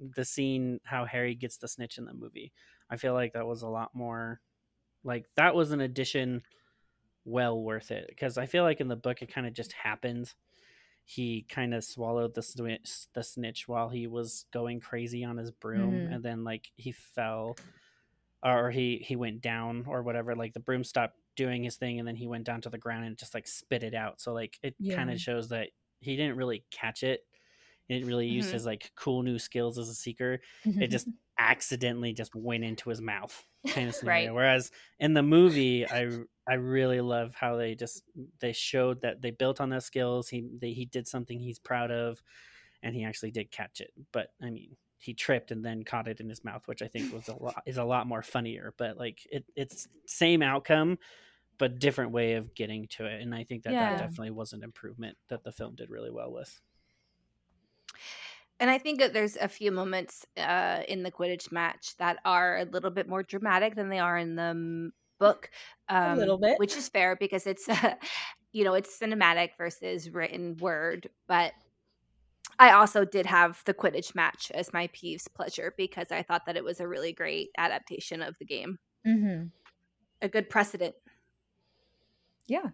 the 0.00 0.24
scene 0.24 0.80
how 0.84 1.04
harry 1.04 1.34
gets 1.34 1.58
the 1.58 1.68
snitch 1.68 1.98
in 1.98 2.04
the 2.04 2.14
movie 2.14 2.52
i 2.90 2.96
feel 2.96 3.14
like 3.14 3.32
that 3.34 3.46
was 3.46 3.62
a 3.62 3.68
lot 3.68 3.94
more 3.94 4.40
like 5.04 5.26
that 5.36 5.54
was 5.54 5.72
an 5.72 5.80
addition 5.80 6.42
well 7.24 7.60
worth 7.62 7.90
it 7.90 8.06
because 8.08 8.36
I 8.38 8.46
feel 8.46 8.64
like 8.64 8.80
in 8.80 8.88
the 8.88 8.96
book 8.96 9.22
it 9.22 9.32
kind 9.32 9.46
of 9.46 9.52
just 9.54 9.72
happened. 9.72 10.32
He 11.04 11.46
kind 11.48 11.74
of 11.74 11.84
swallowed 11.84 12.34
the 12.34 12.42
snitch, 12.42 13.06
the 13.14 13.22
snitch 13.22 13.68
while 13.68 13.88
he 13.90 14.06
was 14.06 14.46
going 14.52 14.80
crazy 14.80 15.24
on 15.24 15.36
his 15.36 15.50
broom, 15.50 16.06
Mhm. 16.06 16.14
and 16.14 16.22
then 16.24 16.44
like 16.44 16.70
he 16.76 16.92
fell, 16.92 17.56
or 18.42 18.70
he 18.70 18.98
he 18.98 19.16
went 19.16 19.40
down 19.40 19.84
or 19.86 20.02
whatever. 20.02 20.34
Like 20.34 20.52
the 20.54 20.60
broom 20.60 20.84
stopped 20.84 21.18
doing 21.36 21.64
his 21.64 21.76
thing, 21.76 21.98
and 21.98 22.06
then 22.08 22.16
he 22.16 22.26
went 22.26 22.44
down 22.44 22.60
to 22.62 22.70
the 22.70 22.78
ground 22.78 23.04
and 23.04 23.18
just 23.18 23.34
like 23.34 23.46
spit 23.48 23.82
it 23.82 23.94
out. 23.94 24.20
So 24.20 24.32
like 24.32 24.58
it 24.62 24.76
kind 24.88 25.10
of 25.10 25.20
shows 25.20 25.48
that 25.50 25.70
he 26.00 26.16
didn't 26.16 26.36
really 26.36 26.64
catch 26.70 27.02
it. 27.02 27.26
He 27.86 27.94
didn't 27.94 28.06
really 28.08 28.28
use 28.28 28.50
Mhm. 28.50 28.50
his 28.50 28.66
like 28.66 28.92
cool 28.96 29.22
new 29.22 29.38
skills 29.38 29.78
as 29.78 29.88
a 29.88 29.94
seeker 29.94 30.40
it 30.78 30.88
just 30.88 31.08
accidentally 31.38 32.12
just 32.12 32.34
went 32.34 32.64
into 32.64 32.90
his 32.90 33.00
mouth 33.00 33.46
kind 33.66 33.88
of 33.88 33.94
scenario. 33.94 34.32
Right. 34.32 34.34
Whereas 34.34 34.70
in 34.98 35.14
the 35.14 35.22
movie, 35.22 35.86
I 35.88 36.08
I 36.46 36.54
really 36.54 37.00
love 37.00 37.34
how 37.34 37.56
they 37.56 37.74
just 37.74 38.04
they 38.40 38.52
showed 38.52 39.02
that 39.02 39.22
they 39.22 39.30
built 39.30 39.60
on 39.60 39.70
those 39.70 39.84
skills. 39.86 40.28
He 40.28 40.48
they, 40.58 40.72
he 40.72 40.84
did 40.86 41.06
something 41.06 41.38
he's 41.38 41.58
proud 41.58 41.90
of, 41.90 42.22
and 42.82 42.94
he 42.94 43.04
actually 43.04 43.30
did 43.32 43.50
catch 43.50 43.80
it. 43.80 43.92
But 44.12 44.30
I 44.42 44.50
mean, 44.50 44.76
he 45.02 45.14
tripped 45.14 45.50
and 45.50 45.64
then 45.64 45.82
caught 45.82 46.06
it 46.08 46.20
in 46.20 46.28
his 46.28 46.44
mouth, 46.44 46.66
which 46.68 46.80
I 46.80 46.86
think 46.88 47.12
was 47.12 47.28
a 47.28 47.34
lot 47.34 47.62
is 47.66 47.76
a 47.76 47.84
lot 47.84 48.06
more 48.06 48.22
funnier. 48.22 48.72
But 48.76 48.96
like 48.96 49.26
it, 49.30 49.44
it's 49.56 49.88
same 50.06 50.42
outcome, 50.42 50.98
but 51.58 51.78
different 51.80 52.12
way 52.12 52.34
of 52.34 52.54
getting 52.54 52.86
to 52.88 53.06
it. 53.06 53.20
And 53.20 53.34
I 53.34 53.44
think 53.44 53.64
that 53.64 53.72
Yeah. 53.74 53.90
that 53.90 53.98
definitely 53.98 54.30
was 54.30 54.52
an 54.52 54.62
improvement 54.62 55.18
that 55.28 55.42
the 55.44 55.52
film 55.52 55.74
did 55.74 55.90
really 55.90 56.10
well 56.10 56.32
with. 56.32 56.60
And 58.60 58.70
I 58.70 58.78
think 58.78 59.00
that 59.00 59.12
there's 59.12 59.36
a 59.36 59.48
few 59.48 59.72
moments 59.72 60.24
uh, 60.36 60.82
in 60.86 61.02
the 61.02 61.10
Quidditch 61.10 61.50
match 61.50 61.96
that 61.96 62.18
are 62.24 62.58
a 62.58 62.64
little 62.64 62.90
bit 62.90 63.08
more 63.08 63.22
dramatic 63.24 63.74
than 63.74 63.88
they 63.88 63.98
are 63.98 64.16
in 64.16 64.36
the 64.36 64.92
book. 65.18 65.50
Um, 65.88 66.18
little 66.18 66.38
bit. 66.38 66.58
which 66.58 66.76
is 66.76 66.88
fair 66.88 67.16
because 67.16 67.46
it's, 67.46 67.68
uh, 67.68 67.94
you 68.52 68.62
know, 68.64 68.74
it's 68.74 68.96
cinematic 68.96 69.50
versus 69.58 70.10
written 70.10 70.56
word. 70.58 71.10
But 71.26 71.54
I 72.58 72.72
also 72.72 73.04
did 73.04 73.26
have 73.26 73.62
the 73.66 73.74
Quidditch 73.74 74.14
match 74.14 74.52
as 74.54 74.72
my 74.72 74.88
Peeves 74.88 75.26
pleasure 75.34 75.74
because 75.76 76.12
I 76.12 76.22
thought 76.22 76.46
that 76.46 76.56
it 76.56 76.64
was 76.64 76.80
a 76.80 76.88
really 76.88 77.12
great 77.12 77.50
adaptation 77.58 78.22
of 78.22 78.36
the 78.38 78.44
game, 78.44 78.78
hmm 79.04 79.44
a 80.22 80.28
good 80.28 80.48
precedent. 80.48 80.94
Yeah. 82.46 82.70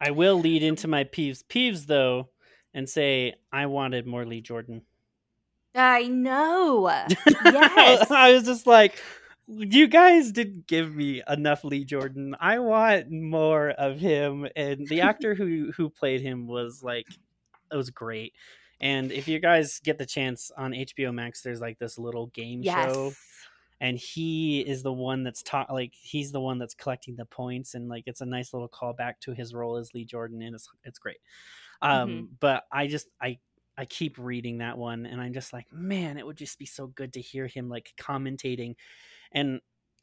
I 0.00 0.10
will 0.12 0.40
lead 0.40 0.62
into 0.62 0.88
my 0.88 1.04
peeves 1.04 1.44
peeves 1.44 1.86
though, 1.86 2.30
and 2.72 2.88
say 2.88 3.34
I 3.52 3.66
wanted 3.66 4.06
more 4.06 4.24
Lee 4.24 4.40
Jordan. 4.40 4.82
I 5.74 6.08
know. 6.08 6.88
Yes. 7.44 8.10
I 8.10 8.32
was 8.32 8.44
just 8.44 8.66
like, 8.66 9.00
you 9.46 9.88
guys 9.88 10.32
didn't 10.32 10.66
give 10.66 10.94
me 10.94 11.22
enough 11.28 11.64
Lee 11.64 11.84
Jordan. 11.84 12.34
I 12.40 12.58
want 12.60 13.10
more 13.10 13.70
of 13.70 13.98
him. 13.98 14.48
And 14.56 14.86
the 14.88 15.02
actor 15.02 15.34
who 15.34 15.72
who 15.76 15.90
played 15.90 16.22
him 16.22 16.46
was 16.46 16.82
like, 16.82 17.06
it 17.72 17.76
was 17.76 17.90
great. 17.90 18.34
And 18.80 19.12
if 19.12 19.28
you 19.28 19.38
guys 19.40 19.80
get 19.80 19.98
the 19.98 20.06
chance 20.06 20.50
on 20.56 20.72
HBO 20.72 21.12
Max, 21.12 21.42
there's 21.42 21.60
like 21.60 21.78
this 21.78 21.98
little 21.98 22.28
game 22.28 22.62
show, 22.62 23.12
and 23.80 23.98
he 23.98 24.60
is 24.60 24.82
the 24.82 24.92
one 24.92 25.22
that's 25.22 25.42
taught 25.42 25.72
like 25.72 25.94
he's 26.00 26.32
the 26.32 26.40
one 26.40 26.58
that's 26.58 26.74
collecting 26.74 27.16
the 27.16 27.26
points, 27.26 27.74
and 27.74 27.88
like 27.88 28.04
it's 28.06 28.22
a 28.22 28.26
nice 28.26 28.52
little 28.54 28.68
callback 28.68 29.14
to 29.20 29.32
his 29.32 29.54
role 29.54 29.76
as 29.76 29.92
Lee 29.94 30.04
Jordan, 30.04 30.42
and 30.42 30.54
it's 30.54 30.68
it's 30.84 30.98
great. 30.98 31.18
Um, 31.82 32.30
but 32.40 32.64
I 32.72 32.86
just 32.86 33.08
I 33.20 33.38
I 33.80 33.86
keep 33.86 34.18
reading 34.18 34.58
that 34.58 34.76
one 34.76 35.06
and 35.06 35.22
I'm 35.22 35.32
just 35.32 35.54
like, 35.54 35.72
man, 35.72 36.18
it 36.18 36.26
would 36.26 36.36
just 36.36 36.58
be 36.58 36.66
so 36.66 36.86
good 36.86 37.14
to 37.14 37.20
hear 37.22 37.46
him 37.46 37.70
like 37.70 37.94
commentating. 37.98 38.74
And 39.32 39.62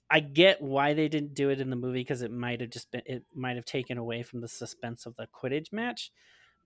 I 0.10 0.20
get 0.20 0.64
why 0.64 0.96
they 0.96 1.08
didn't 1.08 1.36
do 1.36 1.52
it 1.52 1.62
in 1.62 1.70
the 1.70 1.76
movie 1.76 2.00
because 2.00 2.24
it 2.24 2.32
might 2.32 2.60
have 2.62 2.72
just 2.72 2.90
been 2.90 3.04
it 3.06 3.26
might 3.36 3.56
have 3.56 3.66
taken 3.66 4.00
away 4.00 4.24
from 4.24 4.42
the 4.42 4.48
suspense 4.48 5.06
of 5.06 5.16
the 5.16 5.28
Quidditch 5.28 5.72
match. 5.72 6.12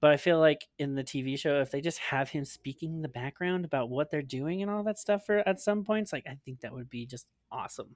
But 0.02 0.12
I 0.12 0.18
feel 0.18 0.40
like 0.40 0.68
in 0.80 0.96
the 0.96 1.04
TV 1.04 1.38
show, 1.40 1.62
if 1.62 1.72
they 1.72 1.82
just 1.82 2.00
have 2.00 2.30
him 2.30 2.44
speaking 2.46 2.96
in 2.96 3.02
the 3.04 3.08
background 3.10 3.66
about 3.66 3.90
what 3.90 4.12
they're 4.12 4.22
doing 4.24 4.62
and 4.62 4.72
all 4.72 4.84
that 4.84 5.00
stuff 5.00 5.26
for 5.26 5.48
at 5.48 5.62
some 5.62 5.84
points, 5.84 6.12
like 6.12 6.26
I 6.28 6.38
think 6.44 6.62
that 6.62 6.74
would 6.74 6.90
be 6.90 7.06
just 7.06 7.28
awesome. 7.52 7.96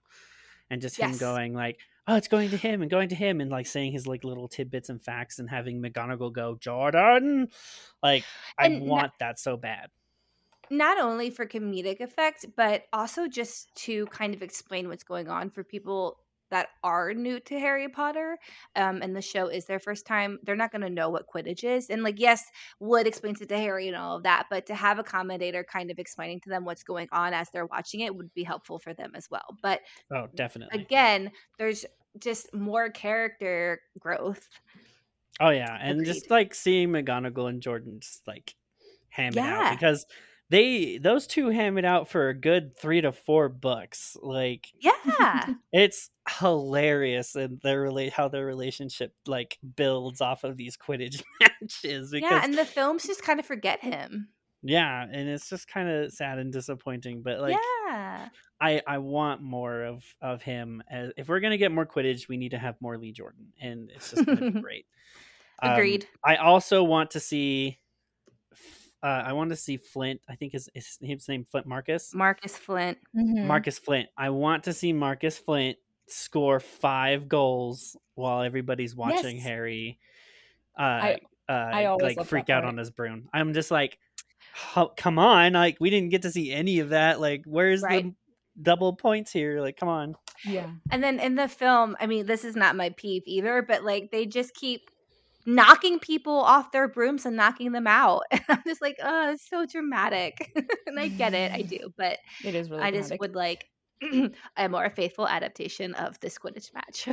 And 0.70 0.82
just 0.82 0.97
him 0.97 1.18
going 1.18 1.53
like, 1.53 1.80
oh, 2.08 2.16
it's 2.16 2.28
going 2.28 2.49
to 2.51 2.58
him 2.58 2.82
and 2.82 2.89
going 2.91 3.10
to 3.10 3.16
him 3.16 3.41
and 3.41 3.51
like 3.51 3.68
saying 3.68 3.91
his 3.91 4.08
like 4.08 4.24
little 4.24 4.47
tidbits 4.47 4.89
and 4.89 5.03
facts 5.03 5.39
and 5.39 5.49
having 5.49 5.82
McGonagall 5.82 6.34
go, 6.34 6.56
Jordan. 6.56 7.49
Like 8.01 8.28
I 8.58 8.68
And 8.68 8.82
want 8.82 9.14
that 9.20 9.39
so 9.39 9.58
bad. 9.58 9.89
not 10.70 10.97
only 10.99 11.30
for 11.30 11.45
comedic 11.45 12.01
effect, 12.01 12.45
but 12.56 12.84
also 12.91 13.28
just 13.28 13.74
to 13.76 14.08
kind 14.08 14.34
of 14.34 14.41
explain 14.41 14.88
what's 14.88 15.03
going 15.03 15.28
on 15.28 15.49
for 15.49 15.64
people 15.64 16.20
that 16.52 16.70
are 16.84 17.14
new 17.14 17.39
to 17.41 17.60
Harry 17.60 17.89
Potter, 17.89 18.38
um, 18.76 19.02
and 19.02 19.16
the 19.16 19.22
show 19.22 19.48
is 19.48 19.66
their 19.66 19.80
first 19.80 20.06
time. 20.06 20.39
They're 20.43 20.56
not 20.56 20.72
going 20.72 20.82
to 20.82 20.89
know 20.89 21.10
what 21.10 21.28
Quidditch 21.28 21.64
is, 21.64 21.89
and 21.89 22.04
like, 22.04 22.20
yes, 22.20 22.43
Wood 22.80 23.08
explains 23.08 23.41
it 23.41 23.50
to 23.50 23.58
Harry 23.58 23.88
and 23.88 23.98
all 23.98 24.18
of 24.18 24.24
that, 24.24 24.48
but 24.50 24.66
to 24.68 24.76
have 24.76 25.00
a 25.00 25.04
commentator 25.04 25.64
kind 25.64 25.91
of 25.91 26.00
explaining 26.00 26.41
to 26.41 26.50
them 26.50 26.66
what's 26.66 26.84
going 26.84 27.08
on 27.12 27.34
as 27.34 27.50
they're 27.52 27.66
watching 27.66 28.02
it 28.02 28.16
would 28.16 28.34
be 28.34 28.43
helpful 28.43 28.80
for 28.80 28.93
them 28.93 29.12
as 29.16 29.28
well. 29.30 29.58
But 29.62 29.82
Oh, 30.10 30.28
definitely. 30.36 30.89
again, 30.89 31.32
there's 31.58 31.86
just 32.20 32.54
more 32.54 32.89
character 32.89 33.82
growth. 34.00 34.48
Oh 35.39 35.50
yeah, 35.50 35.78
and 35.80 36.06
Agreed. 36.06 36.06
just 36.06 36.30
like 36.32 36.54
seeing 36.56 36.89
McGonagall 36.89 37.50
and 37.50 37.62
Jordan 37.62 38.00
just 38.00 38.26
like 38.28 38.56
ham 39.10 39.38
it 39.38 39.46
Yeah. 39.46 39.46
out 39.46 39.68
because 39.68 40.06
they 40.50 40.98
those 40.98 41.28
two 41.28 41.50
ham 41.50 41.78
it 41.78 41.86
out 41.86 42.08
for 42.08 42.30
a 42.30 42.34
good 42.34 42.78
three 42.78 43.02
to 43.02 43.12
four 43.12 43.50
books. 43.50 44.16
Like 44.22 44.68
Yeah, 44.80 45.54
it's 45.74 46.10
hilarious 46.39 47.36
and 47.36 47.60
their 47.62 47.82
relate 47.82 48.14
how 48.14 48.28
their 48.28 48.46
relationship 48.46 49.14
like 49.26 49.58
builds 49.76 50.22
off 50.22 50.43
of 50.43 50.58
these 50.58 50.78
Quidditch 50.78 51.24
matches 51.41 52.12
because 52.12 52.32
yeah, 52.32 52.43
and 52.43 52.58
the 52.58 52.66
films 52.66 53.06
just 53.06 53.24
kind 53.24 53.39
of 53.39 53.46
forget 53.46 53.82
him. 53.82 54.30
yeah, 54.62 55.04
and 55.04 55.30
it's 55.30 55.50
just 55.50 55.68
kind 55.68 55.89
of 55.89 56.12
sad 56.12 56.38
and 56.39 56.52
disappointing. 56.54 57.22
But 57.24 57.39
like 57.39 57.58
yeah, 57.88 58.30
I 58.62 58.82
I 58.88 58.98
want 59.00 59.41
more 59.41 59.84
of 59.84 60.04
of 60.22 60.41
him. 60.41 60.84
As, 60.89 61.12
if 61.18 61.28
we're 61.28 61.39
gonna 61.39 61.58
get 61.58 61.72
more 61.72 61.86
Quidditch, 61.86 62.28
we 62.28 62.38
need 62.38 62.52
to 62.52 62.60
have 62.60 62.76
more 62.82 62.98
Lee 62.98 63.12
Jordan, 63.12 63.54
and 63.60 63.89
it's 63.93 64.12
just 64.12 64.26
gonna 64.26 64.52
be 64.52 64.62
great. 64.62 64.86
Um, 65.62 65.72
agreed. 65.72 66.08
I 66.24 66.36
also 66.36 66.84
want 66.84 67.12
to 67.12 67.20
see. 67.20 67.80
Uh, 69.06 69.24
I 69.28 69.34
want 69.34 69.51
to 69.51 69.56
see 69.56 69.78
Flint. 69.78 70.20
I 70.28 70.36
think 70.36 70.53
his, 70.53 70.68
his 70.74 70.97
his 70.99 71.28
name 71.30 71.43
Flint 71.45 71.68
Marcus. 71.68 72.12
Marcus 72.16 72.58
Flint. 72.58 72.97
Mhm. 73.16 73.45
Marcus 73.45 73.78
Flint. 73.78 74.10
I 74.18 74.32
want 74.32 74.64
to 74.64 74.74
see 74.74 74.93
Marcus 74.93 75.38
Flint 75.38 75.78
score 76.08 76.60
five 76.60 77.28
goals 77.28 77.95
while 78.16 78.41
everybody's 78.41 78.95
watching 78.95 79.36
Yes. 79.38 79.45
Harry. 79.45 79.99
Uh, 80.78 80.82
I- 80.82 81.20
uh, 81.47 81.51
I 81.51 81.86
always 81.86 82.18
like 82.18 82.26
freak 82.28 82.49
out 82.49 82.64
part. 82.64 82.74
on 82.74 82.78
his 82.78 82.89
broom. 82.89 83.30
I'm 83.32 83.53
just 83.53 83.70
like, 83.70 83.99
"Ho- 84.56 84.91
come 84.97 85.20
on! 85.20 85.53
Like 85.53 85.78
we 85.80 85.91
didn't 85.91 86.10
get 86.10 86.24
to 86.24 86.32
see 86.32 86.51
any 86.51 86.80
of 86.80 86.89
that. 86.89 87.22
Like 87.22 87.43
where's 87.45 87.84
Right. 87.84 88.06
the 88.06 88.16
double 88.64 88.93
points 88.95 89.32
here? 89.32 89.62
Like 89.62 89.78
come 89.78 89.89
on. 89.89 90.16
Yeah. 90.43 90.72
And 90.89 91.03
then 91.03 91.20
in 91.20 91.36
the 91.36 91.47
film, 91.47 91.95
I 91.99 92.08
mean, 92.08 92.26
this 92.26 92.43
is 92.43 92.56
not 92.56 92.76
my 92.76 92.89
peeve 92.97 93.22
either, 93.28 93.62
but 93.62 93.84
like 93.84 94.10
they 94.12 94.26
just 94.26 94.56
keep 94.56 94.89
knocking 95.46 96.00
people 96.00 96.34
off 96.39 96.72
their 96.72 96.88
brooms 96.88 97.26
and 97.26 97.36
knocking 97.38 97.72
them 97.72 97.88
out. 97.88 98.24
And 98.32 98.43
I'm 98.50 98.64
just 98.66 98.82
like, 98.82 98.98
oh, 99.02 99.32
it's 99.34 99.48
so 99.50 99.66
dramatic. 99.66 100.52
and 100.88 101.00
I 101.00 101.10
get 101.10 101.34
it, 101.34 101.52
I 101.54 101.62
do, 101.64 101.93
but 101.98 102.20
It 102.43 102.56
is 102.56 102.70
really 102.72 102.86
I 102.86 102.91
just 102.91 103.14
would 103.20 103.36
like 103.36 103.66
a 104.58 104.70
more 104.70 104.89
faithful 104.89 105.28
adaptation 105.28 105.93
of 105.96 106.20
this 106.20 106.38
Quidditch 106.38 106.74
match. 106.74 107.08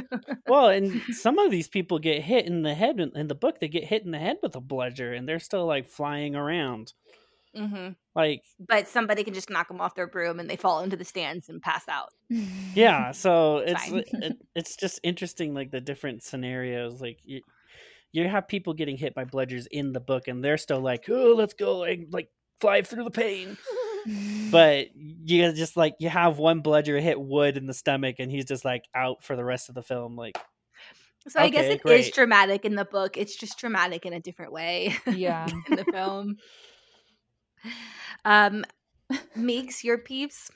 Well, 0.46 0.68
and 0.68 1.12
some 1.14 1.38
of 1.40 1.50
these 1.50 1.68
people 1.68 1.98
get 1.98 2.22
hit 2.22 2.46
in 2.46 2.62
the 2.62 2.74
head 2.74 3.00
in, 3.00 3.26
the 3.28 3.34
book. 3.34 3.58
They 3.60 3.68
get 3.68 3.84
hit 3.84 4.04
in 4.04 4.10
the 4.12 4.18
head 4.20 4.38
with 4.42 4.54
a 4.56 4.60
bludger, 4.60 5.12
and 5.12 5.28
they're 5.28 5.38
still 5.40 5.66
like 5.66 5.88
flying 5.88 6.34
around. 6.36 6.94
hmm 7.54 7.90
Like 8.14 8.44
But 8.60 8.88
somebody 8.88 9.24
can 9.24 9.34
just 9.34 9.50
knock 9.50 9.68
them 9.68 9.80
off 9.80 9.94
their 9.94 10.06
broom 10.08 10.40
and 10.40 10.48
they 10.50 10.56
fall 10.56 10.80
into 10.80 10.96
the 10.96 11.04
stands 11.04 11.48
and 11.48 11.62
pass 11.62 11.88
out. 11.88 12.10
yeah 12.74 13.12
so 13.12 13.58
it's 13.58 13.90
it, 13.92 14.34
it's 14.54 14.76
just 14.76 15.00
interesting 15.02 15.54
like 15.54 15.70
the 15.70 15.80
different 15.80 16.22
scenarios 16.22 17.00
like 17.00 17.20
you, 18.12 18.22
you 18.22 18.28
have 18.28 18.48
people 18.48 18.74
getting 18.74 18.96
hit 18.96 19.14
by 19.14 19.24
bludgers 19.24 19.66
in 19.70 19.92
the 19.92 20.00
book 20.00 20.28
and 20.28 20.44
they're 20.44 20.58
still 20.58 20.80
like 20.80 21.04
oh 21.08 21.34
let's 21.36 21.54
go 21.54 21.78
like, 21.78 22.06
like 22.10 22.28
fly 22.60 22.82
through 22.82 23.04
the 23.04 23.10
pain 23.10 23.56
but 24.50 24.88
you 24.94 25.52
just 25.52 25.76
like 25.76 25.94
you 25.98 26.08
have 26.08 26.38
one 26.38 26.60
bludger 26.60 26.98
hit 27.00 27.20
wood 27.20 27.56
in 27.56 27.66
the 27.66 27.74
stomach 27.74 28.16
and 28.18 28.30
he's 28.30 28.44
just 28.44 28.64
like 28.64 28.84
out 28.94 29.22
for 29.22 29.36
the 29.36 29.44
rest 29.44 29.68
of 29.68 29.74
the 29.74 29.82
film 29.82 30.16
like 30.16 30.36
So 31.28 31.38
I 31.40 31.50
guess 31.50 31.64
Okay, 31.66 31.74
it 31.74 31.74
is 31.74 31.80
great. 31.82 32.14
dramatic 32.14 32.64
in 32.64 32.74
the 32.74 32.84
book. 32.84 33.16
It's 33.16 33.36
just 33.36 33.56
dramatic 33.58 34.04
in 34.06 34.12
a 34.12 34.20
different 34.20 34.52
way 34.52 34.96
yeah. 35.06 35.46
in 35.70 35.76
the 35.76 35.84
film. 35.84 36.36
Um, 38.24 38.64
Meeks, 39.36 39.84
your 39.84 39.98
peeves. 39.98 40.50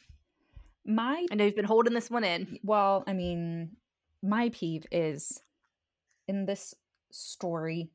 My 0.85 1.25
I 1.31 1.35
know 1.35 1.45
you've 1.45 1.55
been 1.57 1.65
holding 1.65 1.95
this 1.95 2.11
one 2.11 2.25
in. 2.25 2.59
well, 2.65 3.05
I 3.07 3.13
mean, 3.13 3.77
my 4.23 4.49
peeve 4.51 4.87
is 4.91 5.41
in 6.27 6.47
this 6.47 6.75
story. 7.11 7.91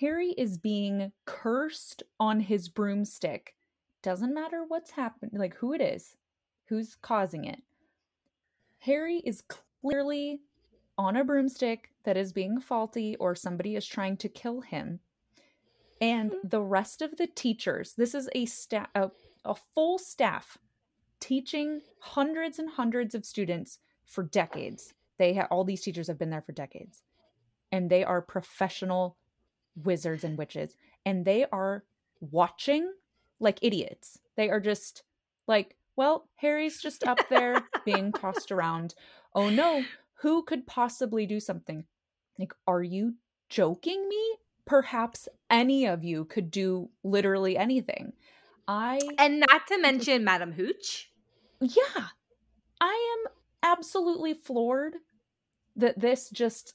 Harry 0.00 0.30
is 0.32 0.58
being 0.58 1.12
cursed 1.24 2.02
on 2.18 2.40
his 2.40 2.68
broomstick. 2.68 3.54
Doesn't 4.02 4.34
matter 4.34 4.64
what's 4.66 4.90
happened, 4.92 5.32
like 5.34 5.54
who 5.56 5.72
it 5.72 5.80
is, 5.80 6.16
who's 6.66 6.96
causing 6.96 7.44
it. 7.44 7.62
Harry 8.80 9.18
is 9.24 9.42
clearly 9.80 10.40
on 10.98 11.16
a 11.16 11.24
broomstick 11.24 11.90
that 12.04 12.16
is 12.16 12.32
being 12.32 12.60
faulty 12.60 13.16
or 13.16 13.34
somebody 13.34 13.76
is 13.76 13.86
trying 13.86 14.16
to 14.18 14.28
kill 14.28 14.60
him. 14.60 15.00
And 16.00 16.32
Mhm. 16.32 16.50
the 16.50 16.60
rest 16.60 17.00
of 17.00 17.16
the 17.16 17.26
teachers, 17.26 17.94
this 17.94 18.14
is 18.14 18.28
a 18.34 18.46
staff 18.46 18.90
a, 18.94 19.10
a 19.44 19.54
full 19.54 19.98
staff 19.98 20.58
teaching 21.20 21.82
hundreds 22.00 22.58
and 22.58 22.68
hundreds 22.70 23.14
of 23.14 23.24
students 23.24 23.78
for 24.04 24.22
decades. 24.22 24.92
They 25.16 25.32
have 25.34 25.48
all 25.50 25.64
these 25.64 25.82
teachers 25.82 26.08
have 26.08 26.18
been 26.18 26.30
there 26.30 26.42
for 26.42 26.52
decades. 26.52 27.02
And 27.74 27.90
they 27.90 28.04
are 28.04 28.22
professional 28.22 29.16
wizards 29.74 30.22
and 30.22 30.38
witches 30.38 30.76
and 31.04 31.24
they 31.24 31.44
are 31.52 31.84
watching 32.20 32.92
like 33.40 33.58
idiots. 33.62 34.18
They 34.36 34.50
are 34.50 34.60
just 34.60 35.02
like, 35.46 35.76
well, 35.96 36.28
Harry's 36.36 36.80
just 36.80 37.04
up 37.04 37.28
there 37.28 37.62
being 37.84 38.12
tossed 38.12 38.50
around. 38.52 38.94
Oh 39.34 39.50
no, 39.50 39.84
who 40.14 40.42
could 40.42 40.66
possibly 40.66 41.26
do 41.26 41.40
something? 41.40 41.84
Like, 42.38 42.54
are 42.66 42.82
you 42.82 43.14
joking 43.48 44.08
me? 44.08 44.36
Perhaps 44.64 45.28
any 45.50 45.86
of 45.86 46.04
you 46.04 46.24
could 46.24 46.50
do 46.50 46.88
literally 47.02 47.56
anything. 47.56 48.12
I 48.66 48.98
And 49.18 49.40
not 49.40 49.66
to 49.68 49.78
mention 49.78 50.24
Madam 50.24 50.52
Hooch. 50.52 51.10
yeah. 51.60 52.08
I 52.80 53.16
am 53.26 53.32
absolutely 53.62 54.34
floored 54.34 54.96
that 55.76 56.00
this 56.00 56.30
just 56.30 56.74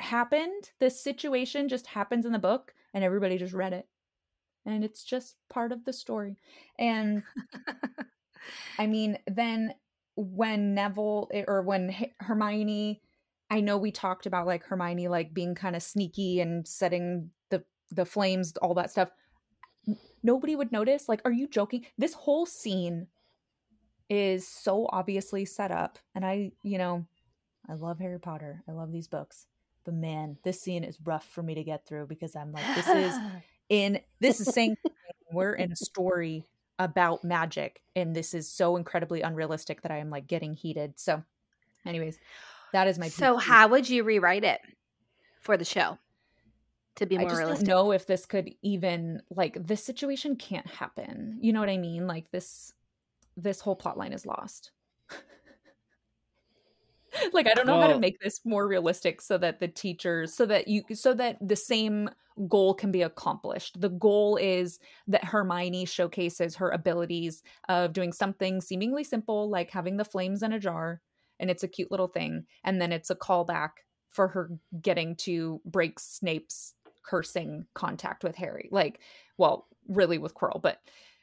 happened. 0.00 0.70
This 0.80 1.00
situation 1.00 1.68
just 1.68 1.86
happens 1.86 2.26
in 2.26 2.32
the 2.32 2.38
book 2.38 2.74
and 2.94 3.04
everybody 3.04 3.38
just 3.38 3.54
read 3.54 3.72
it. 3.72 3.86
And 4.64 4.84
it's 4.84 5.04
just 5.04 5.36
part 5.48 5.72
of 5.72 5.84
the 5.84 5.92
story. 5.92 6.36
And 6.78 7.22
I 8.78 8.86
mean, 8.86 9.18
then 9.26 9.74
when 10.16 10.74
Neville 10.74 11.28
eh, 11.32 11.44
or 11.46 11.62
when 11.62 11.90
H- 11.90 12.12
Hermione, 12.20 13.00
I 13.50 13.60
know 13.60 13.78
we 13.78 13.92
talked 13.92 14.26
about 14.26 14.46
like 14.46 14.64
Hermione 14.64 15.08
like 15.08 15.32
being 15.32 15.54
kind 15.54 15.76
of 15.76 15.82
sneaky 15.82 16.40
and 16.40 16.66
setting 16.66 17.30
the 17.50 17.64
the 17.90 18.04
flames, 18.04 18.56
all 18.60 18.74
that 18.74 18.90
stuff. 18.90 19.10
Nobody 20.22 20.56
would 20.56 20.72
notice. 20.72 21.08
Like, 21.08 21.20
are 21.24 21.32
you 21.32 21.46
joking? 21.46 21.86
This 21.96 22.14
whole 22.14 22.46
scene 22.46 23.06
is 24.08 24.48
so 24.48 24.88
obviously 24.90 25.44
set 25.44 25.70
up, 25.70 25.98
and 26.14 26.24
I, 26.24 26.52
you 26.62 26.78
know, 26.78 27.06
I 27.68 27.74
love 27.74 27.98
Harry 28.00 28.18
Potter. 28.18 28.62
I 28.68 28.72
love 28.72 28.90
these 28.90 29.08
books, 29.08 29.46
but 29.86 29.94
man, 29.94 30.36
this 30.42 30.60
scene 30.60 30.84
is 30.84 30.98
rough 31.02 31.26
for 31.26 31.42
me 31.42 31.54
to 31.54 31.64
get 31.64 31.86
through 31.86 32.06
because 32.08 32.36
I'm 32.36 32.52
like, 32.52 32.66
this 32.74 32.88
is 32.88 33.14
in 33.70 34.00
this 34.20 34.40
is 34.40 34.52
saying 34.52 34.76
we're 35.32 35.54
in 35.54 35.72
a 35.72 35.76
story 35.76 36.44
about 36.78 37.24
magic 37.24 37.80
and 37.94 38.14
this 38.14 38.34
is 38.34 38.48
so 38.48 38.76
incredibly 38.76 39.22
unrealistic 39.22 39.80
that 39.80 39.90
i 39.90 39.96
am 39.96 40.10
like 40.10 40.26
getting 40.26 40.52
heated. 40.52 40.92
So 40.96 41.22
anyways 41.86 42.18
that 42.72 42.86
is 42.88 42.98
my 42.98 43.08
so 43.08 43.38
how 43.38 43.68
would 43.68 43.88
you 43.88 44.04
rewrite 44.04 44.44
it 44.44 44.60
for 45.40 45.56
the 45.56 45.64
show 45.64 45.98
to 46.96 47.06
be 47.06 47.16
i 47.16 47.20
more 47.20 47.30
just 47.30 47.38
realistic? 47.38 47.66
don't 47.66 47.76
know 47.76 47.92
if 47.92 48.06
this 48.06 48.26
could 48.26 48.50
even 48.60 49.22
like 49.30 49.56
this 49.66 49.82
situation 49.82 50.36
can't 50.36 50.66
happen. 50.66 51.38
You 51.40 51.52
know 51.52 51.60
what 51.60 51.70
i 51.70 51.78
mean? 51.78 52.06
Like 52.06 52.30
this 52.30 52.74
this 53.36 53.60
whole 53.60 53.76
plot 53.76 53.96
line 53.96 54.12
is 54.12 54.26
lost 54.26 54.72
like 57.32 57.46
i 57.46 57.54
don't 57.54 57.66
know 57.66 57.80
how 57.80 57.86
to 57.86 57.98
make 57.98 58.18
this 58.20 58.40
more 58.44 58.66
realistic 58.66 59.20
so 59.20 59.38
that 59.38 59.60
the 59.60 59.68
teachers 59.68 60.34
so 60.34 60.46
that 60.46 60.68
you 60.68 60.82
so 60.94 61.14
that 61.14 61.36
the 61.40 61.56
same 61.56 62.08
goal 62.48 62.74
can 62.74 62.92
be 62.92 63.02
accomplished. 63.02 63.80
The 63.80 63.88
goal 63.88 64.36
is 64.36 64.78
that 65.06 65.24
hermione 65.24 65.86
showcases 65.86 66.56
her 66.56 66.70
abilities 66.70 67.42
of 67.68 67.92
doing 67.92 68.12
something 68.12 68.60
seemingly 68.60 69.04
simple 69.04 69.48
like 69.48 69.70
having 69.70 69.96
the 69.96 70.04
flames 70.04 70.42
in 70.42 70.52
a 70.52 70.60
jar 70.60 71.00
and 71.40 71.50
it's 71.50 71.62
a 71.62 71.68
cute 71.68 71.90
little 71.90 72.08
thing 72.08 72.44
and 72.64 72.80
then 72.80 72.92
it's 72.92 73.10
a 73.10 73.16
callback 73.16 73.70
for 74.10 74.28
her 74.28 74.50
getting 74.80 75.16
to 75.16 75.60
break 75.64 75.98
snape's 75.98 76.74
cursing 77.02 77.64
contact 77.74 78.22
with 78.22 78.36
harry. 78.36 78.68
Like 78.70 79.00
well 79.38 79.66
really 79.88 80.18
with 80.18 80.34
quirrell 80.34 80.60
but 80.60 80.80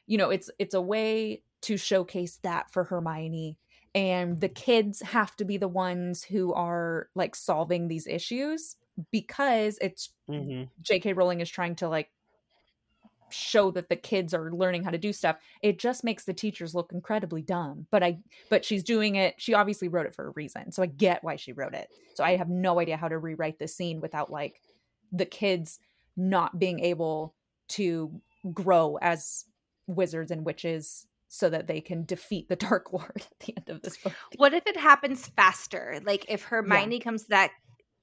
you 0.08 0.18
know 0.18 0.30
it's 0.30 0.50
it's 0.58 0.74
a 0.74 0.82
way 0.82 1.44
to 1.62 1.78
showcase 1.78 2.40
that 2.44 2.72
for 2.72 2.86
hermione 2.86 3.58
and 3.96 4.42
the 4.42 4.50
kids 4.50 5.02
have 5.02 5.36
to 5.38 5.46
be 5.46 5.58
the 5.58 5.68
ones 5.68 6.24
who 6.24 6.54
are 6.54 7.10
like 7.16 7.36
solving 7.36 7.88
these 7.88 8.08
issues 8.08 8.76
because 9.12 9.78
it's 9.82 10.10
hmm 10.28 10.64
JK 10.84 11.16
Rowling 11.16 11.42
is 11.42 11.50
trying 11.50 11.76
to 11.78 11.90
like 11.90 12.10
show 13.30 13.72
that 13.72 13.90
the 13.90 13.96
kids 13.96 14.34
are 14.34 14.52
learning 14.52 14.84
how 14.84 14.92
to 14.92 14.98
do 14.98 15.12
stuff. 15.12 15.38
It 15.64 15.80
just 15.80 16.04
makes 16.04 16.24
the 16.26 16.34
teachers 16.34 16.76
look 16.76 16.92
incredibly 16.94 17.42
dumb 17.42 17.88
but 17.90 18.04
i 18.04 18.20
but 18.50 18.64
she's 18.64 18.84
doing 18.84 19.16
it. 19.16 19.36
She 19.38 19.54
obviously 19.54 19.88
wrote 19.88 20.06
it 20.06 20.14
for 20.14 20.28
a 20.28 20.32
reason 20.32 20.72
so 20.72 20.84
i 20.84 20.88
get 20.88 21.24
why 21.24 21.36
she 21.36 21.54
wrote 21.54 21.74
it. 21.74 21.90
So 22.14 22.24
i 22.24 22.36
have 22.36 22.50
no 22.50 22.80
idea 22.80 22.98
how 22.98 23.08
to 23.08 23.18
rewrite 23.18 23.60
the 23.60 23.68
scene 23.68 24.02
without 24.02 24.32
like 24.32 24.62
the 25.12 25.26
kids 25.26 25.80
not 26.16 26.60
being 26.60 26.80
able 26.80 27.34
to 27.70 28.22
grow 28.54 28.98
as 29.02 29.46
wizards 29.88 30.32
and 30.32 30.46
witches 30.46 31.08
so 31.36 31.50
that 31.50 31.66
they 31.66 31.82
can 31.82 32.06
defeat 32.06 32.48
the 32.48 32.56
dark 32.68 32.94
lord 32.94 33.12
at 33.18 33.40
the 33.46 33.54
end 33.58 33.68
of 33.70 33.82
this 33.82 33.98
book 33.98 34.14
What 34.38 34.54
if 34.54 34.68
it 34.68 34.78
happens 34.78 35.26
faster? 35.36 36.00
Like 36.06 36.26
if 36.30 36.44
Hermione 36.44 37.00
comes 37.00 37.24
to 37.24 37.30
that 37.30 37.50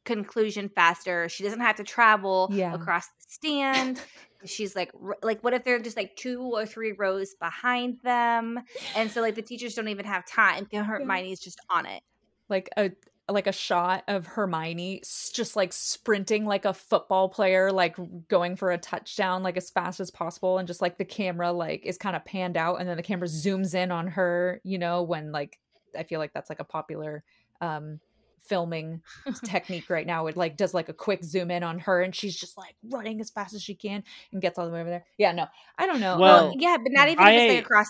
conclusion 0.04 0.68
faster, 0.68 1.28
she 1.28 1.44
doesn't 1.44 1.60
have 1.60 1.76
to 1.76 1.84
travel 1.84 2.48
Yeah. 2.52 2.74
across 2.74 3.06
the 3.06 3.12
stand. 3.28 4.00
She's 4.46 4.74
like, 4.74 4.90
like, 5.22 5.44
what 5.44 5.52
if 5.52 5.64
they're 5.64 5.78
just 5.78 5.96
like 5.98 6.16
two 6.16 6.40
or 6.40 6.64
three 6.64 6.92
rows 6.92 7.34
behind 7.34 7.98
them, 8.02 8.58
and 8.96 9.10
so 9.10 9.20
like 9.20 9.34
the 9.34 9.42
teachers 9.42 9.74
don't 9.74 9.88
even 9.88 10.06
have 10.06 10.24
time? 10.26 10.66
Hermione's 10.72 11.40
just 11.40 11.60
on 11.68 11.84
it. 11.86 12.02
like 12.48 12.70
a 12.78 12.90
like 13.34 13.46
a 13.46 13.52
shot 13.52 14.04
of 14.08 14.26
Hermione 14.26 15.02
just 15.32 15.56
like 15.56 15.72
sprinting 15.72 16.44
like 16.44 16.64
a 16.64 16.72
football 16.74 17.28
player 17.28 17.70
like 17.72 17.96
going 18.28 18.56
for 18.56 18.70
a 18.70 18.78
touchdown 18.78 19.42
like 19.42 19.56
as 19.56 19.70
fast 19.70 20.00
as 20.00 20.10
possible 20.10 20.58
and 20.58 20.66
just 20.68 20.80
like 20.82 20.98
the 20.98 21.04
camera 21.04 21.52
like 21.52 21.84
is 21.84 21.96
kind 21.98 22.16
of 22.16 22.24
panned 22.24 22.56
out 22.56 22.80
and 22.80 22.88
then 22.88 22.96
the 22.96 23.02
camera 23.02 23.28
zooms 23.28 23.74
in 23.74 23.90
on 23.90 24.06
her 24.08 24.60
you 24.64 24.78
know 24.78 25.02
when 25.02 25.32
like 25.32 25.58
I 25.98 26.02
feel 26.04 26.18
like 26.18 26.32
that's 26.32 26.50
like 26.50 26.60
a 26.60 26.64
popular 26.64 27.22
um 27.60 28.00
filming 28.42 29.02
technique 29.44 29.88
right 29.90 30.06
now 30.06 30.26
it 30.26 30.36
like 30.36 30.56
does 30.56 30.74
like 30.74 30.88
a 30.88 30.92
quick 30.94 31.22
zoom 31.22 31.50
in 31.50 31.62
on 31.62 31.78
her 31.78 32.00
and 32.02 32.14
she's 32.14 32.34
just 32.34 32.56
like 32.58 32.74
running 32.90 33.20
as 33.20 33.30
fast 33.30 33.54
as 33.54 33.62
she 33.62 33.74
can 33.74 34.02
and 34.32 34.40
gets 34.42 34.58
all 34.58 34.66
the 34.66 34.72
way 34.72 34.80
over 34.80 34.90
there 34.90 35.04
yeah 35.18 35.30
no 35.32 35.46
I 35.78 35.86
don't 35.86 36.00
know 36.00 36.18
Well, 36.18 36.48
Um, 36.50 36.54
Yeah, 36.58 36.76
but 36.82 36.90
not 36.92 37.08
even 37.08 37.22
I- 37.24 37.36
just 37.36 37.48
like 37.48 37.64
across. 37.64 37.86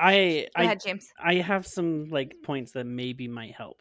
I 0.00 0.46
Go 0.56 0.62
I 0.62 0.64
ahead, 0.64 0.80
James. 0.84 1.08
I 1.22 1.34
have 1.34 1.66
some 1.66 2.08
like 2.10 2.34
points 2.42 2.72
that 2.72 2.84
maybe 2.84 3.28
might 3.28 3.54
help. 3.54 3.80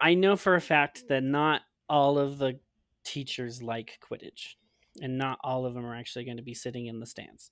I 0.00 0.14
know 0.14 0.36
for 0.36 0.54
a 0.54 0.60
fact 0.60 1.04
that 1.08 1.22
not 1.22 1.62
all 1.88 2.18
of 2.18 2.38
the 2.38 2.58
teachers 3.04 3.62
like 3.62 3.98
Quidditch, 4.02 4.54
and 5.00 5.18
not 5.18 5.38
all 5.42 5.66
of 5.66 5.74
them 5.74 5.86
are 5.86 5.96
actually 5.96 6.24
going 6.24 6.36
to 6.36 6.42
be 6.42 6.54
sitting 6.54 6.86
in 6.86 7.00
the 7.00 7.06
stands. 7.06 7.50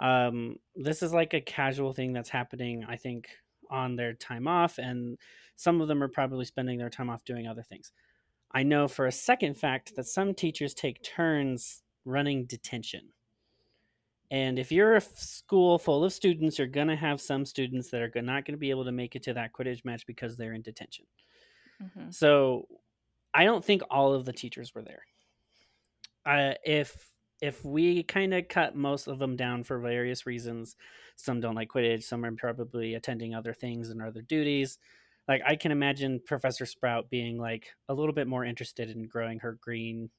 Um, 0.00 0.56
this 0.74 1.02
is 1.02 1.12
like 1.12 1.34
a 1.34 1.40
casual 1.40 1.92
thing 1.92 2.12
that's 2.12 2.30
happening, 2.30 2.84
I 2.88 2.96
think, 2.96 3.28
on 3.70 3.96
their 3.96 4.14
time 4.14 4.48
off, 4.48 4.78
and 4.78 5.18
some 5.56 5.80
of 5.80 5.88
them 5.88 6.02
are 6.02 6.08
probably 6.08 6.44
spending 6.44 6.78
their 6.78 6.90
time 6.90 7.10
off 7.10 7.24
doing 7.24 7.46
other 7.46 7.62
things. 7.62 7.92
I 8.52 8.64
know 8.64 8.88
for 8.88 9.06
a 9.06 9.12
second 9.12 9.54
fact 9.54 9.96
that 9.96 10.06
some 10.06 10.34
teachers 10.34 10.74
take 10.74 11.02
turns 11.02 11.82
running 12.04 12.44
detention. 12.44 13.08
And 14.30 14.58
if 14.58 14.72
you're 14.72 14.96
a 14.96 15.00
school 15.00 15.78
full 15.78 16.04
of 16.04 16.12
students, 16.12 16.58
you're 16.58 16.66
going 16.66 16.88
to 16.88 16.96
have 16.96 17.20
some 17.20 17.44
students 17.44 17.90
that 17.90 18.00
are 18.00 18.22
not 18.22 18.44
going 18.44 18.54
to 18.54 18.58
be 18.58 18.70
able 18.70 18.86
to 18.86 18.92
make 18.92 19.14
it 19.14 19.22
to 19.24 19.34
that 19.34 19.52
Quidditch 19.52 19.84
match 19.84 20.06
because 20.06 20.36
they're 20.36 20.54
in 20.54 20.62
detention. 20.62 21.04
Mhm. 21.82 22.14
So 22.14 22.68
I 23.34 23.44
don't 23.44 23.64
think 23.64 23.82
all 23.90 24.14
of 24.14 24.24
the 24.24 24.32
teachers 24.32 24.74
were 24.74 24.82
there. 24.82 25.04
Uh, 26.24 26.54
if 26.64 27.10
if 27.40 27.64
we 27.64 28.04
kind 28.04 28.32
of 28.34 28.46
cut 28.48 28.76
most 28.76 29.08
of 29.08 29.18
them 29.18 29.34
down 29.36 29.64
for 29.64 29.80
various 29.80 30.26
reasons, 30.26 30.76
some 31.16 31.40
don't 31.40 31.56
like 31.56 31.68
Quidditch, 31.68 32.04
some 32.04 32.24
are 32.24 32.32
probably 32.36 32.94
attending 32.94 33.34
other 33.34 33.52
things 33.52 33.90
and 33.90 34.00
other 34.00 34.22
duties. 34.22 34.78
Like 35.26 35.42
I 35.44 35.56
can 35.56 35.72
imagine 35.72 36.20
Professor 36.24 36.66
Sprout 36.66 37.10
being 37.10 37.38
like 37.38 37.74
a 37.88 37.94
little 37.94 38.12
bit 38.14 38.28
more 38.28 38.44
interested 38.44 38.90
in 38.90 39.08
growing 39.08 39.40
her 39.40 39.54
green 39.60 40.10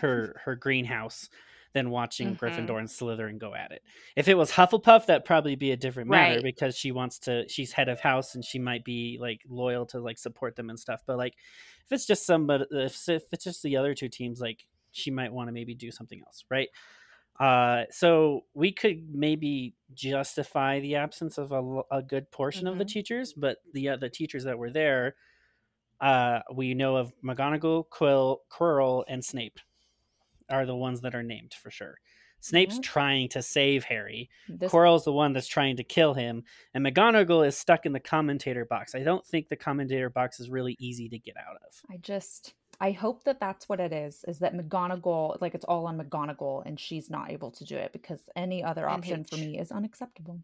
her 0.00 0.40
her 0.44 0.56
greenhouse 0.56 1.28
than 1.74 1.90
watching 1.90 2.34
Mhm. 2.34 2.38
Gryffindor 2.38 2.78
and 2.78 2.88
Slytherin 2.88 3.38
go 3.38 3.54
at 3.54 3.72
it. 3.72 3.82
If 4.16 4.26
it 4.28 4.34
was 4.34 4.52
Hufflepuff, 4.52 5.06
that'd 5.06 5.24
probably 5.24 5.54
be 5.54 5.70
a 5.70 5.76
different 5.76 6.08
matter 6.10 6.36
Right. 6.36 6.42
because 6.42 6.76
she 6.76 6.92
wants 6.92 7.18
to. 7.20 7.46
She's 7.48 7.72
head 7.72 7.88
of 7.88 8.00
house 8.00 8.34
and 8.34 8.44
she 8.44 8.58
might 8.58 8.84
be 8.84 9.18
like 9.20 9.42
loyal 9.48 9.84
to 9.86 10.00
like 10.00 10.18
support 10.18 10.56
them 10.56 10.70
and 10.70 10.78
stuff. 10.80 11.02
But 11.06 11.18
like, 11.18 11.34
if 11.84 11.92
it's 11.92 12.06
just 12.06 12.24
somebody, 12.26 12.64
if, 12.70 13.08
if 13.08 13.24
it's 13.32 13.44
just 13.44 13.62
the 13.62 13.76
other 13.76 13.94
two 13.94 14.08
teams, 14.08 14.40
like 14.40 14.66
she 14.92 15.10
might 15.10 15.32
want 15.32 15.48
to 15.48 15.52
maybe 15.52 15.74
do 15.74 15.90
something 15.90 16.20
else, 16.26 16.44
right? 16.50 16.68
Uh, 17.38 17.84
so 17.90 18.46
we 18.54 18.72
could 18.72 19.14
maybe 19.14 19.74
justify 19.94 20.80
the 20.80 20.96
absence 20.96 21.38
of 21.38 21.52
a 21.92 22.02
good 22.02 22.30
portion 22.32 22.66
of 22.66 22.78
the 22.78 22.84
Mhm. 22.84 22.88
teachers, 22.88 23.32
but 23.32 23.58
the 23.74 23.90
other 23.90 24.08
teachers 24.08 24.42
that 24.44 24.58
were 24.58 24.70
there, 24.70 25.14
uh, 26.00 26.40
we 26.52 26.74
know 26.74 26.96
of 26.96 27.12
McGonagall, 27.22 27.88
Quill, 27.90 28.42
Quirrell, 28.50 29.04
and 29.06 29.24
Snape 29.24 29.60
are 30.50 30.66
the 30.66 30.76
ones 30.76 31.00
that 31.02 31.14
are 31.14 31.22
named 31.22 31.54
for 31.54 31.70
sure. 31.70 31.98
Snape's 32.40 32.76
Yeah. 32.76 32.82
trying 32.82 33.28
to 33.30 33.42
save 33.42 33.84
Harry. 33.84 34.30
This 34.48 34.70
Quirrell's 34.70 35.04
the 35.04 35.12
one 35.12 35.32
that's 35.32 35.48
trying 35.48 35.76
to 35.76 35.84
kill 35.84 36.14
him, 36.14 36.44
and 36.72 36.86
McGonagall 36.86 37.46
is 37.46 37.56
stuck 37.56 37.84
in 37.84 37.92
the 37.92 38.00
commentator 38.00 38.64
box. 38.64 38.94
I 38.94 39.00
don't 39.02 39.26
think 39.26 39.48
the 39.48 39.56
commentator 39.56 40.08
box 40.08 40.38
is 40.38 40.48
really 40.48 40.76
easy 40.78 41.08
to 41.08 41.18
get 41.18 41.36
out 41.36 41.56
of. 41.66 41.82
I 41.90 41.96
just 41.96 42.54
I 42.80 42.92
hope 42.92 43.24
that 43.24 43.40
that's 43.40 43.68
what 43.68 43.80
it 43.80 43.92
is 43.92 44.24
is 44.28 44.38
that 44.38 44.54
McGonagall 44.54 45.40
like 45.40 45.54
it's 45.56 45.64
all 45.64 45.86
on 45.86 45.98
McGonagall 45.98 46.62
and 46.64 46.78
she's 46.78 47.10
not 47.10 47.30
able 47.32 47.50
to 47.50 47.64
do 47.64 47.76
it 47.76 47.92
because 47.92 48.20
any 48.36 48.62
other 48.62 48.88
option 48.88 49.24
for 49.24 49.36
me 49.36 49.58
is 49.58 49.72
unacceptable. 49.72 50.40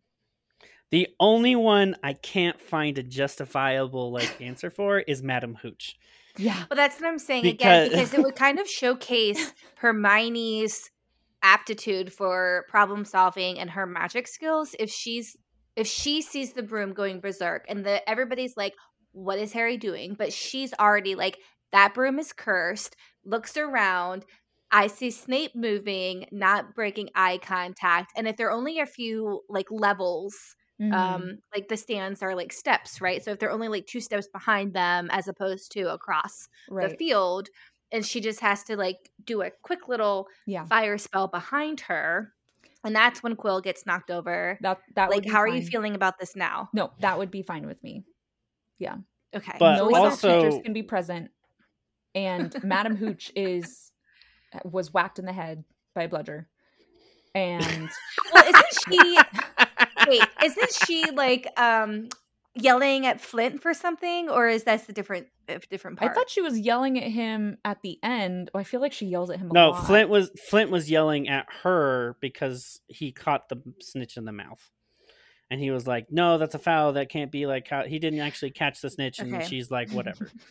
The 0.90 1.08
only 1.20 1.54
one 1.54 1.96
I 2.02 2.14
can't 2.14 2.60
find 2.60 2.98
a 2.98 3.02
justifiable 3.02 4.10
like 4.10 4.40
answer 4.40 4.70
for 4.70 4.98
is 4.98 5.22
Madam 5.22 5.54
Hooch. 5.54 5.96
Yeah. 6.36 6.64
Well, 6.70 6.76
that's 6.76 7.00
what 7.00 7.08
I'm 7.08 7.18
saying 7.18 7.46
again 7.46 7.84
Because- 7.90 8.10
because 8.10 8.14
it 8.14 8.22
would 8.22 8.36
kind 8.36 8.58
of 8.58 8.68
showcase 8.68 9.52
Hermione's 9.76 10.90
aptitude 11.42 12.12
for 12.12 12.64
problem 12.68 13.04
solving 13.04 13.58
and 13.58 13.70
her 13.70 13.86
magic 13.86 14.26
skills 14.26 14.74
if 14.78 14.90
she's 14.90 15.36
if 15.76 15.86
she 15.86 16.22
sees 16.22 16.54
the 16.54 16.62
broom 16.62 16.94
going 16.94 17.20
berserk 17.20 17.66
and 17.68 17.84
the 17.84 18.08
everybody's 18.08 18.56
like 18.56 18.72
what 19.12 19.38
is 19.38 19.52
Harry 19.52 19.76
doing? 19.76 20.14
But 20.18 20.32
she's 20.32 20.74
already 20.80 21.14
like 21.14 21.38
that 21.72 21.94
broom 21.94 22.18
is 22.18 22.32
cursed. 22.32 22.96
Looks 23.24 23.56
around. 23.56 24.24
I 24.72 24.88
see 24.88 25.10
Snape 25.12 25.54
moving 25.54 26.26
not 26.32 26.74
breaking 26.74 27.10
eye 27.14 27.38
contact. 27.40 28.12
And 28.16 28.26
if 28.26 28.36
there 28.36 28.48
are 28.48 28.52
only 28.56 28.80
a 28.80 28.86
few 28.86 29.42
like 29.48 29.66
levels 29.70 30.34
Mhm. 30.82 30.92
um 30.92 31.38
like 31.54 31.68
the 31.68 31.76
stands 31.76 32.20
are 32.20 32.34
like 32.34 32.52
steps 32.52 33.00
right 33.00 33.22
so 33.24 33.30
if 33.30 33.38
they're 33.38 33.52
only 33.52 33.68
like 33.68 33.86
two 33.86 34.00
steps 34.00 34.26
behind 34.26 34.72
them 34.74 35.08
as 35.12 35.28
opposed 35.28 35.70
to 35.72 35.92
across 35.92 36.48
the 36.68 36.96
field 36.98 37.48
and 37.92 38.04
she 38.04 38.20
just 38.20 38.40
has 38.40 38.64
to 38.64 38.76
like 38.76 39.08
do 39.24 39.42
a 39.42 39.50
quick 39.62 39.86
little 39.86 40.26
Yeah. 40.46 40.64
fire 40.64 40.98
spell 40.98 41.28
behind 41.28 41.78
her 41.82 42.32
and 42.82 42.94
that's 42.94 43.22
when 43.22 43.36
quill 43.36 43.60
gets 43.60 43.86
knocked 43.86 44.10
over 44.10 44.58
That 44.62 44.80
that 44.96 45.08
would 45.10 45.14
like 45.18 45.22
be 45.24 45.30
how 45.30 45.38
are 45.38 45.46
you 45.48 45.62
feeling 45.64 45.94
about 45.94 46.18
this 46.18 46.34
now 46.34 46.70
No, 46.72 46.90
that 46.98 47.18
would 47.18 47.30
be 47.30 47.42
fine 47.42 47.66
with 47.66 47.80
me. 47.84 48.04
Yeah. 48.80 48.96
Okay 49.32 49.56
But 49.60 49.76
no 49.76 49.88
so 49.90 49.94
other 49.94 50.00
what's- 50.10 50.24
also- 50.24 50.60
can 50.60 50.72
be 50.72 50.82
present 50.82 51.30
and 52.16 52.52
Madam 52.64 52.96
Hooch 52.96 53.30
is 53.36 53.92
was 54.64 54.92
whacked 54.92 55.20
in 55.20 55.24
the 55.24 55.32
head 55.32 55.62
by 55.94 56.02
a 56.02 56.08
bludger. 56.08 56.48
And 57.34 57.88
well 58.34 58.44
isn't 58.44 58.66
she 58.88 59.18
wait 60.04 60.30
isn't 60.42 60.72
she 60.72 61.10
like 61.10 61.48
um 61.58 62.08
yelling 62.54 63.06
at 63.06 63.20
flint 63.20 63.60
for 63.60 63.74
something 63.74 64.28
or 64.28 64.48
is 64.48 64.64
that 64.64 64.86
the 64.86 64.92
different 64.92 65.26
different 65.70 65.98
part? 65.98 66.10
I 66.10 66.14
thought 66.14 66.30
she 66.30 66.40
was 66.40 66.58
yelling 66.58 66.98
at 67.02 67.10
him 67.10 67.58
at 67.64 67.82
the 67.82 67.98
end. 68.02 68.50
Oh, 68.54 68.58
I 68.58 68.64
feel 68.64 68.80
like 68.80 68.92
she 68.92 69.06
yells 69.06 69.30
at 69.30 69.38
him 69.38 69.50
a 69.50 69.54
No, 69.54 69.70
lot. 69.72 69.86
Flint 69.86 70.08
was 70.08 70.30
Flint 70.48 70.70
was 70.70 70.90
yelling 70.90 71.28
at 71.28 71.46
her 71.62 72.16
because 72.20 72.80
he 72.86 73.12
caught 73.12 73.48
the 73.48 73.60
snitch 73.80 74.16
in 74.16 74.24
the 74.24 74.32
mouth. 74.32 74.70
And 75.50 75.60
he 75.60 75.70
was 75.70 75.86
like, 75.86 76.06
"No, 76.10 76.38
that's 76.38 76.54
a 76.54 76.58
foul. 76.58 76.94
That 76.94 77.10
can't 77.10 77.30
be 77.30 77.46
like 77.46 77.68
how 77.68 77.84
he 77.84 77.98
didn't 77.98 78.20
actually 78.20 78.50
catch 78.50 78.80
the 78.80 78.90
snitch." 78.90 79.18
And 79.20 79.34
Okay. 79.34 79.44
she's 79.44 79.70
like, 79.70 79.92
"Whatever." 79.92 80.32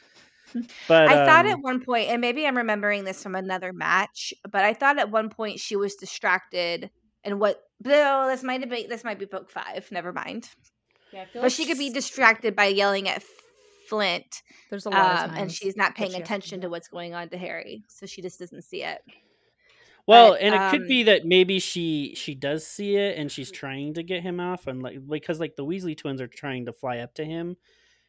But 0.87 1.11
I 1.11 1.15
thought 1.17 1.45
um, 1.45 1.51
at 1.51 1.61
one 1.61 1.83
point, 1.83 2.09
and 2.09 2.21
maybe 2.21 2.45
I'm 2.45 2.57
remembering 2.57 3.05
this 3.05 3.23
from 3.23 3.33
another 3.33 3.73
match, 3.73 4.35
but 4.49 4.63
I 4.63 4.75
thought 4.75 4.99
at 4.99 5.09
one 5.09 5.29
point 5.29 5.59
she 5.59 5.75
was 5.75 5.95
distracted, 5.95 6.91
and 7.23 7.39
what? 7.39 7.61
No, 7.83 8.27
this 8.27 8.43
might 8.43 8.67
be 8.69 8.87
this 8.87 9.03
might 9.03 9.19
be 9.19 9.25
book 9.25 9.49
five. 9.49 9.87
Never 9.91 10.13
mind. 10.13 10.49
Yeah, 11.11 11.25
But 11.33 11.43
like 11.43 11.51
she 11.51 11.65
could 11.65 11.77
be 11.77 11.91
distracted 11.91 12.55
by 12.55 12.65
yelling 12.65 13.07
at 13.07 13.23
Flint, 13.87 14.41
There's 14.69 14.85
a 14.85 14.89
lot 14.89 15.11
of 15.11 15.19
um, 15.19 15.29
times. 15.29 15.41
and 15.41 15.51
she's 15.51 15.75
not 15.75 15.95
paying 15.95 16.11
she 16.11 16.21
attention 16.21 16.61
to 16.61 16.69
what's 16.69 16.87
going 16.87 17.13
on 17.13 17.29
to 17.29 17.37
Harry, 17.37 17.83
so 17.87 18.05
she 18.05 18.21
just 18.21 18.39
doesn't 18.39 18.63
see 18.63 18.83
it. 18.83 19.01
Well, 20.05 20.31
But, 20.31 20.41
and 20.41 20.53
it 20.55 20.59
um, 20.59 20.71
could 20.71 20.87
be 20.87 21.03
that 21.03 21.25
maybe 21.25 21.59
she 21.59 22.13
she 22.15 22.35
does 22.35 22.65
see 22.67 22.95
it 22.97 23.17
and 23.17 23.31
she's 23.31 23.51
trying 23.51 23.93
to 23.93 24.03
get 24.03 24.21
him 24.23 24.39
off, 24.39 24.67
and 24.67 24.81
like 24.81 24.97
because 25.07 25.39
like 25.39 25.55
the 25.55 25.65
Weasley 25.65 25.95
twins 25.97 26.19
are 26.19 26.27
trying 26.27 26.65
to 26.65 26.73
fly 26.73 26.97
up 26.99 27.13
to 27.15 27.25
him 27.25 27.55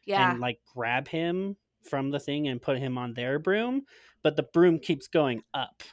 Yeah, 0.05 0.31
and 0.31 0.39
like 0.39 0.59
grab 0.73 1.07
him 1.07 1.55
from 1.83 2.09
the 2.11 2.19
thing 2.19 2.47
and 2.47 2.61
put 2.61 2.79
him 2.79 2.97
on 2.97 3.13
their 3.13 3.39
broom, 3.39 3.83
but 4.23 4.35
the 4.35 4.43
broom 4.43 4.79
keeps 4.79 5.07
going 5.07 5.43
up. 5.53 5.83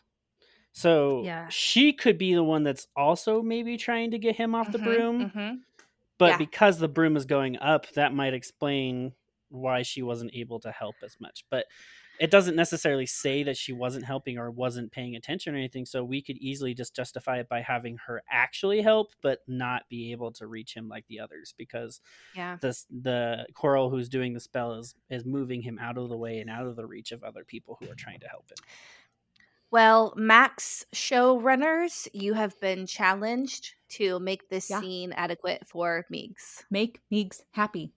So 0.73 1.23
Yeah. 1.25 1.49
she 1.49 1.93
could 1.93 2.19
be 2.19 2.35
the 2.35 2.45
one 2.45 2.63
that's 2.63 2.89
also 2.97 3.43
maybe 3.43 3.77
trying 3.77 4.11
to 4.13 4.19
get 4.19 4.37
him 4.37 4.55
off 4.55 4.71
the 4.71 4.79
Mhm, 4.79 4.85
broom, 4.85 5.33
mhm. 5.35 5.65
but 6.19 6.31
yeah. 6.31 6.39
because 6.39 6.79
the 6.79 6.89
broom 6.89 7.17
is 7.17 7.27
going 7.27 7.59
up, 7.59 7.89
that 7.95 8.15
might 8.15 8.35
explain 8.35 9.15
why 9.51 9.83
she 9.83 10.03
wasn't 10.03 10.35
able 10.35 10.61
to 10.61 10.73
help 10.73 11.03
as 11.05 11.17
much. 11.21 11.45
But 11.51 11.67
it 12.21 12.31
doesn't 12.31 12.57
necessarily 12.57 13.07
say 13.07 13.43
that 13.45 13.57
she 13.57 13.73
wasn't 13.73 14.05
helping 14.07 14.39
or 14.39 14.51
wasn't 14.51 14.93
paying 14.93 15.17
attention 15.17 15.55
or 15.55 15.59
anything. 15.59 15.87
So 15.87 16.05
we 16.05 16.23
could 16.23 16.39
easily 16.39 16.75
just 16.75 16.95
justify 16.95 17.41
it 17.41 17.49
by 17.49 17.63
having 17.63 17.99
her 18.07 18.23
actually 18.31 18.83
help, 18.83 19.13
but 19.23 19.41
not 19.49 19.89
be 19.89 20.13
able 20.13 20.33
to 20.33 20.47
reach 20.47 20.75
him 20.75 20.89
like 20.89 21.07
the 21.09 21.21
others 21.21 21.55
because 21.57 22.01
yeah. 22.33 22.59
the 22.61 22.77
the 22.91 23.47
Quirrell 23.55 23.91
who's 23.91 24.09
doing 24.09 24.35
the 24.35 24.41
spell 24.41 24.75
is 24.75 24.95
is 25.11 25.25
moving 25.25 25.63
him 25.63 25.79
out 25.79 25.99
of 25.99 26.09
the 26.09 26.17
way 26.19 26.41
and 26.41 26.51
out 26.51 26.67
of 26.67 26.77
the 26.77 26.87
reach 26.87 27.13
of 27.13 27.25
other 27.25 27.45
people 27.45 27.77
who 27.81 27.91
are 27.91 27.95
trying 27.97 28.21
to 28.21 28.29
help 28.29 28.51
him. 28.51 28.61
Well, 29.73 30.13
Max 30.17 30.85
showrunners, 30.95 32.07
you 32.13 32.35
have 32.35 32.61
been 32.61 32.87
challenged 32.87 33.75
to 33.93 34.19
make 34.21 34.49
this 34.51 34.69
Yeah. 34.69 34.81
scene 34.81 35.13
adequate 35.15 35.67
for 35.67 36.05
Meeks. 36.11 36.65
make 36.71 37.01
Meeks 37.11 37.43
happy. 37.53 37.93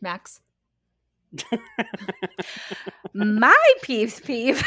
Max. 0.00 0.40
my 3.14 3.56
peeves 3.84 4.22
peeve 4.22 4.62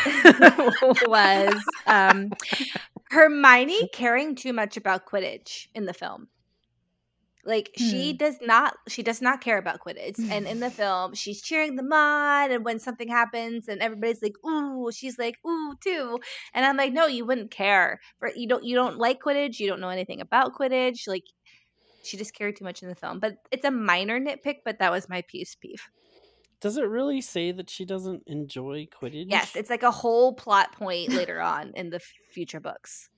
was 1.08 1.54
um, 1.88 2.32
Hermione 3.12 3.88
caring 3.94 4.36
too 4.36 4.52
much 4.52 4.76
about 4.76 5.06
Quidditch 5.06 5.68
in 5.74 5.86
the 5.86 5.94
film. 5.94 6.28
Like 7.46 7.72
she 7.78 8.12
Hmm. 8.12 8.18
does 8.18 8.38
not, 8.42 8.76
she 8.90 9.04
does 9.04 9.22
not 9.22 9.42
care 9.42 9.58
about 9.60 9.80
Quidditch, 9.80 10.24
and 10.30 10.48
in 10.48 10.60
the 10.62 10.72
film, 10.72 11.14
she's 11.14 11.42
cheering 11.44 11.76
them 11.76 11.94
on, 11.94 12.52
and 12.52 12.66
when 12.66 12.80
something 12.80 13.08
happens, 13.08 13.68
and 13.68 13.82
everybody's 13.82 14.22
like, 14.24 14.34
"Ooh," 14.46 14.92
she's 14.92 15.20
like, 15.20 15.36
"Ooh," 15.48 15.76
too, 15.84 16.20
and 16.54 16.66
I'm 16.66 16.78
like, 16.78 16.92
"No, 16.94 17.06
you 17.08 17.26
wouldn't 17.26 17.52
care. 17.52 18.00
For 18.20 18.32
you 18.36 18.48
don't, 18.48 18.64
you 18.66 18.76
don't 18.76 18.98
like 18.98 19.20
Quidditch, 19.22 19.60
you 19.60 19.68
don't 19.68 19.80
know 19.82 19.90
anything 19.90 20.22
about 20.22 20.54
Quidditch." 20.56 21.08
Like, 21.08 21.24
she 22.04 22.18
just 22.18 22.34
cared 22.36 22.56
too 22.58 22.66
much 22.66 22.84
in 22.84 22.90
the 22.90 22.96
film, 22.96 23.20
but 23.20 23.36
it's 23.52 23.66
a 23.66 23.72
minor 23.72 24.20
nitpick. 24.20 24.58
But 24.66 24.80
that 24.80 24.92
was 24.92 25.10
my 25.10 25.24
piece 25.30 25.56
peeve. 25.56 25.84
Does 26.60 26.76
it 26.76 26.84
really 26.90 27.22
say 27.22 27.54
that 27.54 27.70
she 27.70 27.86
doesn't 27.86 28.24
enjoy 28.28 28.88
Quidditch? 28.88 29.46
Yes, 29.46 29.56
it's 29.56 29.70
like 29.70 29.84
a 29.84 29.92
whole 29.92 30.34
plot 30.36 30.72
point 30.74 31.12
later 31.14 31.40
on 31.42 31.72
in 31.76 31.90
the 31.90 32.00
future 32.00 32.60
books. 32.60 33.10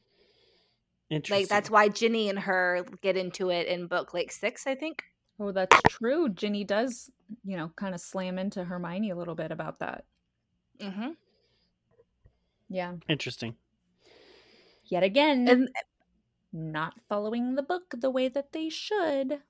Interesting. 1.10 1.43
Like 1.43 1.49
that's 1.49 1.70
why 1.70 1.89
Ginny 1.89 2.30
and 2.30 2.39
her 2.39 2.86
get 3.01 3.18
into 3.18 3.49
it 3.49 3.68
in 3.68 3.88
book 3.88 4.14
like 4.14 4.32
six, 4.32 4.68
I 4.68 4.76
think. 4.76 5.03
Oh, 5.39 5.51
that's 5.51 5.80
true. 5.88 6.30
Ginny 6.30 6.64
does, 6.64 7.12
you 7.43 7.58
know, 7.58 7.72
kind 7.76 7.93
of 7.93 8.01
slam 8.01 8.39
into 8.39 8.64
Hermione 8.64 9.12
a 9.12 9.16
little 9.16 9.36
bit 9.36 9.51
about 9.51 9.80
that. 9.80 10.05
Mm-hmm. 10.80 11.10
Yeah. 12.70 12.93
interesting. 13.08 13.55
Yet 14.86 15.03
again, 15.03 15.47
And 15.47 15.70
not 16.53 16.95
following 17.08 17.55
the 17.55 17.62
book 17.62 17.93
the 17.97 18.10
way 18.10 18.28
that 18.30 18.51
they 18.53 18.70
should. 18.70 19.41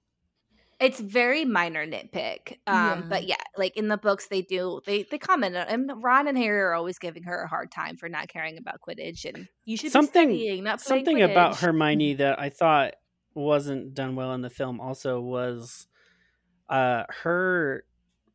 It's 0.80 1.00
very 1.00 1.44
minor 1.46 1.86
nitpick. 1.88 2.52
Um, 2.68 2.76
Yeah. 2.76 3.04
but 3.10 3.28
yeah, 3.28 3.36
like 3.58 3.76
in 3.78 3.88
the 3.88 3.98
books 3.98 4.28
they 4.28 4.42
do 4.44 4.80
they 4.86 5.04
they 5.04 5.18
comment 5.18 5.56
on 5.56 5.68
and 5.68 6.04
Ron 6.04 6.28
and 6.28 6.38
Harry 6.38 6.60
are 6.60 6.74
always 6.74 7.00
giving 7.00 7.24
her 7.24 7.44
a 7.44 7.48
hard 7.48 7.72
time 7.72 7.98
for 7.98 8.08
not 8.10 8.28
caring 8.28 8.58
about 8.58 8.80
Quidditch 8.88 9.26
and 9.26 9.48
you 9.66 9.78
should 9.78 9.92
Something- 9.92 10.30
be 10.30 10.36
studying, 10.62 10.78
Something 10.78 11.22
about 11.24 11.58
Hermione 11.58 12.14
that 12.16 12.40
I 12.40 12.50
thought 12.50 12.94
wasn't 13.34 13.94
done 13.94 14.16
well 14.16 14.34
in 14.34 14.42
the 14.42 14.50
film 14.50 14.80
also 14.80 15.20
was 15.20 15.88
uh 16.70 17.04
her 17.24 17.84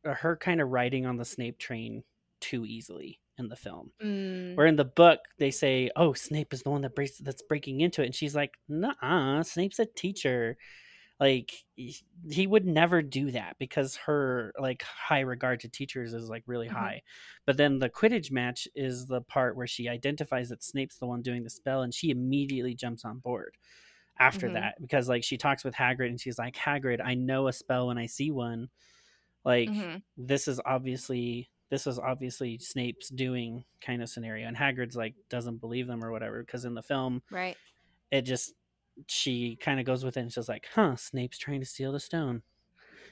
uh, 0.05 0.13
her 0.13 0.35
kind 0.35 0.59
of 0.61 0.69
riding 0.69 1.05
on 1.05 1.17
the 1.17 1.25
Snape 1.25 1.57
train 1.57 2.03
too 2.41 2.65
easily 2.65 3.19
in 3.37 3.47
the 3.47 3.55
film. 3.55 3.91
Mm, 4.03 4.55
Where 4.55 4.67
in 4.67 4.75
the 4.75 4.83
book 4.85 5.19
they 5.39 5.49
say, 5.49 5.89
"Oh, 5.95 6.13
Snape 6.13 6.53
is 6.53 6.63
the 6.63 6.69
one 6.71 6.81
that 6.81 6.93
breaks 6.93 7.17
that's 7.19 7.41
breaking 7.41 7.79
into 7.81 8.01
it," 8.01 8.07
and 8.07 8.15
she's 8.15 8.35
like, 8.35 8.51
"Nah, 8.67 9.41
Snape's 9.43 9.79
a 9.79 9.85
teacher. 9.85 10.57
Like 11.19 11.53
he, 11.75 12.47
would 12.47 12.65
never 12.65 13.01
do 13.01 13.31
that 13.31 13.57
because 13.59 13.95
her 13.97 14.51
like 14.59 14.81
high 14.83 15.21
regard 15.21 15.61
to 15.61 15.69
teachers 15.69 16.13
is 16.13 16.29
like 16.29 16.43
really 16.47 16.67
Mhm. 16.69 16.69
high." 16.69 17.03
But 17.45 17.57
then 17.57 17.79
the 17.79 17.89
Quidditch 17.89 18.31
match 18.31 18.67
is 18.75 19.05
the 19.07 19.21
part 19.21 19.55
where 19.55 19.67
she 19.67 19.87
identifies 19.89 20.49
that 20.49 20.63
Snape's 20.63 20.97
the 20.99 21.07
one 21.07 21.21
doing 21.21 21.43
the 21.43 21.49
spell, 21.49 21.81
and 21.83 21.93
she 21.93 22.09
immediately 22.09 22.75
jumps 22.75 23.05
on 23.05 23.19
board 23.19 23.57
after 24.19 24.49
Mhm. 24.49 24.51
that 24.51 24.75
because 24.81 25.09
like 25.09 25.23
she 25.23 25.37
talks 25.37 25.63
with 25.63 25.75
Hagrid 25.75 26.09
and 26.09 26.21
she's 26.21 26.39
like, 26.39 26.55
"Hagrid, 26.55 27.01
I 27.03 27.15
know 27.15 27.47
a 27.47 27.53
spell 27.53 27.87
when 27.87 27.97
I 27.97 28.07
see 28.07 28.31
one." 28.31 28.69
Like 29.45 29.73
mhm. 29.73 30.03
this 30.17 30.47
is 30.47 30.61
obviously 30.65 31.49
this 31.69 31.87
is 31.87 31.99
obviously 31.99 32.59
Snape's 32.59 33.09
doing 33.09 33.65
kind 33.81 34.01
of 34.03 34.09
scenario, 34.09 34.47
and 34.47 34.57
Hagrid's 34.57 34.95
like 34.95 35.15
doesn't 35.29 35.57
believe 35.57 35.87
them 35.87 36.03
or 36.03 36.11
whatever 36.11 36.43
because 36.43 36.65
in 36.65 36.75
the 36.75 36.83
film 36.83 37.23
Right. 37.29 37.57
it 38.11 38.21
just 38.23 38.53
she 39.07 39.55
kind 39.55 39.79
of 39.79 39.85
goes 39.85 40.03
with 40.03 40.17
it 40.17 40.21
and 40.21 40.33
she's 40.33 40.49
like, 40.49 40.67
"Huh, 40.73 40.95
Snape's 40.95 41.37
trying 41.37 41.59
to 41.59 41.65
steal 41.65 41.91
the 41.91 41.99
stone." 41.99 42.43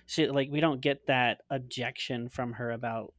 She 0.05 0.27
like 0.27 0.49
we 0.51 0.59
don't 0.59 0.81
get 0.81 1.07
that 1.07 1.41
objection 1.49 2.29
from 2.29 2.53
her 2.53 2.71
about 2.71 3.13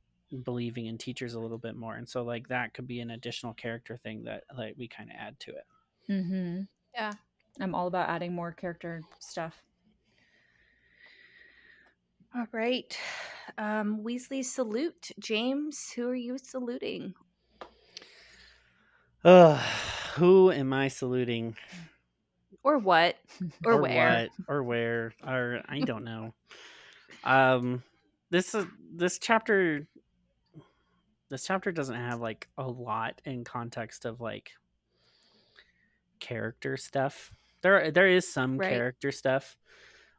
believing 0.45 0.87
in 0.87 0.99
teachers 0.99 1.35
a 1.35 1.41
little 1.41 1.59
bit 1.59 1.77
more, 1.77 1.95
and 1.95 2.09
so 2.09 2.23
like 2.23 2.49
that 2.49 2.75
could 2.75 2.87
be 2.87 3.01
an 3.01 3.11
additional 3.11 3.55
character 3.55 3.97
thing 3.97 4.25
that 4.25 4.45
like 4.57 4.75
we 4.77 4.89
kind 4.89 5.11
of 5.11 5.17
add 5.19 5.39
to 5.41 5.51
it. 5.53 5.67
Mm-hmm. 6.11 6.63
Yeah. 6.95 7.13
I'm 7.61 7.75
all 7.75 7.87
about 7.87 8.09
adding 8.09 8.35
more 8.35 8.53
character 8.53 9.03
stuff. 9.19 9.63
All 12.35 12.47
right. 12.53 12.99
Um, 13.59 14.03
Weasley 14.03 14.43
salute. 14.45 15.11
James, 15.19 15.93
who 15.95 16.09
are 16.09 16.15
you 16.15 16.39
saluting? 16.39 17.15
Ugh, 19.25 19.61
who 20.15 20.51
am 20.51 20.73
I 20.73 20.89
saluting? 20.89 21.57
Or 22.65 22.79
what? 22.79 23.17
Or, 23.65 23.81
where? 23.83 24.09
what? 24.11 24.31
Or 24.49 24.63
where? 24.63 25.13
Or 25.27 25.63
I 25.69 25.81
don't 25.85 26.05
know. 26.05 26.35
um, 27.25 27.83
this 28.31 28.55
is 28.55 28.67
this 28.95 29.19
chapter. 29.19 29.87
This 31.29 31.45
chapter 31.45 31.73
doesn't 31.73 31.95
have 31.97 32.21
like 32.21 32.49
a 32.59 32.69
lot 32.69 33.21
in 33.25 33.45
context 33.45 34.05
of 34.05 34.21
like 34.21 34.53
character 36.21 36.77
stuff. 36.77 37.33
There, 37.63 37.91
there 37.91 38.09
is 38.09 38.31
some 38.33 38.59
Right. 38.59 38.69
character 38.71 39.13
stuff, 39.13 39.57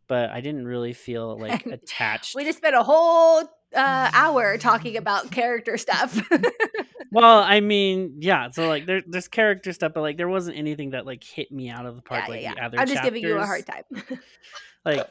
but 0.07 0.29
I 0.29 0.41
didn't 0.41 0.65
really 0.65 0.93
feel 0.93 1.37
like 1.39 1.65
attached. 1.65 2.35
We 2.35 2.45
just 2.45 2.57
spent 2.57 2.75
a 2.75 2.83
whole 2.83 3.39
uh, 3.75 4.09
hour 4.13 4.57
talking 4.57 4.97
about 4.97 5.31
character 5.31 5.77
stuff. 5.77 6.19
Well, 7.13 7.43
I 7.43 7.59
mean, 7.59 8.17
yeah. 8.19 8.49
So 8.49 8.67
like, 8.67 8.85
there, 8.87 9.03
there's 9.05 9.27
character 9.27 9.71
stuff, 9.71 9.93
but 9.93 10.01
like, 10.01 10.17
there 10.17 10.27
wasn't 10.27 10.57
anything 10.57 10.89
that 10.91 11.05
like 11.05 11.23
hit 11.23 11.51
me 11.51 11.69
out 11.69 11.85
of 11.85 11.95
the 11.95 12.01
park 12.01 12.23
yeah, 12.23 12.29
like 12.29 12.41
yeah, 12.41 12.69
the 12.69 12.75
yeah. 12.75 12.81
I'm 12.81 12.87
just 12.87 13.03
giving 13.03 13.21
you 13.21 13.37
a 13.37 13.45
hard 13.45 13.65
time. 13.67 14.19
like 14.85 15.07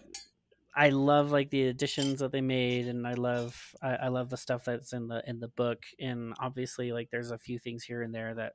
I 0.75 0.89
love 0.89 1.31
like 1.31 1.51
the 1.51 1.69
additions 1.69 2.19
that 2.19 2.33
they 2.33 2.41
made, 2.41 2.89
and 2.89 3.07
I 3.07 3.15
love 3.15 3.57
I, 3.81 3.95
I 3.95 4.09
love 4.09 4.31
the 4.31 4.37
stuff 4.37 4.65
that's 4.65 4.93
in 4.93 5.07
the 5.07 5.23
in 5.29 5.39
the 5.39 5.49
book, 5.49 5.85
and 6.01 6.35
obviously 6.41 6.93
like 6.93 7.11
there's 7.11 7.31
a 7.31 7.39
few 7.39 7.59
things 7.59 7.85
here 7.85 8.03
and 8.03 8.13
there 8.13 8.35
that 8.35 8.55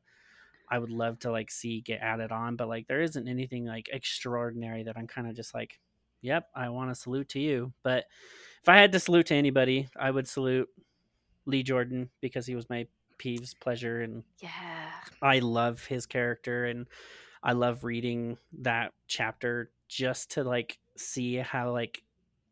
I 0.69 0.79
would 0.79 0.91
love 0.91 1.19
to 1.19 1.31
like 1.31 1.49
see 1.49 1.79
get 1.81 2.01
added 2.01 2.31
on, 2.31 2.57
but 2.57 2.67
like 2.67 2.87
there 2.87 3.01
isn't 3.01 3.27
anything 3.27 3.65
like 3.65 3.89
extraordinary 3.93 4.83
that 4.83 4.97
I'm 4.97 5.07
kind 5.07 5.27
of 5.27 5.35
just 5.35 5.53
like, 5.53 5.79
yep, 6.21 6.49
I 6.53 6.69
want 6.69 6.91
to 6.91 6.95
salute 6.95 7.29
to 7.29 7.39
you. 7.39 7.71
But 7.83 8.05
if 8.61 8.67
I 8.67 8.77
had 8.77 8.91
to 8.91 8.99
salute 8.99 9.27
to 9.27 9.35
anybody, 9.35 9.87
I 9.97 10.11
would 10.11 10.27
salute 10.27 10.67
Lee 11.45 11.63
Jordan 11.63 12.09
because 12.19 12.45
he 12.45 12.55
was 12.55 12.69
my 12.69 12.87
Peeves 13.17 13.53
pleasure 13.59 14.01
and 14.01 14.23
yeah. 14.39 14.91
I 15.21 15.39
love 15.39 15.85
his 15.85 16.05
character 16.05 16.65
and 16.65 16.87
I 17.43 17.53
love 17.53 17.83
reading 17.83 18.37
that 18.59 18.93
chapter 19.07 19.71
just 19.87 20.31
to 20.31 20.43
like 20.43 20.79
see 20.95 21.35
how 21.35 21.71
like 21.71 22.03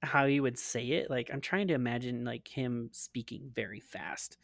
how 0.02 0.28
he 0.28 0.40
would 0.40 0.58
say 0.58 0.86
it. 0.88 1.10
Like 1.10 1.30
I'm 1.34 1.42
trying 1.42 1.68
to 1.70 1.74
imagine 1.74 2.24
like 2.24 2.48
him 2.48 2.90
speaking 2.92 3.52
very 3.54 3.80
fast. 3.80 4.38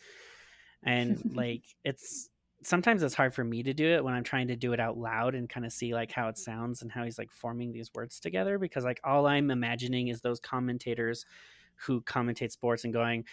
And 0.83 1.31
like 1.35 1.63
it's 1.85 2.29
sometimes 2.63 3.03
it's 3.03 3.15
hard 3.15 3.33
for 3.33 3.43
me 3.43 3.63
to 3.63 3.73
do 3.73 3.87
it 3.87 4.03
when 4.03 4.13
I'm 4.13 4.23
trying 4.23 4.47
to 4.49 4.55
do 4.55 4.73
it 4.73 4.79
out 4.79 4.97
loud 4.97 5.35
and 5.35 5.49
kind 5.49 5.65
of 5.65 5.73
see 5.73 5.93
like 5.93 6.11
how 6.11 6.27
it 6.27 6.37
sounds 6.37 6.81
and 6.81 6.91
how 6.91 7.03
he's 7.03 7.17
like 7.17 7.31
forming 7.31 7.71
these 7.71 7.91
words 7.93 8.19
together 8.19 8.59
because 8.59 8.83
like 8.83 8.99
all 9.03 9.25
I'm 9.25 9.49
imagining 9.49 10.09
is 10.09 10.21
those 10.21 10.39
commentators 10.39 11.25
who 11.75 12.01
commentate 12.01 12.51
sports 12.51 12.83
and 12.83 12.93
going 12.93 13.25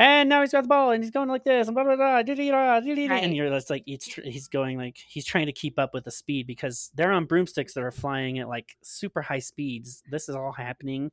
and 0.00 0.28
now 0.28 0.40
he's 0.40 0.52
got 0.52 0.62
the 0.62 0.68
ball 0.68 0.90
and 0.92 1.02
he's 1.04 1.10
going 1.10 1.28
like 1.28 1.44
this 1.44 1.68
and 1.68 1.74
blah 1.74 1.84
blah 1.84 1.96
blah 1.96 2.22
dee-dee-da, 2.22 2.80
dee-dee-dee," 2.80 3.08
Right. 3.08 3.22
and 3.22 3.34
you're 3.36 3.48
just 3.50 3.70
like 3.70 3.82
he's, 3.86 4.06
tr- 4.06 4.22
he's 4.22 4.48
going 4.48 4.78
like 4.78 4.96
he's 4.96 5.24
trying 5.24 5.46
to 5.46 5.52
keep 5.52 5.78
up 5.78 5.92
with 5.94 6.04
the 6.04 6.10
speed 6.10 6.46
because 6.46 6.90
they're 6.94 7.12
on 7.12 7.26
broomsticks 7.26 7.74
that 7.74 7.82
are 7.84 7.90
flying 7.90 8.38
at 8.38 8.48
like 8.48 8.76
super 8.82 9.22
high 9.22 9.38
speeds. 9.38 10.02
This 10.10 10.28
is 10.28 10.34
all 10.36 10.52
happening 10.52 11.10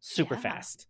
super 0.00 0.34
Yeah. 0.34 0.40
fast. 0.40 0.86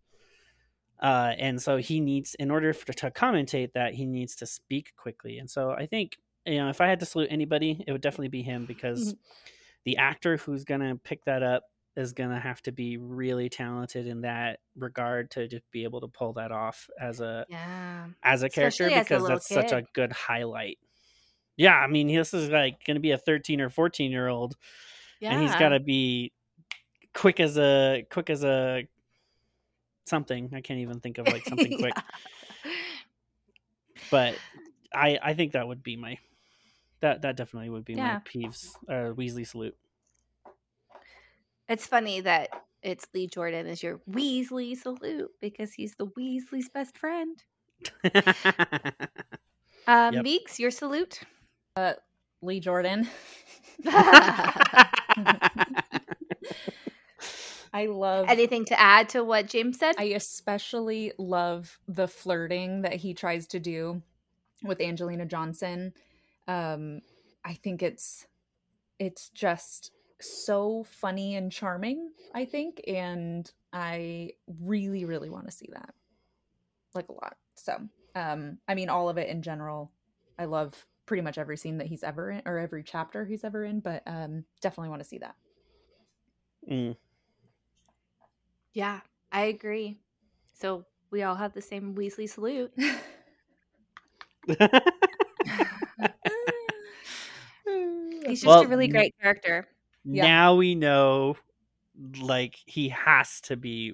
Uh, 1.01 1.33
and 1.37 1.61
so 1.61 1.77
he 1.77 1.99
needs 1.99 2.33
in 2.35 2.49
order 2.49 2.73
for, 2.73 2.91
to 2.91 3.11
commentate 3.11 3.73
that 3.73 3.93
he 3.93 4.05
needs 4.05 4.35
to 4.35 4.45
speak 4.47 4.93
quickly. 4.97 5.37
And 5.37 5.49
so 5.49 5.71
i 5.71 5.85
think 5.85 6.17
you 6.45 6.57
know 6.57 6.69
if 6.69 6.81
i 6.81 6.87
had 6.87 6.99
to 7.01 7.05
salute 7.05 7.27
anybody 7.29 7.83
it 7.85 7.91
would 7.91 8.01
definitely 8.01 8.29
be 8.29 8.41
him 8.41 8.65
because 8.65 9.15
the 9.83 9.97
actor 9.97 10.37
who's 10.37 10.63
gonna 10.63 10.95
pick 11.03 11.23
that 11.25 11.43
up 11.43 11.63
is 11.97 12.13
gonna 12.13 12.39
have 12.39 12.61
to 12.61 12.71
be 12.71 12.95
really 12.97 13.49
talented 13.49 14.07
in 14.07 14.21
that 14.21 14.59
regard 14.77 15.31
to 15.31 15.47
just 15.47 15.69
be 15.71 15.83
able 15.83 15.99
to 15.99 16.07
pull 16.07 16.31
that 16.33 16.51
off 16.51 16.89
as 16.99 17.19
a 17.19 17.45
Yeah. 17.49 18.07
as 18.23 18.43
a 18.43 18.49
character 18.49 18.85
Especially 18.85 18.99
a 18.99 19.03
because 19.03 19.21
little 19.23 19.35
that's 19.37 19.47
such 19.49 19.71
a 19.71 19.83
good 19.93 20.11
highlight 20.11 20.77
yeah 21.57 21.75
i 21.75 21.87
mean 21.87 22.07
this 22.07 22.33
is 22.33 22.49
like 22.49 22.83
gonna 22.85 22.99
be 22.99 23.11
a 23.11 23.17
13 23.17 23.59
or 23.61 23.69
14 23.69 24.11
year 24.11 24.27
old 24.27 24.55
Yeah. 25.19 25.33
and 25.33 25.41
he's 25.41 25.55
got 25.55 25.69
to 25.69 25.79
be 25.79 26.31
quick 27.13 27.39
as 27.39 27.57
a 27.57 28.05
quick 28.11 28.29
as 28.29 28.43
a 28.43 28.87
something 30.05 30.51
i 30.53 30.61
can't 30.61 30.79
even 30.79 30.99
think 30.99 31.17
of 31.17 31.27
like 31.27 31.45
something 31.45 31.77
quick 31.79 31.95
but 34.11 34.35
i 34.93 35.17
i 35.21 35.33
think 35.33 35.53
that 35.53 35.67
would 35.67 35.81
be 35.83 35.95
my 35.97 36.17
that 37.01 37.23
that 37.23 37.35
definitely 37.35 37.69
would 37.69 37.85
be 37.85 37.93
Yeah. 37.93 38.13
my 38.13 38.19
peeves 38.19 38.75
uh 38.87 39.13
weasley 39.15 39.45
salute 39.47 39.75
It's 41.69 41.85
funny 41.85 42.21
that 42.21 42.49
it's 42.81 43.05
Lee 43.13 43.27
Jordan 43.27 43.67
is 43.67 43.83
your 43.83 43.99
Weasley 44.09 44.75
salute 44.77 45.31
because 45.41 45.73
he's 45.73 45.95
the 45.95 46.07
Weasley's 46.07 46.69
best 46.69 46.97
friend. 46.97 47.43
Um, 49.87 50.13
Yep. 50.15 50.23
Meeks, 50.23 50.59
your 50.59 50.71
salute. 50.71 51.21
Lee 52.41 52.59
Jordan. 52.59 53.07
I 57.73 57.85
love 57.87 58.25
Anything 58.29 58.65
to 58.65 58.79
add 58.79 59.09
to 59.09 59.23
what 59.23 59.47
James 59.47 59.77
said? 59.77 59.95
I 59.97 60.05
especially 60.05 61.11
love 61.17 61.77
the 61.87 62.07
flirting 62.07 62.81
that 62.81 62.95
he 62.95 63.13
tries 63.13 63.47
to 63.47 63.59
do 63.59 64.01
with 64.63 64.81
Angelina 64.81 65.25
Johnson. 65.25 65.93
Um, 66.47 67.01
I 67.45 67.53
think 67.53 67.83
it's 67.83 68.25
it's 68.99 69.29
just 69.29 69.91
so 70.21 70.83
funny 70.85 71.35
and 71.35 71.51
charming, 71.51 72.11
I 72.33 72.45
think, 72.45 72.81
and 72.87 73.51
I 73.73 74.31
really, 74.61 75.05
really 75.05 75.29
want 75.29 75.45
to 75.45 75.51
see 75.51 75.69
that. 75.73 75.93
Like 76.93 77.09
a 77.09 77.13
lot. 77.13 77.37
So 77.55 77.77
um, 78.15 78.57
I 78.67 78.75
mean 78.75 78.89
all 78.89 79.09
of 79.09 79.17
it 79.17 79.29
in 79.29 79.41
general. 79.41 79.91
I 80.39 80.45
love 80.45 80.85
pretty 81.05 81.21
much 81.21 81.37
every 81.37 81.57
scene 81.57 81.77
that 81.77 81.87
he's 81.87 82.03
ever 82.03 82.31
in 82.31 82.41
or 82.45 82.57
every 82.57 82.83
chapter 82.83 83.25
he's 83.25 83.43
ever 83.43 83.63
in, 83.63 83.79
but 83.79 84.03
um 84.07 84.45
definitely 84.61 84.89
want 84.89 85.01
to 85.01 85.07
see 85.07 85.19
that. 85.19 85.35
Mm. 86.67 86.93
yeah, 88.73 89.01
I 89.31 89.43
agree. 89.45 89.97
So 90.53 90.85
we 91.11 91.23
all 91.23 91.35
have 91.35 91.53
the 91.53 91.61
same 91.61 91.95
Weasley 91.95 92.29
salute. 92.29 92.73
He's 98.25 98.41
just 98.41 98.61
Well, 98.61 98.61
a 98.61 98.67
really 98.67 98.87
great 98.87 99.13
character. 99.21 99.67
Yeah. 100.09 100.23
now 100.23 100.55
we 100.55 100.75
know 100.75 101.37
like 102.19 102.55
he 102.65 102.89
has 102.89 103.41
to 103.41 103.57
be 103.57 103.93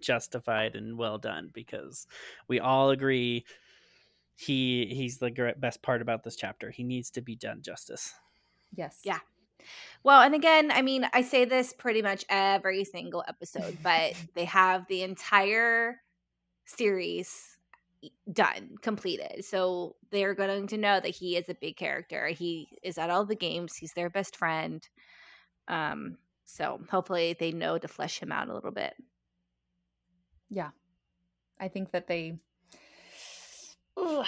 justified 0.00 0.76
and 0.76 0.96
well 0.96 1.18
done 1.18 1.50
because 1.52 2.06
we 2.46 2.60
all 2.60 2.90
agree 2.90 3.44
he 4.36 4.86
he's 4.86 5.18
the 5.18 5.30
gr- 5.30 5.50
best 5.56 5.82
part 5.82 6.00
about 6.02 6.22
this 6.22 6.36
chapter 6.36 6.70
he 6.70 6.84
needs 6.84 7.10
to 7.10 7.20
be 7.20 7.34
done 7.34 7.60
justice 7.62 8.14
yes. 8.74 9.00
Yeah. 9.04 9.18
Well, 10.04 10.22
and 10.22 10.34
again, 10.34 10.70
I 10.70 10.82
mean, 10.82 11.08
I 11.12 11.22
say 11.22 11.44
this 11.44 11.72
pretty 11.72 12.02
much 12.02 12.24
every 12.28 12.84
single 12.84 13.24
episode, 13.26 13.76
but 13.82 14.14
they 14.34 14.44
have 14.44 14.86
the 14.88 15.02
entire 15.02 16.00
series 16.64 17.56
done, 18.32 18.76
completed. 18.80 19.44
So 19.44 19.96
they're 20.10 20.34
going 20.34 20.68
to 20.68 20.78
know 20.78 21.00
that 21.00 21.08
he 21.08 21.36
is 21.36 21.48
a 21.48 21.54
big 21.54 21.76
character. 21.76 22.28
He 22.28 22.68
is 22.82 22.98
at 22.98 23.10
all 23.10 23.24
the 23.24 23.34
games. 23.34 23.74
He's 23.74 23.92
their 23.92 24.10
best 24.10 24.36
friend. 24.36 24.86
Um, 25.68 26.16
so 26.44 26.80
hopefully 26.90 27.36
they 27.38 27.52
know 27.52 27.78
to 27.78 27.88
flesh 27.88 28.20
him 28.20 28.32
out 28.32 28.48
a 28.48 28.54
little 28.54 28.70
bit. 28.72 28.94
Yeah. 30.50 30.70
I 31.60 31.68
think 31.68 31.92
that 31.92 32.06
they 32.06 32.38
Ugh, 33.96 34.26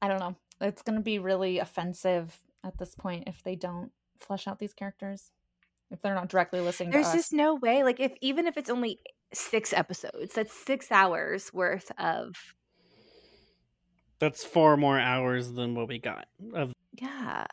I 0.00 0.08
don't 0.08 0.20
know. 0.20 0.36
It's 0.60 0.82
going 0.82 0.96
to 0.96 1.02
be 1.02 1.18
really 1.18 1.58
offensive 1.58 2.40
at 2.64 2.78
this 2.78 2.94
point 2.94 3.24
if 3.26 3.42
they 3.42 3.56
don't 3.56 3.90
flesh 4.18 4.46
out 4.46 4.58
these 4.58 4.72
characters. 4.74 5.32
If 5.90 6.00
they're 6.00 6.14
not 6.14 6.28
directly 6.28 6.60
listening 6.60 6.90
There's 6.90 7.06
to 7.06 7.10
us. 7.10 7.16
just 7.16 7.32
no 7.32 7.56
way. 7.56 7.82
Like 7.82 8.00
if 8.00 8.12
even 8.20 8.46
if 8.46 8.56
it's 8.56 8.70
only 8.70 9.00
six 9.34 9.72
episodes, 9.72 10.34
that's 10.34 10.52
six 10.54 10.90
hours 10.90 11.52
worth 11.52 11.90
of 11.98 12.54
that's 14.18 14.44
four 14.44 14.76
more 14.76 14.98
hours 14.98 15.52
than 15.52 15.74
what 15.74 15.88
we 15.88 15.98
got 15.98 16.28
of 16.54 16.72
Yeah. 16.94 17.46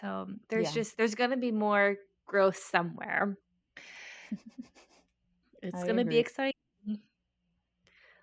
So 0.00 0.26
there's 0.48 0.68
Yeah. 0.68 0.74
just 0.74 0.96
there's 0.96 1.14
gonna 1.14 1.36
be 1.36 1.52
more 1.52 1.96
growth 2.26 2.56
somewhere. 2.56 3.36
It's 5.62 5.84
I 5.84 5.86
gonna 5.86 6.04
be 6.04 6.18
exciting. 6.18 6.54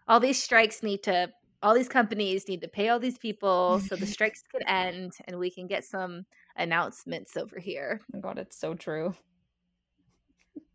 All 0.08 0.20
these 0.20 0.42
strikes 0.42 0.84
need 0.84 1.04
to 1.04 1.32
all 1.62 1.74
these 1.74 1.90
companies 1.90 2.48
need 2.48 2.62
to 2.62 2.68
pay 2.68 2.90
all 2.90 3.00
these 3.00 3.18
people 3.18 3.80
so 3.80 3.96
the 3.96 4.06
strikes 4.06 4.42
can 4.52 4.68
end 4.68 5.14
and 5.26 5.38
we 5.40 5.52
can 5.52 5.68
get 5.68 5.86
some 5.86 6.26
announcements 6.56 7.38
over 7.38 7.60
here. 7.60 8.02
Oh 8.14 8.20
god, 8.20 8.40
it's 8.40 8.58
so 8.58 8.74
true. 8.74 9.16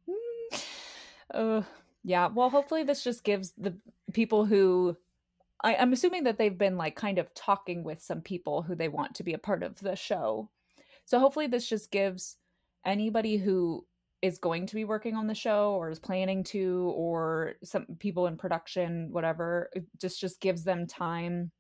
uh, 1.35 1.63
yeah, 2.03 2.29
well, 2.29 2.51
hopefully 2.51 2.85
this 2.85 3.03
just 3.03 3.25
gives 3.25 3.53
the 3.53 3.77
people 4.13 4.45
who 4.45 4.97
I, 5.63 5.77
I'm 5.77 5.93
assuming 5.93 6.25
that 6.25 6.39
they've 6.39 6.57
been 6.57 6.77
like 6.77 6.97
kind 6.97 7.19
of 7.19 7.33
talking 7.35 7.85
with 7.85 8.03
some 8.03 8.21
people 8.21 8.63
who 8.63 8.75
they 8.75 8.89
want 8.89 9.15
to 9.17 9.23
be 9.23 9.33
a 9.33 9.39
part 9.39 9.63
of 9.63 9.81
the 9.81 9.97
show. 9.97 10.51
So 11.05 11.19
hopefully 11.19 11.47
this 11.47 11.69
just 11.69 11.91
gives 11.91 12.37
anybody 12.85 13.37
who 13.37 13.87
is 14.23 14.39
going 14.39 14.67
to 14.67 14.75
be 14.75 14.85
working 14.85 15.15
on 15.17 15.27
the 15.27 15.35
show 15.35 15.73
or 15.73 15.91
is 15.91 15.99
planning 15.99 16.43
to 16.45 16.93
or 16.97 17.55
some 17.63 17.85
people 17.99 18.27
in 18.27 18.39
production 18.39 19.09
whatever 19.13 19.69
it 19.75 19.85
just 20.01 20.19
just 20.19 20.41
gives 20.41 20.65
them 20.65 20.87
time 20.87 21.51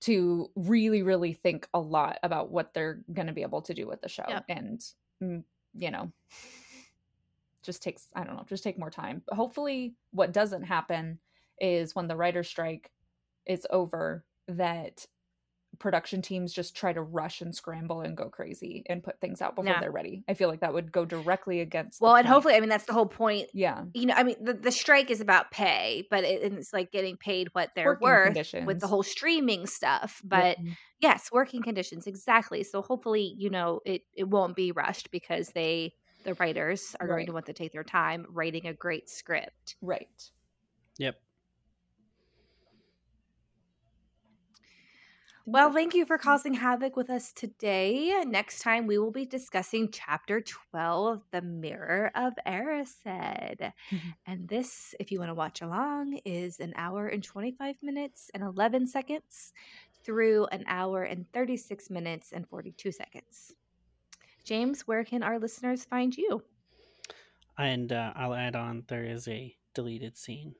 to 0.00 0.50
really 0.56 1.02
really 1.02 1.32
think 1.32 1.68
a 1.72 1.78
lot 1.78 2.18
about 2.24 2.50
what 2.50 2.74
they're 2.74 3.00
going 3.12 3.28
to 3.28 3.32
be 3.32 3.42
able 3.42 3.62
to 3.62 3.74
do 3.74 3.86
with 3.86 4.00
the 4.00 4.08
show 4.08 4.24
and 4.48 4.80
mm, 5.22 5.44
you 5.76 5.90
know 5.90 6.10
just 7.64 7.82
takes 7.82 8.08
i 8.14 8.22
don't 8.22 8.36
know 8.36 8.44
just 8.48 8.62
take 8.62 8.78
more 8.78 8.90
time. 8.90 9.22
But 9.26 9.36
hopefully 9.36 9.94
what 10.12 10.32
doesn't 10.32 10.62
happen 10.62 11.18
is 11.60 11.94
when 11.94 12.06
the 12.06 12.16
writer's 12.16 12.48
strike 12.48 12.90
is 13.46 13.66
over 13.70 14.24
that 14.48 15.06
production 15.78 16.22
teams 16.22 16.52
just 16.52 16.76
try 16.76 16.92
to 16.92 17.02
rush 17.02 17.40
and 17.40 17.54
scramble 17.54 18.00
and 18.00 18.16
go 18.16 18.28
crazy 18.30 18.82
and 18.86 19.02
put 19.04 19.20
things 19.20 19.42
out 19.42 19.54
before 19.56 19.76
Yeah. 19.76 19.80
they're 19.80 19.92
ready 19.92 20.24
i 20.28 20.34
feel 20.34 20.48
like 20.48 20.60
that 20.60 20.74
would 20.74 20.92
go 20.92 21.04
directly 21.04 21.60
against 21.60 22.00
Well, 22.00 22.16
and 22.16 22.26
point. 22.26 22.26
hopefully, 22.26 22.54
I 22.54 22.60
mean, 22.60 22.68
that's 22.68 22.86
the 22.86 22.92
whole 22.92 23.06
point. 23.06 23.48
yeah 23.52 23.84
You 23.92 24.06
know, 24.06 24.14
I 24.14 24.24
mean, 24.24 24.36
the, 24.42 24.54
the 24.54 24.72
strike 24.72 25.10
is 25.10 25.20
about 25.20 25.52
pay, 25.52 26.06
but 26.10 26.24
it, 26.24 26.52
it's 26.52 26.72
like 26.72 26.90
getting 26.90 27.16
paid 27.16 27.48
what 27.52 27.70
they're 27.76 27.92
Working 27.92 28.00
worth 28.00 28.38
with 28.60 28.80
the 28.80 28.88
whole 28.88 29.04
streaming 29.04 29.66
stuff. 29.66 30.20
But 30.24 30.58
Yeah. 30.58 30.74
yes, 30.98 31.30
working 31.30 31.62
conditions 31.62 32.06
exactly. 32.06 32.64
So 32.64 32.82
hopefully, 32.82 33.34
you 33.38 33.50
know, 33.50 33.80
it 33.86 34.02
it 34.12 34.24
won't 34.28 34.56
be 34.56 34.72
rushed 34.72 35.10
because 35.12 35.52
they 35.52 35.94
the 36.24 36.34
writers 36.40 36.96
are 37.00 37.06
going 37.08 37.26
to 37.26 37.32
want 37.32 37.46
to 37.46 37.52
take 37.52 37.72
their 37.72 37.84
time 37.84 38.26
writing 38.28 38.66
a 38.66 38.74
great 38.74 39.08
script. 39.08 39.76
right 39.80 40.30
Yep. 40.98 41.23
Well, 45.46 45.72
thank 45.72 45.94
you 45.94 46.06
for 46.06 46.16
causing 46.16 46.54
havoc 46.54 46.96
with 46.96 47.10
us 47.10 47.30
today. 47.32 48.24
Next 48.24 48.60
time, 48.60 48.86
we 48.86 48.96
will 48.98 49.10
be 49.10 49.26
discussing 49.26 49.90
chapter 49.90 50.40
12, 50.40 51.22
The 51.32 51.42
Mirror 51.42 52.12
of 52.14 52.32
Erised. 52.46 53.72
And 54.26 54.48
this, 54.48 54.94
if 54.98 55.12
you 55.12 55.18
want 55.18 55.28
to 55.28 55.34
watch 55.34 55.60
along, 55.60 56.18
is 56.24 56.60
an 56.60 56.72
hour 56.76 57.08
and 57.08 57.22
25 57.22 57.76
minutes 57.82 58.30
and 58.32 58.42
11 58.42 58.86
seconds 58.86 59.52
through 60.02 60.46
an 60.46 60.64
hour 60.66 61.02
and 61.02 61.30
36 61.32 61.90
minutes 61.90 62.32
and 62.32 62.48
42 62.48 62.90
seconds. 62.92 63.52
James, 64.44 64.86
where 64.86 65.04
can 65.04 65.22
our 65.22 65.38
listeners 65.38 65.84
find 65.84 66.16
you? 66.16 66.42
And 67.58 67.92
uh, 67.92 68.12
I'll 68.16 68.34
add 68.34 68.56
on 68.56 68.84
there 68.88 69.04
is 69.04 69.28
a 69.28 69.56
deleted 69.74 70.16
scene 70.16 70.54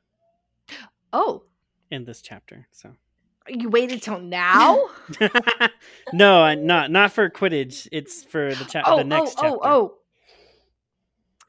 Oh, 1.12 1.44
in 1.90 2.04
this 2.04 2.20
chapter. 2.22 2.66
So 2.72 2.96
you 3.48 3.68
waited 3.68 4.02
till 4.02 4.20
now? 4.20 4.88
no, 6.12 6.42
I- 6.42 6.54
not 6.54 6.90
not 6.90 7.12
for 7.12 7.28
Quidditch. 7.28 7.88
It's 7.92 8.22
for 8.24 8.54
the, 8.54 8.64
cha- 8.64 8.82
oh, 8.84 8.98
the 8.98 9.04
next 9.04 9.36
oh, 9.38 9.42
chapter. 9.42 9.48
oh, 9.48 9.60
oh. 9.62 9.94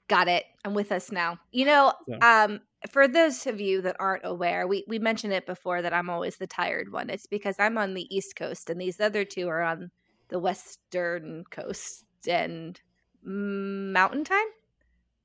Got 0.08 0.28
it. 0.28 0.46
I'm 0.64 0.74
with 0.74 0.92
us 0.92 1.12
now. 1.12 1.40
You 1.52 1.66
know, 1.66 1.94
So- 2.08 2.20
um, 2.22 2.62
for 2.92 3.08
those 3.08 3.48
of 3.48 3.60
you 3.60 3.82
that 3.82 3.96
aren't 4.00 4.26
aware, 4.26 4.68
we, 4.68 4.84
we 4.88 5.00
mentioned 5.00 5.34
it 5.34 5.46
before 5.48 5.82
that 5.82 5.94
I'm 5.94 6.10
always 6.10 6.38
the 6.38 6.46
tired 6.48 6.92
one. 6.92 7.10
It's 7.10 7.26
because 7.26 7.56
I'm 7.60 7.78
on 7.78 7.94
the 7.96 8.16
East 8.16 8.36
Coast 8.36 8.70
and 8.70 8.80
these 8.80 9.00
other 9.00 9.26
two 9.26 9.48
are 9.48 9.64
on 9.64 9.90
the 10.28 10.38
Western 10.40 11.44
Coast 11.50 12.06
and 12.28 12.80
mm, 13.28 13.92
Mountain 13.92 14.26
Time. 14.26 14.46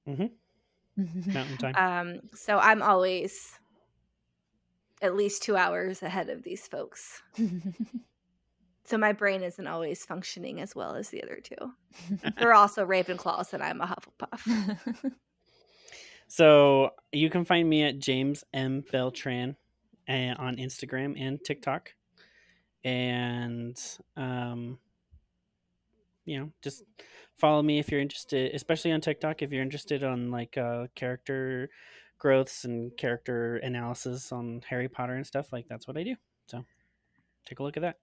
Mountain 0.96 1.56
time. 1.58 1.74
Um, 1.76 2.20
so 2.34 2.58
I'm 2.58 2.82
always 2.82 3.58
at 5.02 5.16
least 5.16 5.42
two 5.42 5.56
hours 5.56 6.02
ahead 6.02 6.28
of 6.28 6.42
these 6.42 6.66
folks. 6.66 7.22
So 8.90 8.98
my 8.98 9.12
brain 9.12 9.44
isn't 9.44 9.68
always 9.68 10.04
functioning 10.04 10.60
as 10.60 10.74
well 10.74 10.96
as 10.96 11.10
the 11.10 11.22
other 11.22 11.38
two. 11.40 11.54
They're 12.36 12.54
also 12.54 12.84
Ravenclaws 12.84 13.52
and 13.52 13.62
I'm 13.62 13.80
a 13.80 13.86
Hufflepuff. 13.86 15.12
So 16.26 16.90
you 17.10 17.28
can 17.28 17.44
find 17.44 17.68
me 17.68 17.82
at 17.82 17.98
James 17.98 18.44
M 18.54 18.84
Beltran 18.92 19.56
uh, 20.08 20.36
on 20.38 20.58
Instagram 20.58 21.20
and 21.20 21.40
TikTok, 21.44 21.92
and 22.84 23.76
um, 24.16 24.78
you 26.24 26.38
know, 26.38 26.52
just 26.62 26.84
follow 27.36 27.60
me 27.62 27.80
if 27.80 27.90
you're 27.90 28.00
interested, 28.00 28.54
especially 28.54 28.92
on 28.92 29.00
TikTok 29.00 29.42
if 29.42 29.50
you're 29.50 29.64
interested 29.64 30.04
on 30.04 30.30
like 30.30 30.56
uh, 30.56 30.86
character 30.94 31.68
growths 32.20 32.64
and 32.64 32.96
character 32.96 33.56
analysis 33.56 34.30
on 34.30 34.62
Harry 34.68 34.88
Potter 34.88 35.14
and 35.14 35.26
stuff. 35.26 35.52
Like 35.52 35.66
that's 35.68 35.88
what 35.88 35.96
I 35.96 36.04
do. 36.04 36.14
So 36.46 36.64
take 37.44 37.58
a 37.58 37.64
look 37.64 37.76
at 37.76 37.82
that. 37.82 37.96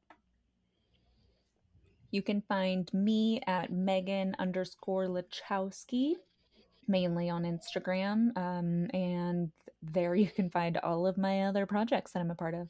You 2.11 2.21
can 2.21 2.41
find 2.41 2.91
me 2.93 3.41
at 3.47 3.71
Megan 3.71 4.35
underscore 4.39 5.07
Lachowski, 5.07 6.13
mainly 6.87 7.29
on 7.29 7.43
Instagram. 7.43 8.35
Um, 8.37 8.89
and 8.93 9.51
there 9.81 10.15
you 10.15 10.27
can 10.27 10.49
find 10.49 10.77
all 10.77 11.05
of 11.05 11.17
my 11.17 11.43
other 11.43 11.65
projects 11.65 12.11
that 12.11 12.19
I'm 12.19 12.31
a 12.31 12.35
part 12.35 12.55
of. 12.55 12.69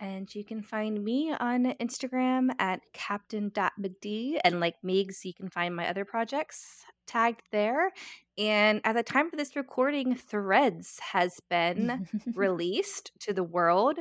And 0.00 0.32
you 0.32 0.44
can 0.44 0.62
find 0.62 1.02
me 1.02 1.32
on 1.32 1.64
Instagram 1.80 2.50
at 2.60 2.82
captain.mcdee. 2.92 4.38
And 4.44 4.60
like 4.60 4.76
Megs, 4.84 5.24
you 5.24 5.34
can 5.34 5.48
find 5.48 5.74
my 5.74 5.88
other 5.88 6.04
projects 6.04 6.84
tagged 7.06 7.42
there. 7.50 7.90
And 8.38 8.80
at 8.84 8.94
the 8.94 9.02
time 9.02 9.26
of 9.26 9.32
this 9.36 9.56
recording, 9.56 10.14
Threads 10.14 11.00
has 11.00 11.40
been 11.50 12.06
released 12.34 13.10
to 13.20 13.32
the 13.32 13.42
world. 13.42 13.98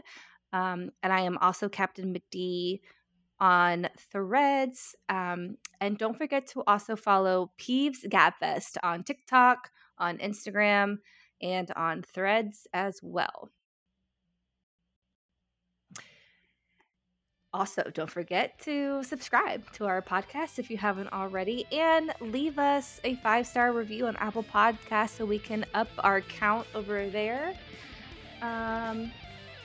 Um, 0.53 0.91
and 1.01 1.11
I 1.11 1.21
am 1.21 1.39
also 1.39 1.67
Captain 1.67 2.13
McD 2.13 2.81
on 3.39 3.89
Threads. 4.11 4.95
Um, 5.09 5.57
and 5.81 5.97
don't 5.97 6.17
forget 6.17 6.47
to 6.47 6.63
also 6.67 6.95
follow 6.95 7.51
Peeves 7.59 8.05
Gabfest 8.07 8.77
on 8.83 9.03
TikTok, 9.03 9.71
on 9.97 10.19
Instagram, 10.19 10.97
and 11.41 11.71
on 11.71 12.03
Threads 12.03 12.67
as 12.73 12.99
well. 13.01 13.49
Also, 17.53 17.81
don't 17.93 18.09
forget 18.09 18.59
to 18.59 19.01
subscribe 19.03 19.71
to 19.71 19.85
our 19.85 20.01
podcast 20.01 20.59
if 20.59 20.69
you 20.69 20.77
haven't 20.77 21.11
already 21.13 21.65
and 21.71 22.13
leave 22.19 22.59
us 22.59 22.99
a 23.05 23.15
five 23.15 23.47
star 23.47 23.71
review 23.71 24.05
on 24.05 24.17
Apple 24.17 24.43
Podcasts 24.43 25.11
so 25.17 25.25
we 25.25 25.39
can 25.39 25.65
up 25.73 25.87
our 25.99 26.21
count 26.21 26.67
over 26.75 27.09
there. 27.09 27.55
Um, 28.41 29.11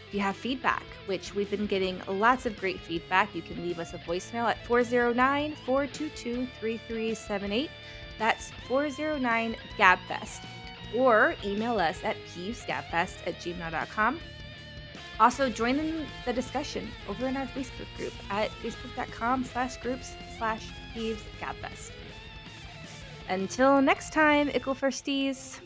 if 0.07 0.15
you 0.15 0.21
have 0.21 0.37
feedback, 0.37 0.85
which 1.07 1.35
we've 1.35 1.51
been 1.51 1.67
getting 1.67 2.01
lots 2.07 2.47
of 2.47 2.57
great 2.59 2.79
feedback, 2.79 3.35
you 3.35 3.43
can 3.43 3.61
leave 3.63 3.81
us 3.81 3.95
a 3.95 3.99
voicemail 3.99 4.45
at 4.45 4.65
409 4.65 5.55
422 5.67 6.47
3378. 6.61 7.71
That's 8.19 8.51
409 8.69 9.57
GABFest. 9.77 10.45
Or 10.95 11.35
email 11.45 11.81
us 11.81 12.05
at 12.05 12.17
peevesgabfest 12.29 13.27
at 13.27 13.41
gmail.com. 13.41 14.21
Also, 15.21 15.49
join 15.49 15.79
in 15.79 16.07
the 16.25 16.33
discussion 16.33 16.89
over 17.09 17.27
in 17.27 17.37
our 17.37 17.47
Facebook 17.47 17.87
group 17.97 18.13
at 18.31 18.51
facebook.com 18.63 19.45
slash 19.45 19.77
groups 19.77 20.15
slash 20.39 20.69
Peeves 20.95 21.21
Gabfest. 21.41 21.93
Until 23.29 23.81
next 23.81 24.13
time, 24.13 24.49
Ickle 24.49 24.75
Firsties. 24.75 25.61